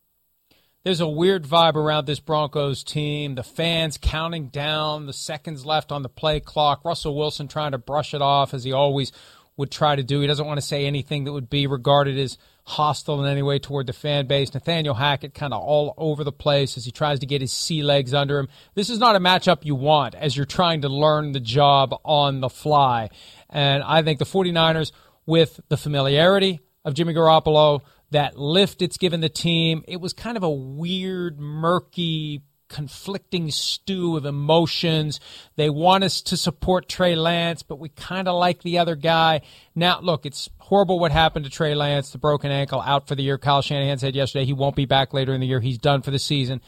There's 0.84 1.00
a 1.00 1.06
weird 1.06 1.44
vibe 1.44 1.76
around 1.76 2.06
this 2.06 2.18
Broncos 2.18 2.82
team. 2.82 3.36
The 3.36 3.44
fans 3.44 3.98
counting 4.02 4.48
down 4.48 5.06
the 5.06 5.12
seconds 5.12 5.64
left 5.64 5.92
on 5.92 6.02
the 6.02 6.08
play 6.08 6.40
clock. 6.40 6.84
Russell 6.84 7.16
Wilson 7.16 7.46
trying 7.46 7.70
to 7.70 7.78
brush 7.78 8.14
it 8.14 8.20
off 8.20 8.52
as 8.52 8.64
he 8.64 8.72
always 8.72 9.12
would 9.56 9.70
try 9.70 9.94
to 9.94 10.02
do. 10.02 10.20
He 10.20 10.26
doesn't 10.26 10.46
want 10.46 10.58
to 10.58 10.66
say 10.66 10.84
anything 10.84 11.22
that 11.22 11.32
would 11.32 11.48
be 11.48 11.68
regarded 11.68 12.18
as 12.18 12.36
hostile 12.64 13.24
in 13.24 13.30
any 13.30 13.42
way 13.42 13.60
toward 13.60 13.86
the 13.86 13.92
fan 13.92 14.26
base. 14.26 14.52
Nathaniel 14.54 14.94
Hackett 14.94 15.34
kind 15.34 15.54
of 15.54 15.62
all 15.62 15.94
over 15.96 16.24
the 16.24 16.32
place 16.32 16.76
as 16.76 16.84
he 16.84 16.90
tries 16.90 17.20
to 17.20 17.26
get 17.26 17.40
his 17.40 17.52
sea 17.52 17.84
legs 17.84 18.12
under 18.12 18.40
him. 18.40 18.48
This 18.74 18.90
is 18.90 18.98
not 18.98 19.14
a 19.14 19.20
matchup 19.20 19.64
you 19.64 19.76
want 19.76 20.16
as 20.16 20.36
you're 20.36 20.46
trying 20.46 20.80
to 20.80 20.88
learn 20.88 21.30
the 21.30 21.38
job 21.38 21.94
on 22.04 22.40
the 22.40 22.50
fly. 22.50 23.10
And 23.48 23.84
I 23.84 24.02
think 24.02 24.18
the 24.18 24.24
49ers, 24.24 24.90
with 25.26 25.60
the 25.68 25.76
familiarity 25.76 26.58
of 26.84 26.94
Jimmy 26.94 27.14
Garoppolo, 27.14 27.82
that 28.12 28.38
lift 28.38 28.82
it's 28.82 28.96
given 28.96 29.20
the 29.20 29.28
team, 29.28 29.84
it 29.86 30.00
was 30.00 30.12
kind 30.12 30.36
of 30.36 30.42
a 30.42 30.50
weird, 30.50 31.38
murky, 31.38 32.42
conflicting 32.68 33.50
stew 33.50 34.16
of 34.16 34.24
emotions. 34.24 35.20
They 35.56 35.68
want 35.70 36.04
us 36.04 36.22
to 36.22 36.36
support 36.36 36.88
Trey 36.88 37.14
Lance, 37.14 37.62
but 37.62 37.78
we 37.78 37.90
kind 37.90 38.26
of 38.26 38.34
like 38.36 38.62
the 38.62 38.78
other 38.78 38.96
guy. 38.96 39.42
Now, 39.74 40.00
look, 40.00 40.24
it's 40.26 40.48
horrible 40.58 40.98
what 40.98 41.12
happened 41.12 41.44
to 41.44 41.50
Trey 41.50 41.74
Lance, 41.74 42.10
the 42.10 42.18
broken 42.18 42.50
ankle, 42.50 42.80
out 42.80 43.06
for 43.06 43.14
the 43.14 43.22
year. 43.22 43.38
Kyle 43.38 43.62
Shanahan 43.62 43.98
said 43.98 44.14
yesterday 44.16 44.46
he 44.46 44.54
won't 44.54 44.76
be 44.76 44.86
back 44.86 45.12
later 45.12 45.34
in 45.34 45.40
the 45.40 45.46
year. 45.46 45.60
He's 45.60 45.78
done 45.78 46.02
for 46.02 46.10
the 46.10 46.18
season. 46.18 46.60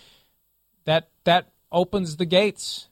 That 0.85 1.09
that 1.25 1.49
opens 1.73 2.17
the 2.17 2.27
gates 2.27 2.89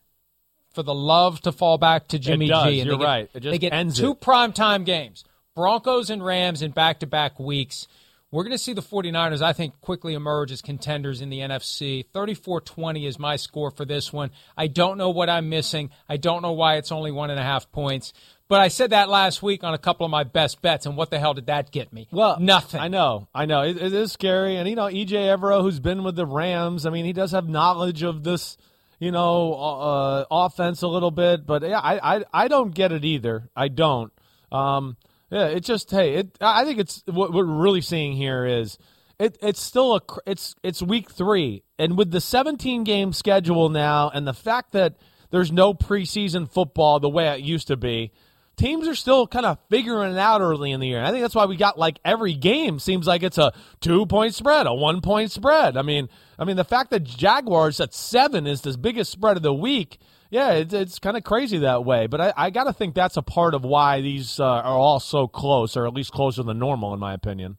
for 0.72 0.82
the 0.82 0.94
love 0.94 1.40
to 1.42 1.52
fall 1.52 1.76
back 1.76 2.08
to 2.08 2.18
Jimmy. 2.18 2.46
G. 2.46 2.52
And 2.52 2.76
You're 2.76 2.96
they 2.96 2.96
get, 2.96 3.04
right. 3.04 3.30
It 3.34 3.40
just 3.40 3.50
they 3.52 3.58
get 3.58 3.72
ends 3.74 3.98
two 3.98 4.12
it. 4.12 4.20
primetime 4.20 4.86
games. 4.86 5.24
Broncos 5.54 6.08
and 6.08 6.24
Rams 6.24 6.62
in 6.62 6.70
back 6.70 7.00
to 7.00 7.06
back 7.06 7.38
weeks. 7.38 7.86
We're 8.32 8.44
going 8.44 8.52
to 8.52 8.58
see 8.58 8.72
the 8.72 8.80
49ers, 8.80 9.42
I 9.42 9.52
think, 9.52 9.78
quickly 9.82 10.14
emerge 10.14 10.52
as 10.52 10.62
contenders 10.62 11.20
in 11.20 11.28
the 11.28 11.40
NFC. 11.40 12.06
34 12.14 12.62
20 12.62 13.06
is 13.06 13.18
my 13.18 13.36
score 13.36 13.70
for 13.70 13.84
this 13.84 14.10
one. 14.10 14.30
I 14.56 14.68
don't 14.68 14.96
know 14.96 15.10
what 15.10 15.28
I'm 15.28 15.50
missing. 15.50 15.90
I 16.08 16.16
don't 16.16 16.40
know 16.40 16.52
why 16.52 16.76
it's 16.76 16.90
only 16.90 17.12
one 17.12 17.30
and 17.30 17.38
a 17.38 17.42
half 17.42 17.70
points. 17.70 18.14
But 18.48 18.60
I 18.60 18.68
said 18.68 18.90
that 18.90 19.10
last 19.10 19.42
week 19.42 19.62
on 19.64 19.74
a 19.74 19.78
couple 19.78 20.06
of 20.06 20.10
my 20.10 20.24
best 20.24 20.62
bets, 20.62 20.86
and 20.86 20.96
what 20.96 21.10
the 21.10 21.18
hell 21.18 21.34
did 21.34 21.46
that 21.46 21.70
get 21.70 21.92
me? 21.92 22.08
Well, 22.10 22.40
nothing. 22.40 22.80
I 22.80 22.88
know, 22.88 23.28
I 23.34 23.44
know. 23.44 23.62
it, 23.62 23.76
it 23.76 23.92
is 23.92 24.12
scary, 24.12 24.56
and 24.56 24.66
you 24.66 24.76
know, 24.76 24.86
Ejiro 24.86 25.38
Evero, 25.38 25.60
who's 25.60 25.80
been 25.80 26.02
with 26.02 26.16
the 26.16 26.26
Rams, 26.26 26.86
I 26.86 26.90
mean, 26.90 27.04
he 27.04 27.12
does 27.12 27.32
have 27.32 27.48
knowledge 27.48 28.02
of 28.02 28.24
this, 28.24 28.56
you 28.98 29.10
know, 29.10 29.54
uh, 29.54 30.24
offense 30.30 30.80
a 30.80 30.88
little 30.88 31.10
bit. 31.10 31.46
But 31.46 31.62
yeah, 31.62 31.80
I, 31.80 32.16
I, 32.16 32.24
I 32.32 32.48
don't 32.48 32.74
get 32.74 32.92
it 32.92 33.04
either. 33.04 33.50
I 33.54 33.68
don't. 33.68 34.12
Um, 34.50 34.96
yeah, 35.32 35.46
it 35.46 35.60
just 35.60 35.90
hey, 35.90 36.16
it. 36.16 36.36
I 36.42 36.66
think 36.66 36.78
it's 36.78 37.02
what 37.06 37.32
we're 37.32 37.44
really 37.44 37.80
seeing 37.80 38.12
here 38.12 38.44
is 38.44 38.76
it. 39.18 39.38
It's 39.40 39.62
still 39.62 39.96
a 39.96 40.00
it's 40.26 40.54
it's 40.62 40.82
week 40.82 41.10
three, 41.10 41.64
and 41.78 41.96
with 41.96 42.10
the 42.10 42.20
17 42.20 42.84
game 42.84 43.14
schedule 43.14 43.70
now, 43.70 44.10
and 44.10 44.28
the 44.28 44.34
fact 44.34 44.72
that 44.72 44.98
there's 45.30 45.50
no 45.50 45.72
preseason 45.72 46.52
football 46.52 47.00
the 47.00 47.08
way 47.08 47.28
it 47.28 47.40
used 47.40 47.68
to 47.68 47.78
be. 47.78 48.12
Teams 48.58 48.86
are 48.86 48.94
still 48.94 49.26
kind 49.26 49.46
of 49.46 49.58
figuring 49.70 50.12
it 50.12 50.18
out 50.18 50.42
early 50.42 50.72
in 50.72 50.80
the 50.80 50.86
year. 50.86 50.98
And 50.98 51.06
I 51.06 51.10
think 51.10 51.22
that's 51.22 51.34
why 51.34 51.46
we 51.46 51.56
got 51.56 51.78
like 51.78 51.98
every 52.04 52.34
game 52.34 52.78
seems 52.78 53.06
like 53.06 53.22
it's 53.22 53.38
a 53.38 53.54
two 53.80 54.04
point 54.04 54.34
spread, 54.34 54.66
a 54.66 54.74
one 54.74 55.00
point 55.00 55.32
spread. 55.32 55.78
I 55.78 55.82
mean, 55.82 56.10
I 56.38 56.44
mean 56.44 56.56
the 56.56 56.64
fact 56.64 56.90
that 56.90 57.02
Jaguars 57.02 57.80
at 57.80 57.94
seven 57.94 58.46
is 58.46 58.60
the 58.60 58.76
biggest 58.76 59.10
spread 59.10 59.38
of 59.38 59.42
the 59.42 59.54
week 59.54 59.98
yeah, 60.32 60.52
it's, 60.52 60.72
it's 60.72 60.98
kind 60.98 61.18
of 61.18 61.24
crazy 61.24 61.58
that 61.58 61.84
way. 61.84 62.06
But 62.06 62.20
I, 62.22 62.32
I 62.34 62.50
got 62.50 62.64
to 62.64 62.72
think 62.72 62.94
that's 62.94 63.18
a 63.18 63.22
part 63.22 63.52
of 63.52 63.64
why 63.64 64.00
these 64.00 64.40
uh, 64.40 64.44
are 64.44 64.78
all 64.78 64.98
so 64.98 65.28
close, 65.28 65.76
or 65.76 65.86
at 65.86 65.92
least 65.92 66.10
closer 66.10 66.42
than 66.42 66.58
normal, 66.58 66.94
in 66.94 67.00
my 67.00 67.12
opinion. 67.12 67.58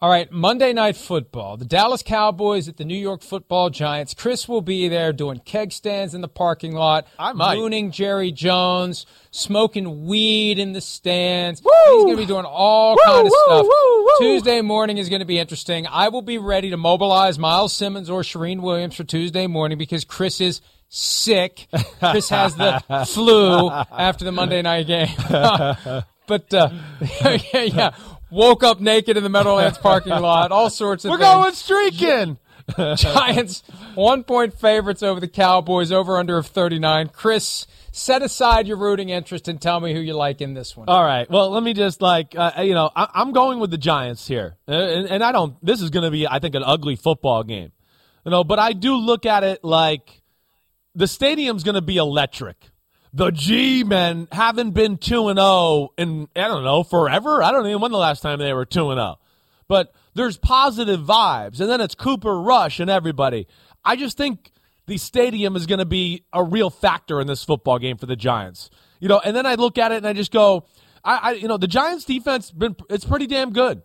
All 0.00 0.08
right, 0.08 0.30
Monday 0.30 0.72
Night 0.72 0.94
Football. 0.94 1.56
The 1.56 1.64
Dallas 1.64 2.04
Cowboys 2.04 2.68
at 2.68 2.76
the 2.76 2.84
New 2.84 2.98
York 2.98 3.20
Football 3.20 3.70
Giants. 3.70 4.14
Chris 4.14 4.46
will 4.46 4.60
be 4.60 4.86
there 4.86 5.12
doing 5.12 5.40
keg 5.40 5.72
stands 5.72 6.14
in 6.14 6.20
the 6.20 6.28
parking 6.28 6.72
lot. 6.72 7.08
I 7.18 7.32
might. 7.32 7.56
Mooning 7.56 7.90
Jerry 7.90 8.30
Jones, 8.30 9.04
smoking 9.32 10.06
weed 10.06 10.60
in 10.60 10.72
the 10.72 10.80
stands. 10.80 11.62
Woo! 11.64 11.70
He's 11.86 12.04
going 12.04 12.16
to 12.16 12.22
be 12.22 12.26
doing 12.26 12.44
all 12.44 12.92
Woo, 12.94 13.02
kind 13.04 13.26
of 13.26 13.32
woo, 13.32 13.44
stuff. 13.46 13.66
woo. 13.66 14.10
Tuesday 14.18 14.60
morning 14.60 14.98
is 14.98 15.08
going 15.08 15.20
to 15.20 15.26
be 15.26 15.38
interesting. 15.38 15.88
I 15.88 16.10
will 16.10 16.22
be 16.22 16.38
ready 16.38 16.70
to 16.70 16.76
mobilize 16.76 17.40
Myles 17.40 17.72
Simmons 17.72 18.08
or 18.08 18.20
Charean 18.20 18.60
Williams 18.60 18.94
for 18.94 19.02
Tuesday 19.04 19.48
morning 19.48 19.78
because 19.78 20.04
Chris 20.04 20.40
is 20.40 20.60
sick. 20.88 21.68
Chris 22.00 22.28
has 22.28 22.56
the 22.56 22.82
flu 23.08 23.70
after 23.70 24.24
the 24.24 24.32
Monday 24.32 24.62
night 24.62 24.86
game. 24.86 25.08
but 26.26 26.52
uh, 26.52 26.70
yeah, 27.24 27.62
yeah, 27.62 27.90
woke 28.30 28.62
up 28.62 28.80
naked 28.80 29.16
in 29.16 29.22
the 29.22 29.28
Meadowlands 29.28 29.78
parking 29.78 30.12
lot. 30.12 30.52
All 30.52 30.70
sorts 30.70 31.04
of. 31.04 31.10
We're 31.10 31.18
things. 31.18 31.28
going 31.28 31.54
streaking. 31.54 32.38
Giants 32.96 33.62
one 33.94 34.24
point 34.24 34.52
favorites 34.52 35.02
over 35.02 35.20
the 35.20 35.28
Cowboys. 35.28 35.92
Over 35.92 36.16
under 36.16 36.36
of 36.36 36.46
thirty 36.46 36.80
nine. 36.80 37.08
Chris, 37.08 37.66
set 37.92 38.22
aside 38.22 38.66
your 38.66 38.76
rooting 38.76 39.08
interest 39.08 39.46
and 39.46 39.60
tell 39.60 39.78
me 39.78 39.94
who 39.94 40.00
you 40.00 40.14
like 40.14 40.40
in 40.40 40.54
this 40.54 40.76
one. 40.76 40.88
All 40.88 41.04
right. 41.04 41.30
Well, 41.30 41.50
let 41.50 41.62
me 41.62 41.74
just 41.74 42.02
like 42.02 42.34
uh, 42.36 42.52
you 42.58 42.74
know 42.74 42.90
I, 42.96 43.22
am 43.22 43.32
going 43.32 43.60
with 43.60 43.70
the 43.70 43.78
Giants 43.78 44.26
here, 44.26 44.56
uh, 44.66 44.72
and, 44.72 45.08
and 45.08 45.22
I 45.22 45.30
don't. 45.30 45.56
This 45.64 45.80
is 45.80 45.90
going 45.90 46.04
to 46.04 46.10
be 46.10 46.26
I 46.26 46.40
think 46.40 46.56
an 46.56 46.64
ugly 46.64 46.96
football 46.96 47.44
game, 47.44 47.70
you 48.24 48.32
know. 48.32 48.42
But 48.42 48.58
I 48.58 48.72
do 48.72 48.96
look 48.96 49.26
at 49.26 49.44
it 49.44 49.62
like 49.62 50.22
the 50.96 51.06
stadium's 51.06 51.62
going 51.62 51.74
to 51.74 51.82
be 51.82 51.98
electric. 51.98 52.56
The 53.12 53.30
G 53.30 53.84
men 53.84 54.28
haven't 54.32 54.72
been 54.72 54.98
2 54.98 55.28
and 55.28 55.38
0 55.38 55.90
in 55.96 56.28
I 56.34 56.48
don't 56.48 56.64
know, 56.64 56.82
forever. 56.82 57.42
I 57.42 57.52
don't 57.52 57.66
even 57.66 57.80
when 57.80 57.92
the 57.92 57.98
last 57.98 58.20
time 58.20 58.38
they 58.38 58.52
were 58.52 58.66
2 58.66 58.90
and 58.90 58.98
0. 58.98 59.18
But 59.68 59.92
there's 60.14 60.36
positive 60.36 61.00
vibes 61.00 61.60
and 61.60 61.70
then 61.70 61.80
it's 61.80 61.94
Cooper 61.94 62.40
Rush 62.40 62.80
and 62.80 62.90
everybody. 62.90 63.46
I 63.84 63.96
just 63.96 64.16
think 64.16 64.50
the 64.86 64.98
stadium 64.98 65.56
is 65.56 65.66
going 65.66 65.78
to 65.78 65.86
be 65.86 66.24
a 66.32 66.42
real 66.42 66.70
factor 66.70 67.20
in 67.20 67.26
this 67.26 67.44
football 67.44 67.78
game 67.78 67.96
for 67.96 68.06
the 68.06 68.16
Giants. 68.16 68.70
You 69.00 69.08
know, 69.08 69.20
and 69.24 69.36
then 69.36 69.46
I 69.46 69.54
look 69.54 69.78
at 69.78 69.92
it 69.92 69.96
and 69.96 70.06
I 70.06 70.12
just 70.12 70.32
go 70.32 70.66
I, 71.04 71.16
I 71.16 71.32
you 71.32 71.48
know, 71.48 71.56
the 71.56 71.68
Giants 71.68 72.04
defense 72.04 72.50
been 72.50 72.76
it's 72.90 73.04
pretty 73.04 73.26
damn 73.26 73.52
good. 73.52 73.82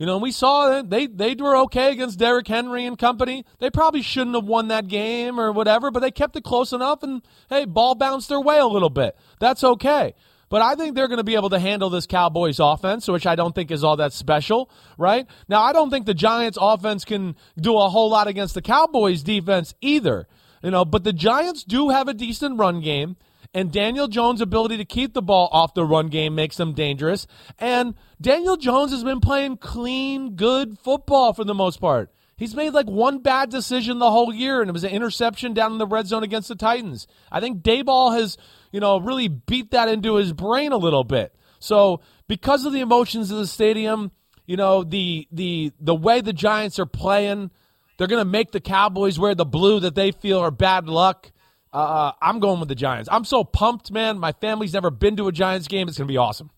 You 0.00 0.06
know, 0.06 0.16
we 0.16 0.32
saw 0.32 0.70
that 0.70 0.88
they 0.88 1.06
they 1.06 1.34
were 1.34 1.54
okay 1.58 1.92
against 1.92 2.18
Derrick 2.18 2.48
Henry 2.48 2.86
and 2.86 2.98
company. 2.98 3.44
They 3.58 3.68
probably 3.68 4.00
shouldn't 4.00 4.34
have 4.34 4.46
won 4.46 4.68
that 4.68 4.88
game 4.88 5.38
or 5.38 5.52
whatever, 5.52 5.90
but 5.90 6.00
they 6.00 6.10
kept 6.10 6.34
it 6.36 6.42
close 6.42 6.72
enough 6.72 7.02
and 7.02 7.20
hey, 7.50 7.66
ball 7.66 7.94
bounced 7.94 8.30
their 8.30 8.40
way 8.40 8.58
a 8.58 8.66
little 8.66 8.88
bit. 8.88 9.14
That's 9.40 9.62
okay. 9.62 10.14
But 10.48 10.62
I 10.62 10.74
think 10.74 10.94
they're 10.96 11.06
going 11.06 11.18
to 11.18 11.24
be 11.24 11.34
able 11.34 11.50
to 11.50 11.58
handle 11.58 11.90
this 11.90 12.06
Cowboys 12.06 12.58
offense, 12.58 13.08
which 13.08 13.26
I 13.26 13.36
don't 13.36 13.54
think 13.54 13.70
is 13.70 13.84
all 13.84 13.96
that 13.96 14.14
special, 14.14 14.70
right? 14.96 15.26
Now, 15.48 15.62
I 15.62 15.74
don't 15.74 15.90
think 15.90 16.06
the 16.06 16.14
Giants 16.14 16.56
offense 16.58 17.04
can 17.04 17.36
do 17.58 17.76
a 17.76 17.90
whole 17.90 18.08
lot 18.08 18.26
against 18.26 18.54
the 18.54 18.62
Cowboys 18.62 19.22
defense 19.22 19.74
either. 19.82 20.26
You 20.62 20.70
know, 20.70 20.86
but 20.86 21.04
the 21.04 21.12
Giants 21.12 21.62
do 21.62 21.90
have 21.90 22.08
a 22.08 22.14
decent 22.14 22.58
run 22.58 22.80
game 22.80 23.16
and 23.52 23.72
Daniel 23.72 24.08
Jones' 24.08 24.40
ability 24.40 24.76
to 24.76 24.84
keep 24.84 25.12
the 25.12 25.22
ball 25.22 25.48
off 25.52 25.74
the 25.74 25.84
run 25.84 26.08
game 26.08 26.34
makes 26.34 26.56
them 26.56 26.72
dangerous. 26.72 27.26
And 27.58 27.94
Daniel 28.20 28.56
Jones 28.56 28.92
has 28.92 29.02
been 29.02 29.20
playing 29.20 29.56
clean, 29.56 30.36
good 30.36 30.78
football 30.78 31.32
for 31.32 31.44
the 31.44 31.54
most 31.54 31.80
part. 31.80 32.12
He's 32.36 32.54
made 32.54 32.72
like 32.72 32.86
one 32.86 33.18
bad 33.18 33.50
decision 33.50 33.98
the 33.98 34.10
whole 34.10 34.32
year, 34.32 34.60
and 34.60 34.70
it 34.70 34.72
was 34.72 34.84
an 34.84 34.90
interception 34.90 35.52
down 35.52 35.72
in 35.72 35.78
the 35.78 35.86
red 35.86 36.06
zone 36.06 36.22
against 36.22 36.48
the 36.48 36.54
Titans. 36.54 37.06
I 37.30 37.40
think 37.40 37.62
Daboll 37.62 38.18
has, 38.18 38.38
you 38.72 38.80
know, 38.80 38.98
really 38.98 39.28
beat 39.28 39.72
that 39.72 39.90
into 39.90 40.14
his 40.14 40.32
brain 40.32 40.72
a 40.72 40.78
little 40.78 41.04
bit. 41.04 41.34
So 41.58 42.00
because 42.28 42.64
of 42.64 42.72
the 42.72 42.80
emotions 42.80 43.30
of 43.30 43.36
the 43.38 43.46
stadium, 43.46 44.10
you 44.46 44.56
know, 44.56 44.84
the 44.84 45.28
the 45.30 45.72
the 45.78 45.94
way 45.94 46.22
the 46.22 46.32
Giants 46.32 46.78
are 46.78 46.86
playing, 46.86 47.50
they're 47.98 48.06
going 48.06 48.24
to 48.24 48.30
make 48.30 48.52
the 48.52 48.60
Cowboys 48.60 49.18
wear 49.18 49.34
the 49.34 49.44
blue 49.44 49.80
that 49.80 49.94
they 49.94 50.10
feel 50.10 50.38
are 50.38 50.50
bad 50.50 50.88
luck. 50.88 51.30
Uh, 51.72 52.12
I'm 52.20 52.40
going 52.40 52.58
with 52.60 52.68
the 52.68 52.74
Giants. 52.74 53.08
I'm 53.10 53.24
so 53.24 53.44
pumped, 53.44 53.92
man. 53.92 54.18
My 54.18 54.32
family's 54.32 54.72
never 54.72 54.90
been 54.90 55.16
to 55.16 55.28
a 55.28 55.32
Giants 55.32 55.68
game. 55.68 55.88
It's 55.88 55.98
going 55.98 56.08
to 56.08 56.12
be 56.12 56.16
awesome. 56.16 56.50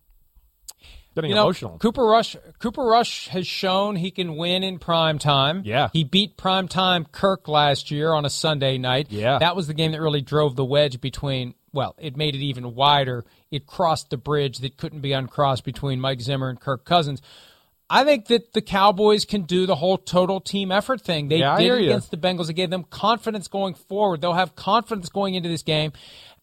Getting 1.14 1.30
you 1.30 1.34
know, 1.34 1.42
emotional. 1.42 1.78
Cooper 1.78 2.04
Rush. 2.04 2.36
Cooper 2.58 2.82
Rush 2.82 3.28
has 3.28 3.46
shown 3.46 3.96
he 3.96 4.10
can 4.10 4.36
win 4.36 4.62
in 4.62 4.78
prime 4.78 5.18
time. 5.18 5.60
Yeah, 5.62 5.90
he 5.92 6.04
beat 6.04 6.38
prime 6.38 6.68
time 6.68 7.04
Kirk 7.04 7.48
last 7.48 7.90
year 7.90 8.12
on 8.12 8.24
a 8.24 8.30
Sunday 8.30 8.78
night. 8.78 9.08
Yeah, 9.10 9.38
that 9.38 9.54
was 9.54 9.66
the 9.66 9.74
game 9.74 9.92
that 9.92 10.00
really 10.00 10.22
drove 10.22 10.56
the 10.56 10.64
wedge 10.64 11.02
between. 11.02 11.54
Well, 11.74 11.94
it 11.98 12.16
made 12.16 12.34
it 12.34 12.38
even 12.38 12.74
wider. 12.74 13.26
It 13.50 13.66
crossed 13.66 14.08
the 14.08 14.16
bridge 14.16 14.58
that 14.58 14.78
couldn't 14.78 15.00
be 15.00 15.12
uncrossed 15.12 15.64
between 15.64 16.00
Mike 16.00 16.22
Zimmer 16.22 16.48
and 16.48 16.58
Kirk 16.58 16.86
Cousins. 16.86 17.20
I 17.92 18.04
think 18.04 18.28
that 18.28 18.54
the 18.54 18.62
Cowboys 18.62 19.26
can 19.26 19.42
do 19.42 19.66
the 19.66 19.74
whole 19.74 19.98
total 19.98 20.40
team 20.40 20.72
effort 20.72 21.02
thing. 21.02 21.28
They 21.28 21.40
yeah, 21.40 21.58
did 21.58 21.82
against 21.82 22.10
the 22.10 22.16
Bengals. 22.16 22.48
It 22.48 22.54
gave 22.54 22.70
them 22.70 22.84
confidence 22.84 23.48
going 23.48 23.74
forward. 23.74 24.22
They'll 24.22 24.32
have 24.32 24.56
confidence 24.56 25.10
going 25.10 25.34
into 25.34 25.50
this 25.50 25.62
game. 25.62 25.92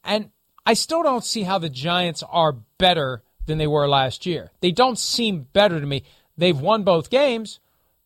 And 0.03 0.29
I 0.63 0.75
still 0.75 1.01
don't 1.01 1.25
see 1.25 1.41
how 1.41 1.57
the 1.57 1.67
Giants 1.67 2.21
are 2.21 2.51
better 2.77 3.23
than 3.47 3.57
they 3.57 3.65
were 3.65 3.87
last 3.87 4.27
year. 4.27 4.51
They 4.61 4.71
don't 4.71 4.99
seem 4.99 5.47
better 5.51 5.79
to 5.79 5.85
me. 5.87 6.03
They've 6.37 6.59
won 6.59 6.83
both 6.83 7.09
games, 7.09 7.59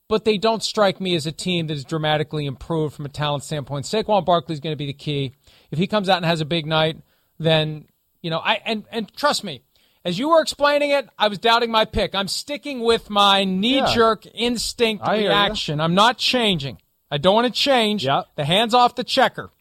but 0.07 0.23
they 0.23 0.37
don't 0.37 0.63
strike 0.63 1.01
me 1.01 1.13
as 1.13 1.25
a 1.25 1.33
team 1.33 1.67
that 1.67 1.73
is 1.73 1.83
dramatically 1.83 2.45
improved 2.45 2.95
from 2.95 3.05
a 3.05 3.09
talent 3.09 3.43
standpoint. 3.43 3.85
Saquon 3.85 4.23
Barkley 4.23 4.53
is 4.53 4.61
going 4.61 4.71
to 4.71 4.77
be 4.77 4.85
the 4.85 4.93
key. 4.93 5.33
If 5.69 5.79
he 5.79 5.87
comes 5.87 6.07
out 6.07 6.15
and 6.15 6.25
has 6.25 6.39
a 6.39 6.45
big 6.45 6.65
night, 6.65 7.01
then 7.39 7.89
you 8.21 8.29
know 8.29 8.39
I 8.39 8.61
and 8.65 8.85
and 8.89 9.13
trust 9.13 9.43
me, 9.43 9.63
as 10.05 10.19
you 10.19 10.29
were 10.29 10.41
explaining 10.41 10.91
it, 10.91 11.07
I 11.17 11.27
was 11.27 11.39
doubting 11.39 11.71
my 11.71 11.85
pick. 11.85 12.13
I'm 12.13 12.27
sticking 12.27 12.81
with 12.81 13.09
my 13.09 13.43
knee 13.43 13.83
jerk 13.93 14.25
yeah. 14.25 14.31
instinct 14.33 15.05
I 15.05 15.17
reaction. 15.17 15.79
I'm 15.79 15.95
not 15.95 16.17
changing. 16.17 16.77
I 17.09 17.17
don't 17.17 17.35
want 17.35 17.47
to 17.47 17.53
change. 17.53 18.05
Yep. 18.05 18.25
The 18.35 18.45
hands 18.45 18.73
off 18.73 18.95
the 18.95 19.03
checker. 19.03 19.51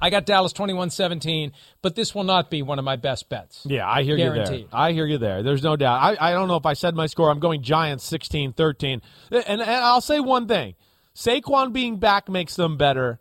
I 0.00 0.10
got 0.10 0.26
Dallas 0.26 0.52
21-17, 0.52 1.50
but 1.82 1.96
this 1.96 2.14
will 2.14 2.22
not 2.22 2.50
be 2.50 2.62
one 2.62 2.78
of 2.78 2.84
my 2.84 2.94
best 2.94 3.28
bets. 3.28 3.64
Yeah, 3.68 3.88
I 3.88 4.04
hear 4.04 4.16
Guaranteed. 4.16 4.60
you 4.60 4.68
there. 4.70 4.80
I 4.80 4.92
hear 4.92 5.06
you 5.06 5.18
there. 5.18 5.42
There's 5.42 5.64
no 5.64 5.74
doubt. 5.74 6.00
I, 6.00 6.30
I 6.30 6.32
don't 6.32 6.46
know 6.46 6.56
if 6.56 6.66
I 6.66 6.74
said 6.74 6.94
my 6.94 7.06
score. 7.06 7.30
I'm 7.30 7.40
going 7.40 7.62
Giants 7.62 8.08
16-13. 8.08 9.00
And, 9.32 9.44
and 9.46 9.62
I'll 9.62 10.00
say 10.00 10.20
one 10.20 10.46
thing. 10.46 10.74
Saquon 11.16 11.72
being 11.72 11.96
back 11.96 12.28
makes 12.28 12.54
them 12.54 12.76
better. 12.76 13.18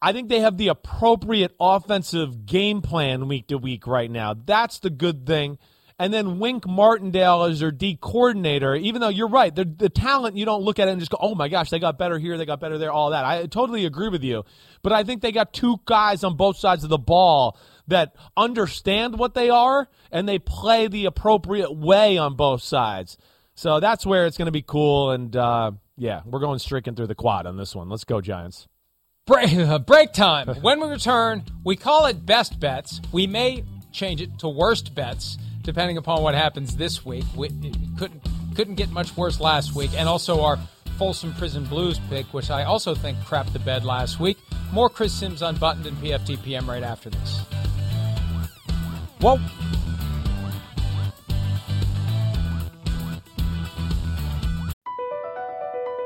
I 0.00 0.12
think 0.12 0.28
they 0.28 0.40
have 0.40 0.56
the 0.56 0.68
appropriate 0.68 1.54
offensive 1.58 2.46
game 2.46 2.82
plan 2.82 3.26
week 3.28 3.48
to 3.48 3.58
week 3.58 3.86
right 3.86 4.10
now. 4.10 4.34
That's 4.34 4.78
the 4.78 4.90
good 4.90 5.26
thing. 5.26 5.58
And 6.00 6.14
then 6.14 6.38
Wink 6.38 6.64
Martindale 6.64 7.42
as 7.42 7.58
their 7.58 7.72
D 7.72 7.98
coordinator, 8.00 8.76
even 8.76 9.00
though 9.00 9.08
you're 9.08 9.28
right, 9.28 9.52
the, 9.52 9.64
the 9.64 9.88
talent, 9.88 10.36
you 10.36 10.44
don't 10.44 10.62
look 10.62 10.78
at 10.78 10.86
it 10.86 10.92
and 10.92 11.00
just 11.00 11.10
go, 11.10 11.18
oh 11.20 11.34
my 11.34 11.48
gosh, 11.48 11.70
they 11.70 11.80
got 11.80 11.98
better 11.98 12.18
here, 12.20 12.38
they 12.38 12.46
got 12.46 12.60
better 12.60 12.78
there, 12.78 12.92
all 12.92 13.10
that. 13.10 13.24
I 13.24 13.46
totally 13.46 13.84
agree 13.84 14.08
with 14.08 14.22
you. 14.22 14.44
But 14.82 14.92
I 14.92 15.02
think 15.02 15.22
they 15.22 15.32
got 15.32 15.52
two 15.52 15.80
guys 15.86 16.22
on 16.22 16.36
both 16.36 16.56
sides 16.56 16.84
of 16.84 16.90
the 16.90 16.98
ball 16.98 17.58
that 17.88 18.14
understand 18.36 19.18
what 19.18 19.34
they 19.34 19.50
are 19.50 19.88
and 20.12 20.28
they 20.28 20.38
play 20.38 20.86
the 20.86 21.06
appropriate 21.06 21.74
way 21.74 22.16
on 22.16 22.36
both 22.36 22.62
sides. 22.62 23.18
So 23.56 23.80
that's 23.80 24.06
where 24.06 24.26
it's 24.26 24.38
going 24.38 24.46
to 24.46 24.52
be 24.52 24.62
cool. 24.62 25.10
And 25.10 25.34
uh, 25.34 25.72
yeah, 25.96 26.20
we're 26.24 26.38
going 26.38 26.60
stricken 26.60 26.94
through 26.94 27.08
the 27.08 27.16
quad 27.16 27.44
on 27.44 27.56
this 27.56 27.74
one. 27.74 27.88
Let's 27.88 28.04
go, 28.04 28.20
Giants. 28.20 28.68
Break, 29.28 29.86
break 29.86 30.12
time. 30.14 30.48
when 30.62 30.80
we 30.80 30.88
return, 30.88 31.44
we 31.62 31.76
call 31.76 32.06
it 32.06 32.24
best 32.24 32.58
bets. 32.58 33.00
We 33.12 33.26
may 33.26 33.62
change 33.92 34.22
it 34.22 34.38
to 34.40 34.48
worst 34.48 34.94
bets 34.94 35.36
depending 35.62 35.98
upon 35.98 36.22
what 36.22 36.34
happens 36.34 36.76
this 36.76 37.04
week. 37.04 37.24
We, 37.36 37.50
couldn't 37.98 38.22
couldn't 38.56 38.76
get 38.76 38.90
much 38.90 39.16
worse 39.16 39.38
last 39.38 39.74
week, 39.74 39.90
and 39.94 40.08
also 40.08 40.40
our 40.40 40.58
Folsom 40.96 41.34
Prison 41.34 41.64
Blues 41.64 42.00
pick, 42.08 42.26
which 42.32 42.50
I 42.50 42.64
also 42.64 42.94
think 42.94 43.18
crapped 43.18 43.52
the 43.52 43.58
bed 43.58 43.84
last 43.84 44.18
week. 44.18 44.38
More 44.72 44.88
Chris 44.88 45.12
Sims 45.12 45.42
unbuttoned 45.42 45.86
and 45.86 45.96
PFTPM 45.98 46.66
right 46.66 46.82
after 46.82 47.10
this. 47.10 47.40
Whoa. 49.20 49.38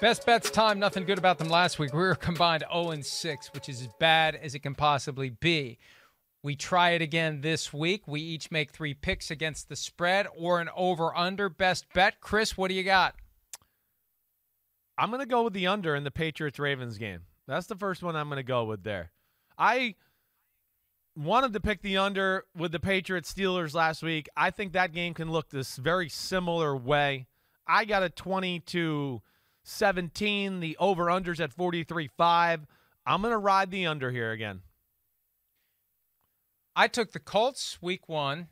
Best 0.00 0.24
bets 0.24 0.48
time, 0.48 0.78
nothing 0.78 1.04
good 1.04 1.18
about 1.18 1.38
them 1.38 1.48
last 1.48 1.80
week. 1.80 1.92
We 1.92 1.98
were 1.98 2.14
combined 2.14 2.62
0 2.72 2.90
and 2.90 3.04
6, 3.04 3.52
which 3.52 3.68
is 3.68 3.80
as 3.80 3.88
bad 3.98 4.36
as 4.36 4.54
it 4.54 4.60
can 4.60 4.76
possibly 4.76 5.30
be. 5.30 5.76
We 6.44 6.54
try 6.54 6.90
it 6.90 7.02
again 7.02 7.40
this 7.40 7.72
week. 7.72 8.06
We 8.06 8.20
each 8.20 8.52
make 8.52 8.70
three 8.70 8.94
picks 8.94 9.28
against 9.28 9.68
the 9.68 9.74
spread 9.74 10.28
or 10.36 10.60
an 10.60 10.68
over 10.76 11.16
under. 11.16 11.48
Best 11.48 11.86
bet. 11.94 12.20
Chris, 12.20 12.56
what 12.56 12.68
do 12.68 12.74
you 12.74 12.84
got? 12.84 13.16
I'm 14.96 15.10
going 15.10 15.20
to 15.20 15.26
go 15.26 15.42
with 15.42 15.52
the 15.52 15.66
under 15.66 15.96
in 15.96 16.04
the 16.04 16.12
Patriots 16.12 16.60
Ravens 16.60 16.96
game. 16.96 17.22
That's 17.48 17.66
the 17.66 17.74
first 17.74 18.00
one 18.00 18.14
I'm 18.14 18.28
going 18.28 18.36
to 18.36 18.44
go 18.44 18.64
with 18.66 18.84
there. 18.84 19.10
I 19.58 19.96
wanted 21.16 21.54
to 21.54 21.60
pick 21.60 21.82
the 21.82 21.96
under 21.96 22.44
with 22.56 22.70
the 22.70 22.78
Patriots 22.78 23.34
Steelers 23.34 23.74
last 23.74 24.04
week. 24.04 24.28
I 24.36 24.52
think 24.52 24.74
that 24.74 24.92
game 24.92 25.12
can 25.12 25.32
look 25.32 25.50
this 25.50 25.76
very 25.76 26.08
similar 26.08 26.76
way. 26.76 27.26
I 27.66 27.84
got 27.84 28.04
a 28.04 28.10
20 28.10 28.60
to 28.60 29.22
17. 29.68 30.60
The 30.60 30.76
over 30.78 31.06
unders 31.06 31.40
at 31.40 31.54
43.5. 31.54 32.66
I'm 33.06 33.22
going 33.22 33.32
to 33.32 33.38
ride 33.38 33.70
the 33.70 33.86
under 33.86 34.10
here 34.10 34.32
again. 34.32 34.62
I 36.74 36.88
took 36.88 37.12
the 37.12 37.18
Colts 37.18 37.78
week 37.82 38.08
one, 38.08 38.48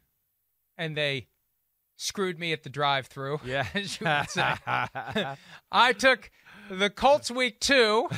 and 0.76 0.96
they 0.96 1.28
screwed 1.96 2.38
me 2.38 2.52
at 2.52 2.62
the 2.62 2.70
drive-through. 2.70 3.40
Yeah, 3.44 3.66
as 3.74 4.00
you 4.00 4.06
would 4.06 4.30
say. 4.30 4.54
I 5.72 5.92
took 5.92 6.30
the 6.70 6.90
Colts 6.90 7.30
week 7.30 7.60
two, 7.60 8.08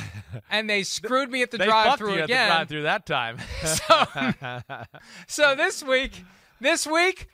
and 0.49 0.69
they 0.69 0.83
screwed 0.83 1.29
me 1.29 1.41
at 1.43 1.51
the 1.51 1.59
drive-through 1.59 2.23
again. 2.23 2.51
At 2.51 2.67
the 2.67 2.79
drive-through 2.79 2.83
that 2.83 3.05
time. 3.05 3.37
so, 3.65 4.85
so 5.27 5.55
this 5.55 5.83
week, 5.83 6.23
this 6.59 6.87
week, 6.87 7.27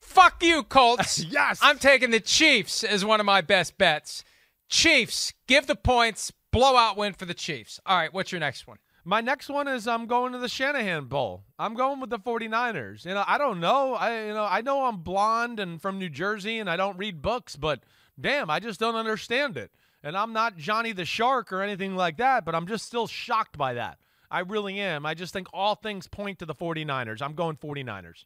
fuck 0.00 0.42
you, 0.42 0.62
Colts. 0.62 1.22
yes, 1.22 1.58
I'm 1.62 1.78
taking 1.78 2.10
the 2.10 2.20
Chiefs 2.20 2.82
as 2.84 3.04
one 3.04 3.20
of 3.20 3.26
my 3.26 3.42
best 3.42 3.76
bets. 3.78 4.24
Chiefs, 4.68 5.32
give 5.46 5.66
the 5.66 5.76
points. 5.76 6.32
Blowout 6.50 6.96
win 6.96 7.12
for 7.14 7.24
the 7.24 7.34
Chiefs. 7.34 7.80
All 7.86 7.96
right, 7.96 8.12
what's 8.12 8.32
your 8.32 8.40
next 8.40 8.66
one? 8.66 8.78
My 9.04 9.22
next 9.22 9.48
one 9.48 9.68
is 9.68 9.88
I'm 9.88 10.06
going 10.06 10.32
to 10.32 10.38
the 10.38 10.48
Shanahan 10.48 11.06
Bowl. 11.06 11.44
I'm 11.58 11.74
going 11.74 12.00
with 12.00 12.10
the 12.10 12.18
49ers. 12.18 13.06
You 13.06 13.14
know, 13.14 13.24
I 13.26 13.38
don't 13.38 13.60
know. 13.60 13.94
I 13.94 14.26
you 14.26 14.34
know, 14.34 14.44
I 14.44 14.60
know 14.60 14.84
I'm 14.84 14.98
blonde 14.98 15.60
and 15.60 15.80
from 15.80 15.98
New 15.98 16.10
Jersey 16.10 16.58
and 16.58 16.68
I 16.68 16.76
don't 16.76 16.98
read 16.98 17.22
books, 17.22 17.56
but 17.56 17.80
damn, 18.20 18.50
I 18.50 18.60
just 18.60 18.78
don't 18.78 18.96
understand 18.96 19.56
it. 19.56 19.70
And 20.02 20.16
I'm 20.16 20.34
not 20.34 20.58
Johnny 20.58 20.92
the 20.92 21.06
Shark 21.06 21.52
or 21.52 21.62
anything 21.62 21.96
like 21.96 22.18
that, 22.18 22.44
but 22.44 22.54
I'm 22.54 22.66
just 22.66 22.84
still 22.84 23.06
shocked 23.06 23.56
by 23.56 23.74
that. 23.74 23.98
I 24.30 24.40
really 24.40 24.78
am. 24.78 25.06
I 25.06 25.14
just 25.14 25.32
think 25.32 25.48
all 25.54 25.74
things 25.74 26.06
point 26.06 26.38
to 26.40 26.46
the 26.46 26.54
49ers. 26.54 27.22
I'm 27.22 27.34
going 27.34 27.56
49ers. 27.56 28.24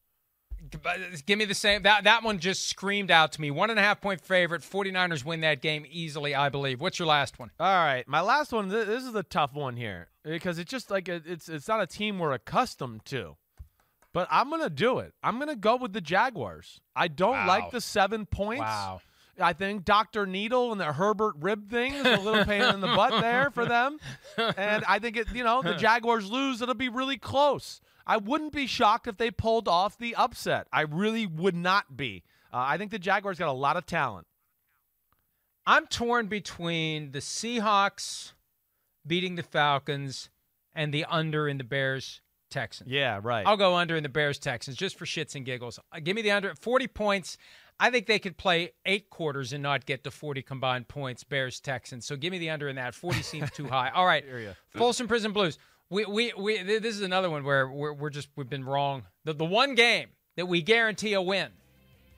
Give 1.27 1.39
me 1.39 1.45
the 1.45 1.55
same. 1.55 1.83
That 1.83 2.05
that 2.05 2.23
one 2.23 2.39
just 2.39 2.69
screamed 2.69 3.11
out 3.11 3.33
to 3.33 3.41
me. 3.41 3.51
One 3.51 3.71
and 3.71 3.79
a 3.79 3.83
half 3.83 4.01
point 4.01 4.21
favorite. 4.21 4.63
49ers 4.63 5.25
win 5.25 5.41
that 5.41 5.61
game 5.61 5.85
easily, 5.91 6.35
I 6.35 6.49
believe. 6.49 6.81
What's 6.81 6.99
your 6.99 7.09
last 7.09 7.39
one? 7.39 7.51
All 7.59 7.67
right, 7.67 8.07
my 8.07 8.21
last 8.21 8.53
one. 8.53 8.69
This 8.69 9.03
is 9.03 9.15
a 9.15 9.23
tough 9.23 9.55
one 9.55 9.77
here 9.77 10.09
because 10.25 10.59
it's 10.59 10.71
just 10.71 10.91
like 10.91 11.09
a, 11.09 11.21
it's 11.27 11.49
it's 11.49 11.69
not 11.69 11.81
a 11.81 11.87
team 11.87 12.19
we're 12.19 12.33
accustomed 12.33 13.05
to. 13.07 13.37
But 14.13 14.29
I'm 14.31 14.51
gonna 14.51 14.71
do 14.71 14.99
it. 14.99 15.15
I'm 15.23 15.39
gonna 15.39 15.57
go 15.57 15.77
with 15.77 15.93
the 15.93 16.01
Jaguars. 16.01 16.81
I 16.95 17.09
don't 17.09 17.33
wow. 17.33 17.49
like 17.49 17.71
the 17.71 17.81
seven 17.81 18.27
points. 18.27 18.61
Wow. 18.61 19.01
I 19.41 19.55
think 19.55 19.85
Dr. 19.85 20.27
Needle 20.27 20.73
and 20.73 20.81
the 20.81 20.93
Herbert 20.93 21.37
rib 21.41 21.71
thing 21.71 21.95
is 21.95 22.05
a 22.05 22.21
little 22.21 22.45
pain 22.45 22.63
in 22.63 22.81
the 22.81 22.87
butt 22.87 23.21
there 23.23 23.51
for 23.51 23.65
them. 23.65 23.99
And 24.57 24.85
I 24.87 24.99
think 24.99 25.17
it, 25.17 25.29
you 25.35 25.45
know, 25.45 25.63
the 25.63 25.75
Jaguars 25.75 26.31
lose, 26.31 26.63
it'll 26.63 26.75
be 26.75 26.89
really 26.89 27.19
close. 27.19 27.81
I 28.07 28.17
wouldn't 28.17 28.53
be 28.53 28.67
shocked 28.67 29.07
if 29.07 29.17
they 29.17 29.31
pulled 29.31 29.69
off 29.69 29.99
the 29.99 30.15
upset. 30.15 30.67
I 30.73 30.83
really 30.83 31.27
would 31.27 31.55
not 31.55 31.97
be. 31.97 32.25
Uh, 32.53 32.59
I 32.59 32.79
think 32.79 32.91
the 32.91 32.99
Jaguars 32.99 33.39
got 33.39 33.49
a 33.49 33.53
lot 33.53 33.77
of 33.77 33.87
talent. 33.87 34.27
I'm 35.67 35.87
torn 35.87 36.27
between 36.27 37.13
the 37.13 37.21
Seahawks 37.21 38.33
beating 39.07 39.37
the 39.37 39.43
Falcons 39.43 40.29
and 40.75 40.93
the 40.93 41.05
under 41.05 41.49
in 41.49 41.59
the 41.59 41.65
Bears 41.65 42.21
Texans. 42.51 42.91
Yeah, 42.91 43.21
right. 43.23 43.47
I'll 43.47 43.57
go 43.57 43.77
under 43.77 43.97
in 43.97 44.03
the 44.03 44.09
Bears 44.09 44.39
Texans 44.39 44.77
just 44.77 44.99
for 44.99 45.05
shits 45.05 45.35
and 45.35 45.45
giggles. 45.45 45.79
Uh, 45.93 46.01
give 46.03 46.17
me 46.17 46.23
the 46.23 46.33
under 46.33 46.51
at 46.51 46.59
40 46.59 46.89
points. 46.89 47.37
I 47.81 47.91
think 47.91 48.07
they 48.07 48.19
could 48.19 48.37
play 48.37 48.73
eight 48.87 49.09
quarters 49.11 49.53
and 49.53 49.63
not 49.63 49.87
get 49.87 50.05
to 50.05 50.11
40 50.11 50.43
combined 50.43 50.89
points, 50.89 51.25
Bears 51.25 51.59
Texans. 51.59 52.07
So 52.07 52.17
give 52.17 52.31
me 52.31 52.39
the 52.39 52.51
under 52.51 52.69
in 52.69 52.77
that. 52.77 52.95
40 52.95 53.23
seems 53.23 53.51
too 53.51 53.67
high. 53.69 53.91
All 53.91 54.07
right. 54.07 54.25
Folsom 54.77 55.09
Prison 55.09 55.33
Blues. 55.33 55.59
We, 55.93 56.07
we, 56.07 56.33
we, 56.39 56.63
this 56.63 56.97
is 56.97 57.03
another 57.03 57.29
one 57.29 57.45
where 57.45 57.69
we're, 57.69 57.93
we're 57.93 58.09
just, 58.09 58.29
we've 58.35 58.49
been 58.49 58.65
wrong. 58.65 59.03
The, 59.27 59.35
the 59.35 59.45
one 59.45 59.75
game 59.75 60.09
that 60.37 60.47
we 60.47 60.63
guarantee 60.63 61.13
a 61.13 61.21
win, 61.21 61.49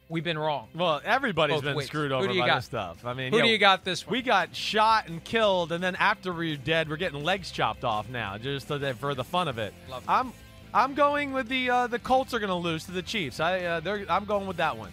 we've 0.08 0.22
been 0.22 0.38
wrong. 0.38 0.68
Well, 0.76 1.00
everybody's 1.04 1.56
Both 1.56 1.64
been 1.64 1.76
weeks. 1.78 1.88
screwed 1.88 2.12
over 2.12 2.32
you 2.32 2.40
by 2.40 2.46
got? 2.46 2.54
this 2.54 2.66
stuff. 2.66 3.04
I 3.04 3.14
mean, 3.14 3.32
Who 3.32 3.38
yeah, 3.38 3.46
do 3.46 3.48
you 3.48 3.58
got 3.58 3.84
this 3.84 4.06
one? 4.06 4.12
We 4.12 4.22
got 4.22 4.54
shot 4.54 5.08
and 5.08 5.24
killed, 5.24 5.72
and 5.72 5.82
then 5.82 5.96
after 5.96 6.32
we're 6.32 6.56
dead, 6.56 6.88
we're 6.88 6.96
getting 6.96 7.24
legs 7.24 7.50
chopped 7.50 7.82
off 7.82 8.08
now, 8.08 8.38
just 8.38 8.68
for 8.68 9.12
the 9.16 9.24
fun 9.24 9.48
of 9.48 9.58
it. 9.58 9.74
Love. 9.90 10.04
I'm, 10.06 10.32
I'm 10.72 10.94
going 10.94 11.32
with 11.32 11.48
the 11.48 11.68
uh, 11.68 11.86
the 11.88 11.98
Colts 11.98 12.32
are 12.32 12.38
going 12.38 12.50
to 12.50 12.54
lose 12.54 12.84
to 12.84 12.92
the 12.92 13.02
Chiefs. 13.02 13.40
I, 13.40 13.58
uh, 13.64 13.80
they're, 13.80 14.06
I'm 14.08 14.24
going 14.24 14.46
with 14.46 14.58
that 14.58 14.76
one. 14.78 14.92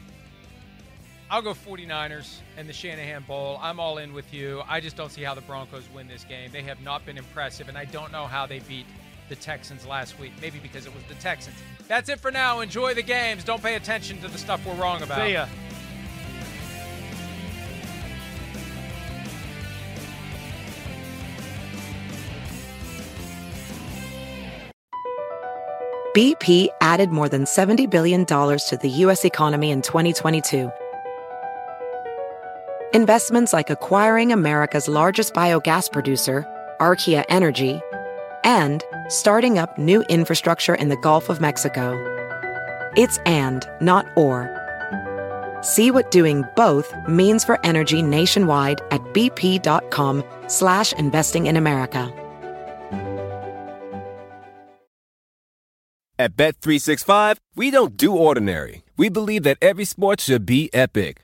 I'll 1.32 1.42
go 1.42 1.54
49ers 1.54 2.40
and 2.58 2.68
the 2.68 2.74
Shanahan 2.74 3.24
Bowl. 3.24 3.58
I'm 3.62 3.80
all 3.80 4.00
in 4.00 4.14
with 4.14 4.34
you. 4.34 4.64
I 4.68 4.82
just 4.82 4.98
don't 4.98 5.10
see 5.10 5.24
how 5.24 5.34
the 5.34 5.40
Broncos 5.40 5.86
win 5.96 6.10
this 6.10 6.26
game. 6.26 6.52
They 6.52 6.62
have 6.64 6.82
not 6.82 7.06
been 7.06 7.18
impressive, 7.18 7.70
and 7.70 7.78
I 7.78 7.86
don't 7.86 8.12
know 8.12 8.28
how 8.28 8.46
they 8.46 8.60
beat 8.60 8.86
the 9.30 9.38
Texans 9.38 9.86
last 9.86 10.20
week. 10.20 10.34
Maybe 10.42 10.60
because 10.60 10.86
it 10.86 10.94
was 10.94 11.06
the 11.06 11.16
Texans. 11.16 11.56
That's 11.88 12.10
it 12.10 12.20
for 12.20 12.32
now. 12.32 12.60
Enjoy 12.60 12.94
the 12.94 13.02
games. 13.02 13.46
Don't 13.46 13.64
pay 13.64 13.76
attention 13.76 14.20
to 14.20 14.28
the 14.28 14.38
stuff 14.38 14.66
we're 14.66 14.74
wrong 14.74 15.04
about. 15.04 15.26
See 15.26 15.32
ya. 15.32 15.48
BP 26.14 26.68
added 26.82 27.10
more 27.12 27.30
than 27.30 27.46
$70 27.46 27.90
billion 27.90 28.26
to 28.26 28.80
the 28.82 28.90
U.S. 28.90 29.24
economy 29.24 29.72
in 29.72 29.82
2022. 29.82 30.70
Investments 32.94 33.54
like 33.54 33.70
acquiring 33.70 34.34
America's 34.34 34.90
largest 34.90 35.34
biogas 35.34 35.90
producer, 35.90 36.46
Archaea 36.82 37.24
Energy, 37.30 37.80
and 38.44 38.84
starting 39.08 39.58
up 39.58 39.78
new 39.78 40.02
infrastructure 40.10 40.76
in 40.76 40.90
the 40.90 40.98
Gulf 40.98 41.30
of 41.30 41.40
Mexico. 41.40 41.96
It's 42.98 43.18
and, 43.20 43.66
not 43.80 44.08
or. 44.18 44.50
See 45.62 45.90
what 45.90 46.12
doing 46.12 46.44
both 46.58 46.94
means 47.08 47.46
for 47.46 47.66
energy 47.66 48.02
nationwide 48.02 48.82
at 48.92 49.02
bp.com 49.14 50.26
slash 50.48 50.92
investing 50.94 51.46
in 51.48 51.56
America. 51.56 52.10
At 56.20 56.36
Bet365, 56.36 57.38
we 57.56 57.72
don't 57.72 57.96
do 57.96 58.14
ordinary. 58.18 58.84
We 58.98 59.08
believe 59.08 59.44
that 59.44 59.58
every 59.62 59.86
sport 59.86 60.20
should 60.20 60.46
be 60.46 60.70
epic. 60.74 61.24